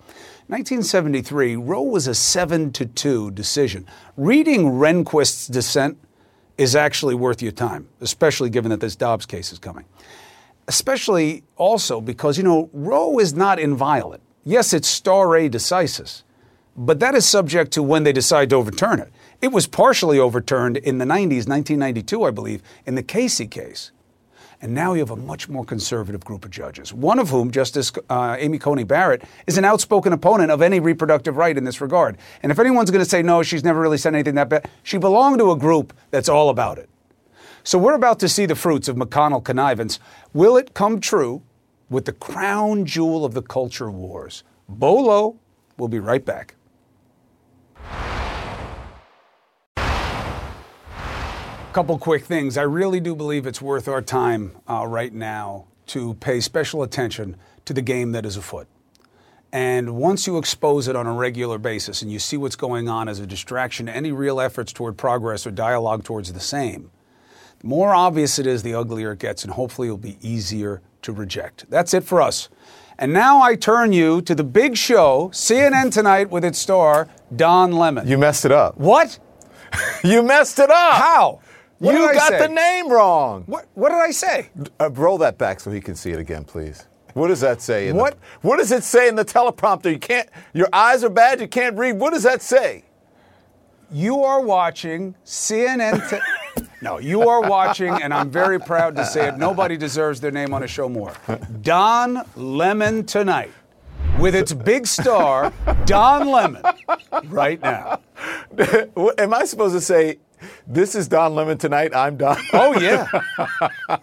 1973, 0.48 1.56
Roe 1.56 1.82
was 1.82 2.06
a 2.06 2.14
7 2.14 2.70
to 2.72 2.86
2 2.86 3.30
decision. 3.30 3.86
Reading 4.16 4.72
Rehnquist's 4.72 5.46
dissent 5.46 5.98
is 6.58 6.76
actually 6.76 7.14
worth 7.14 7.42
your 7.42 7.52
time, 7.52 7.88
especially 8.00 8.50
given 8.50 8.70
that 8.70 8.80
this 8.80 8.96
Dobbs 8.96 9.26
case 9.26 9.52
is 9.52 9.58
coming. 9.58 9.84
Especially 10.68 11.42
also 11.56 12.00
because, 12.00 12.36
you 12.36 12.44
know, 12.44 12.70
Roe 12.72 13.18
is 13.18 13.34
not 13.34 13.58
inviolate. 13.58 14.20
Yes, 14.44 14.72
it's 14.72 14.88
stare 14.88 15.48
decisis, 15.50 16.22
but 16.76 17.00
that 17.00 17.14
is 17.14 17.26
subject 17.26 17.72
to 17.72 17.82
when 17.82 18.04
they 18.04 18.12
decide 18.12 18.50
to 18.50 18.56
overturn 18.56 19.00
it. 19.00 19.10
It 19.42 19.48
was 19.48 19.66
partially 19.66 20.18
overturned 20.18 20.76
in 20.76 20.98
the 20.98 21.04
90s, 21.04 21.48
1992, 21.48 22.22
I 22.22 22.30
believe, 22.30 22.62
in 22.84 22.94
the 22.94 23.02
Casey 23.02 23.46
case. 23.46 23.90
And 24.66 24.74
now 24.74 24.94
you 24.94 24.98
have 24.98 25.12
a 25.12 25.16
much 25.16 25.48
more 25.48 25.64
conservative 25.64 26.24
group 26.24 26.44
of 26.44 26.50
judges, 26.50 26.92
one 26.92 27.20
of 27.20 27.28
whom, 27.30 27.52
Justice 27.52 27.92
uh, 28.10 28.34
Amy 28.36 28.58
Coney 28.58 28.82
Barrett, 28.82 29.22
is 29.46 29.58
an 29.58 29.64
outspoken 29.64 30.12
opponent 30.12 30.50
of 30.50 30.60
any 30.60 30.80
reproductive 30.80 31.36
right 31.36 31.56
in 31.56 31.62
this 31.62 31.80
regard. 31.80 32.18
And 32.42 32.50
if 32.50 32.58
anyone's 32.58 32.90
going 32.90 33.04
to 33.04 33.08
say, 33.08 33.22
no, 33.22 33.44
she's 33.44 33.62
never 33.62 33.80
really 33.80 33.96
said 33.96 34.12
anything 34.12 34.34
that 34.34 34.48
bad, 34.48 34.68
she 34.82 34.98
belonged 34.98 35.38
to 35.38 35.52
a 35.52 35.56
group 35.56 35.92
that's 36.10 36.28
all 36.28 36.48
about 36.48 36.78
it. 36.78 36.90
So 37.62 37.78
we're 37.78 37.94
about 37.94 38.18
to 38.18 38.28
see 38.28 38.44
the 38.44 38.56
fruits 38.56 38.88
of 38.88 38.96
McConnell 38.96 39.44
connivance. 39.44 40.00
Will 40.32 40.56
it 40.56 40.74
come 40.74 40.98
true 40.98 41.42
with 41.88 42.04
the 42.04 42.12
crown 42.12 42.86
jewel 42.86 43.24
of 43.24 43.34
the 43.34 43.42
culture 43.42 43.88
wars? 43.88 44.42
Bolo 44.68 45.36
We'll 45.78 45.88
be 45.88 46.00
right 46.00 46.24
back. 46.24 46.56
Couple 51.76 51.98
quick 51.98 52.24
things. 52.24 52.56
I 52.56 52.62
really 52.62 53.00
do 53.00 53.14
believe 53.14 53.46
it's 53.46 53.60
worth 53.60 53.86
our 53.86 54.00
time 54.00 54.52
uh, 54.66 54.86
right 54.88 55.12
now 55.12 55.66
to 55.88 56.14
pay 56.14 56.40
special 56.40 56.82
attention 56.82 57.36
to 57.66 57.74
the 57.74 57.82
game 57.82 58.12
that 58.12 58.24
is 58.24 58.38
afoot. 58.38 58.66
And 59.52 59.94
once 59.94 60.26
you 60.26 60.38
expose 60.38 60.88
it 60.88 60.96
on 60.96 61.06
a 61.06 61.12
regular 61.12 61.58
basis 61.58 62.00
and 62.00 62.10
you 62.10 62.18
see 62.18 62.38
what's 62.38 62.56
going 62.56 62.88
on 62.88 63.10
as 63.10 63.20
a 63.20 63.26
distraction 63.26 63.84
to 63.84 63.94
any 63.94 64.10
real 64.10 64.40
efforts 64.40 64.72
toward 64.72 64.96
progress 64.96 65.46
or 65.46 65.50
dialogue 65.50 66.02
towards 66.02 66.32
the 66.32 66.40
same, 66.40 66.90
the 67.58 67.66
more 67.66 67.94
obvious 67.94 68.38
it 68.38 68.46
is, 68.46 68.62
the 68.62 68.72
uglier 68.72 69.12
it 69.12 69.18
gets, 69.18 69.44
and 69.44 69.52
hopefully 69.52 69.88
it'll 69.88 69.98
be 69.98 70.16
easier 70.22 70.80
to 71.02 71.12
reject. 71.12 71.66
That's 71.68 71.92
it 71.92 72.04
for 72.04 72.22
us. 72.22 72.48
And 72.98 73.12
now 73.12 73.42
I 73.42 73.54
turn 73.54 73.92
you 73.92 74.22
to 74.22 74.34
the 74.34 74.44
big 74.44 74.78
show, 74.78 75.28
CNN 75.34 75.92
Tonight, 75.92 76.30
with 76.30 76.42
its 76.42 76.58
star, 76.58 77.06
Don 77.36 77.72
Lemon. 77.72 78.08
You 78.08 78.16
messed 78.16 78.46
it 78.46 78.52
up. 78.52 78.78
What? 78.78 79.18
You 80.02 80.22
messed 80.22 80.58
it 80.58 80.70
up. 80.70 80.94
How? 80.94 81.40
What 81.78 81.94
you 81.94 82.12
got 82.12 82.38
the 82.38 82.48
name 82.48 82.90
wrong. 82.90 83.44
What, 83.46 83.66
what 83.74 83.90
did 83.90 83.98
I 83.98 84.10
say? 84.10 84.48
Uh, 84.80 84.90
roll 84.90 85.18
that 85.18 85.36
back 85.36 85.60
so 85.60 85.70
he 85.70 85.80
can 85.80 85.94
see 85.94 86.10
it 86.10 86.18
again, 86.18 86.44
please. 86.44 86.86
What 87.12 87.28
does 87.28 87.40
that 87.40 87.60
say? 87.62 87.88
In 87.88 87.96
What? 87.96 88.12
The, 88.20 88.48
what 88.48 88.58
does 88.58 88.72
it 88.72 88.82
say 88.82 89.08
in 89.08 89.14
the 89.14 89.24
teleprompter? 89.24 89.90
You 89.90 89.98
can't. 89.98 90.28
Your 90.52 90.68
eyes 90.72 91.02
are 91.04 91.10
bad. 91.10 91.40
You 91.40 91.48
can't 91.48 91.76
read. 91.76 91.92
What 91.92 92.12
does 92.12 92.22
that 92.24 92.42
say? 92.42 92.84
You 93.90 94.22
are 94.24 94.40
watching 94.40 95.14
CNN. 95.24 96.10
T- 96.10 96.64
no, 96.82 96.98
you 96.98 97.28
are 97.28 97.40
watching, 97.48 97.90
and 98.02 98.12
I'm 98.12 98.30
very 98.30 98.58
proud 98.58 98.96
to 98.96 99.06
say 99.06 99.28
it. 99.28 99.38
Nobody 99.38 99.76
deserves 99.76 100.20
their 100.20 100.32
name 100.32 100.52
on 100.52 100.62
a 100.62 100.66
show 100.66 100.88
more. 100.88 101.14
Don 101.62 102.22
Lemon 102.34 103.06
Tonight, 103.06 103.52
with 104.18 104.34
its 104.34 104.52
big 104.52 104.86
star, 104.86 105.52
Don 105.84 106.28
Lemon, 106.28 106.62
right 107.26 107.60
now. 107.62 108.00
Am 109.18 109.32
I 109.32 109.44
supposed 109.44 109.74
to 109.74 109.80
say? 109.80 110.18
This 110.66 110.94
is 110.94 111.08
Don 111.08 111.34
Lemon 111.34 111.58
tonight. 111.58 111.94
I'm 111.94 112.16
Don. 112.16 112.36
Oh, 112.52 112.78
yeah. 112.80 113.08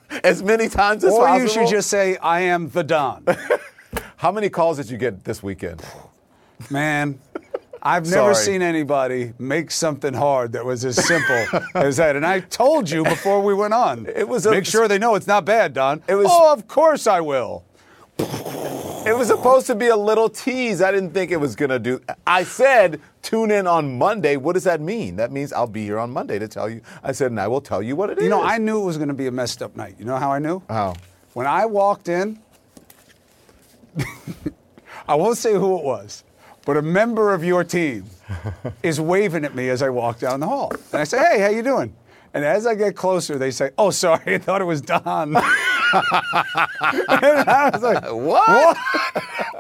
as 0.24 0.42
many 0.44 0.68
times 0.70 1.04
as 1.04 1.14
Or 1.14 1.26
possible. 1.26 1.42
you 1.44 1.50
should 1.50 1.68
just 1.68 1.90
say, 1.90 2.18
I 2.18 2.42
am 2.42 2.70
the 2.70 2.84
Don. 2.84 3.26
How 4.18 4.32
many 4.32 4.50
calls 4.50 4.78
did 4.78 4.90
you 4.90 4.98
get 4.98 5.24
this 5.24 5.44
weekend? 5.44 5.84
Man, 6.70 7.20
I've 7.82 8.04
never 8.10 8.34
Sorry. 8.34 8.46
seen 8.46 8.62
anybody 8.62 9.34
make 9.38 9.70
something 9.70 10.14
hard 10.14 10.54
that 10.54 10.64
was 10.66 10.86
as 10.86 10.96
simple 11.06 11.46
as 11.76 11.98
that. 11.98 12.16
And 12.16 12.26
I 12.26 12.40
told 12.40 12.90
you 12.90 13.04
before 13.04 13.42
we 13.44 13.54
went 13.54 13.74
on. 13.74 14.08
It 14.08 14.28
was 14.28 14.46
a- 14.46 14.52
Make 14.52 14.66
sure 14.66 14.88
they 14.88 14.98
know 14.98 15.16
it's 15.16 15.28
not 15.28 15.44
bad, 15.46 15.74
Don. 15.74 16.02
It 16.08 16.16
was- 16.16 16.28
Oh, 16.30 16.54
of 16.54 16.68
course 16.68 17.06
I 17.08 17.20
will. 17.22 17.66
It 19.06 19.18
was 19.18 19.28
supposed 19.28 19.68
to 19.68 19.76
be 19.76 19.88
a 19.88 19.96
little 19.98 20.30
tease. 20.30 20.82
I 20.82 20.92
didn't 20.92 21.12
think 21.12 21.32
it 21.32 21.38
was 21.38 21.56
going 21.58 21.72
to 21.72 21.80
do. 21.80 22.00
I 22.26 22.44
said, 22.44 23.02
tune 23.22 23.52
in 23.52 23.68
on 23.68 23.98
Monday. 23.98 24.38
What 24.38 24.54
does 24.54 24.64
that 24.64 24.80
mean? 24.80 25.18
That 25.18 25.32
means 25.32 25.52
I'll 25.52 25.68
be 25.68 25.84
here 25.84 26.00
on 26.00 26.12
Monday 26.12 26.40
to 26.40 26.48
tell 26.48 26.70
you. 26.70 26.82
I 27.04 27.12
said, 27.12 27.32
and 27.32 27.40
I 27.40 27.48
will 27.48 27.60
tell 27.60 27.82
you 27.82 27.98
what 27.98 28.10
it 28.10 28.20
is. 28.20 28.24
You 28.24 28.30
know, 28.30 28.42
I 28.42 28.60
knew 28.60 28.82
it 28.82 28.86
was 28.86 28.96
going 28.96 29.10
to 29.10 29.14
be 29.14 29.28
a 29.28 29.32
messed 29.32 29.62
up 29.62 29.76
night. 29.76 29.96
You 30.00 30.06
know 30.06 30.16
how 30.16 30.32
I 30.32 30.40
knew? 30.40 30.62
How? 30.70 30.96
When 31.34 31.48
I 31.48 31.66
walked 31.66 32.08
in, 32.08 32.40
I 35.08 35.16
won't 35.16 35.38
say 35.38 35.54
who 35.54 35.78
it 35.78 35.84
was, 35.84 36.24
but 36.66 36.78
a 36.78 36.82
member 36.82 37.34
of 37.34 37.44
your 37.44 37.66
team 37.66 38.06
is 38.84 39.02
waving 39.02 39.44
at 39.44 39.54
me 39.54 39.70
as 39.70 39.82
I 39.82 39.90
walk 39.90 40.20
down 40.20 40.40
the 40.40 40.48
hall. 40.48 40.72
And 40.92 41.02
I 41.02 41.04
say, 41.04 41.18
hey, 41.18 41.42
how 41.42 41.50
you 41.50 41.62
doing? 41.62 41.94
And 42.34 42.46
as 42.46 42.66
I 42.66 42.76
get 42.76 42.96
closer, 42.96 43.38
they 43.38 43.52
say, 43.52 43.72
oh, 43.78 43.92
sorry, 43.92 44.22
I 44.36 44.38
thought 44.38 44.62
it 44.62 44.66
was 44.66 44.82
Don. 44.82 45.36
And 45.94 47.50
I 47.50 47.70
was 47.74 47.82
like, 47.84 48.04
What? 48.12 48.78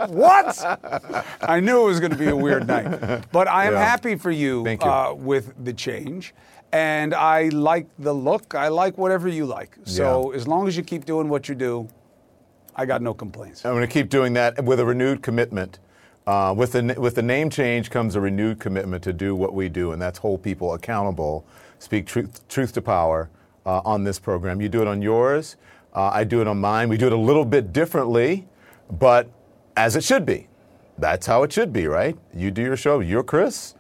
what? 0.09 1.39
I 1.41 1.59
knew 1.59 1.81
it 1.81 1.86
was 1.86 1.99
going 1.99 2.11
to 2.11 2.17
be 2.17 2.27
a 2.29 2.36
weird 2.36 2.67
night. 2.67 3.25
But 3.31 3.47
I 3.47 3.65
am 3.65 3.73
Yeah. 3.73 3.84
happy 3.84 4.15
for 4.15 4.31
you, 4.31 4.67
you. 4.67 4.77
Uh, 4.81 5.13
with 5.17 5.53
the 5.63 5.73
change. 5.73 6.34
And 6.71 7.13
I 7.13 7.49
like 7.49 7.88
the 7.99 8.13
look. 8.13 8.55
I 8.55 8.69
like 8.69 8.97
whatever 8.97 9.27
you 9.27 9.45
like. 9.45 9.77
So 9.84 10.31
Yeah. 10.31 10.38
as 10.38 10.47
long 10.47 10.67
as 10.67 10.75
you 10.75 10.84
keep 10.84 11.05
doing 11.05 11.29
what 11.29 11.47
you 11.47 11.55
do, 11.55 11.88
I 12.75 12.86
got 12.88 13.01
no 13.03 13.13
complaints. 13.13 13.63
I'm 13.65 13.73
going 13.73 13.81
to 13.88 13.93
keep 13.93 14.09
doing 14.09 14.34
that 14.34 14.63
with 14.63 14.79
a 14.79 14.86
renewed 14.86 15.21
commitment. 15.21 15.77
Uh, 16.25 16.53
with, 16.57 16.71
the, 16.71 16.95
with 16.97 17.15
the 17.15 17.21
name 17.21 17.49
change 17.49 17.89
comes 17.91 18.15
a 18.15 18.21
renewed 18.21 18.57
commitment 18.59 19.03
to 19.03 19.11
do 19.13 19.36
what 19.36 19.53
we 19.53 19.67
do, 19.69 19.91
and 19.91 20.01
that's 20.01 20.17
hold 20.19 20.41
people 20.41 20.73
accountable, 20.73 21.45
speak 21.79 22.05
truth, 22.07 22.47
truth 22.47 22.71
to 22.73 22.81
power 22.81 23.29
uh, 23.65 23.81
on 23.84 24.03
this 24.05 24.19
program. 24.19 24.61
You 24.61 24.69
do 24.69 24.81
it 24.81 24.88
on 24.88 25.01
yours, 25.01 25.57
uh, 25.94 26.10
I 26.14 26.24
do 26.24 26.41
it 26.41 26.48
on 26.48 26.60
mine. 26.60 26.89
We 26.89 26.98
do 26.98 27.08
it 27.08 27.14
a 27.14 27.18
little 27.18 27.46
bit 27.46 27.74
differently, 27.74 28.48
but 28.91 29.30
as 29.76 29.96
it 29.96 30.04
should 30.04 30.26
be. 30.26 30.48
That's 30.98 31.26
how 31.26 31.44
it 31.44 31.52
should 31.52 31.74
be, 31.74 31.88
right? 31.88 32.16
You 32.34 32.52
do 32.52 32.62
your 32.62 32.78
show. 32.78 33.00
You're 33.00 33.24
Chris, 33.24 33.76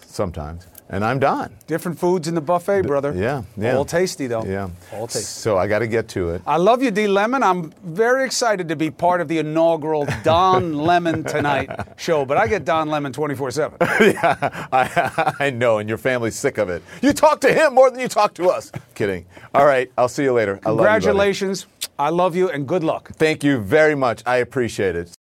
sometimes, 0.00 0.66
and 0.88 1.04
I'm 1.04 1.18
Don. 1.18 1.54
Different 1.66 1.98
foods 1.98 2.28
in 2.28 2.34
the 2.34 2.40
buffet, 2.40 2.82
brother. 2.82 3.12
Yeah, 3.14 3.42
yeah. 3.56 3.76
All 3.76 3.84
tasty, 3.84 4.26
though. 4.26 4.44
Yeah. 4.44 4.70
All 4.92 5.06
tasty. 5.06 5.24
So 5.24 5.58
I 5.58 5.66
got 5.66 5.80
to 5.80 5.86
get 5.86 6.08
to 6.08 6.30
it. 6.30 6.42
I 6.46 6.56
love 6.56 6.82
you, 6.82 6.90
D. 6.90 7.06
Lemon. 7.08 7.42
I'm 7.42 7.70
very 7.84 8.24
excited 8.24 8.68
to 8.68 8.76
be 8.76 8.90
part 8.90 9.20
of 9.20 9.28
the 9.28 9.38
inaugural 9.38 10.06
Don 10.22 10.74
Lemon 10.90 11.24
Tonight 11.24 11.70
show, 11.96 12.24
but 12.24 12.36
I 12.36 12.46
get 12.46 12.64
Don 12.64 12.88
Lemon 12.88 13.12
24 13.12 13.50
7. 13.50 13.78
yeah, 14.00 14.66
I, 14.72 15.34
I 15.40 15.50
know, 15.50 15.78
and 15.78 15.88
your 15.88 15.98
family's 15.98 16.36
sick 16.36 16.58
of 16.58 16.68
it. 16.68 16.82
You 17.02 17.12
talk 17.12 17.40
to 17.42 17.52
him 17.52 17.74
more 17.74 17.90
than 17.90 18.00
you 18.00 18.08
talk 18.08 18.34
to 18.34 18.48
us. 18.48 18.70
Kidding. 18.94 19.26
All 19.54 19.66
right, 19.66 19.90
I'll 19.98 20.08
see 20.08 20.22
you 20.22 20.32
later. 20.32 20.60
I 20.64 20.70
love 20.70 20.78
you. 20.78 20.84
Congratulations. 20.84 21.66
I 21.98 22.10
love 22.10 22.36
you 22.36 22.50
and 22.50 22.68
good 22.68 22.84
luck. 22.84 23.10
Thank 23.14 23.42
you 23.42 23.58
very 23.58 23.94
much. 23.94 24.22
I 24.26 24.36
appreciate 24.36 24.94
it. 24.96 25.14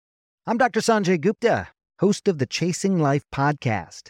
I'm 0.46 0.58
Dr. 0.58 0.82
Sanjay 0.82 1.20
Gupta, 1.20 1.70
host 2.00 2.28
of 2.28 2.38
the 2.38 2.46
Chasing 2.46 3.00
Life 3.00 3.24
podcast. 3.34 4.10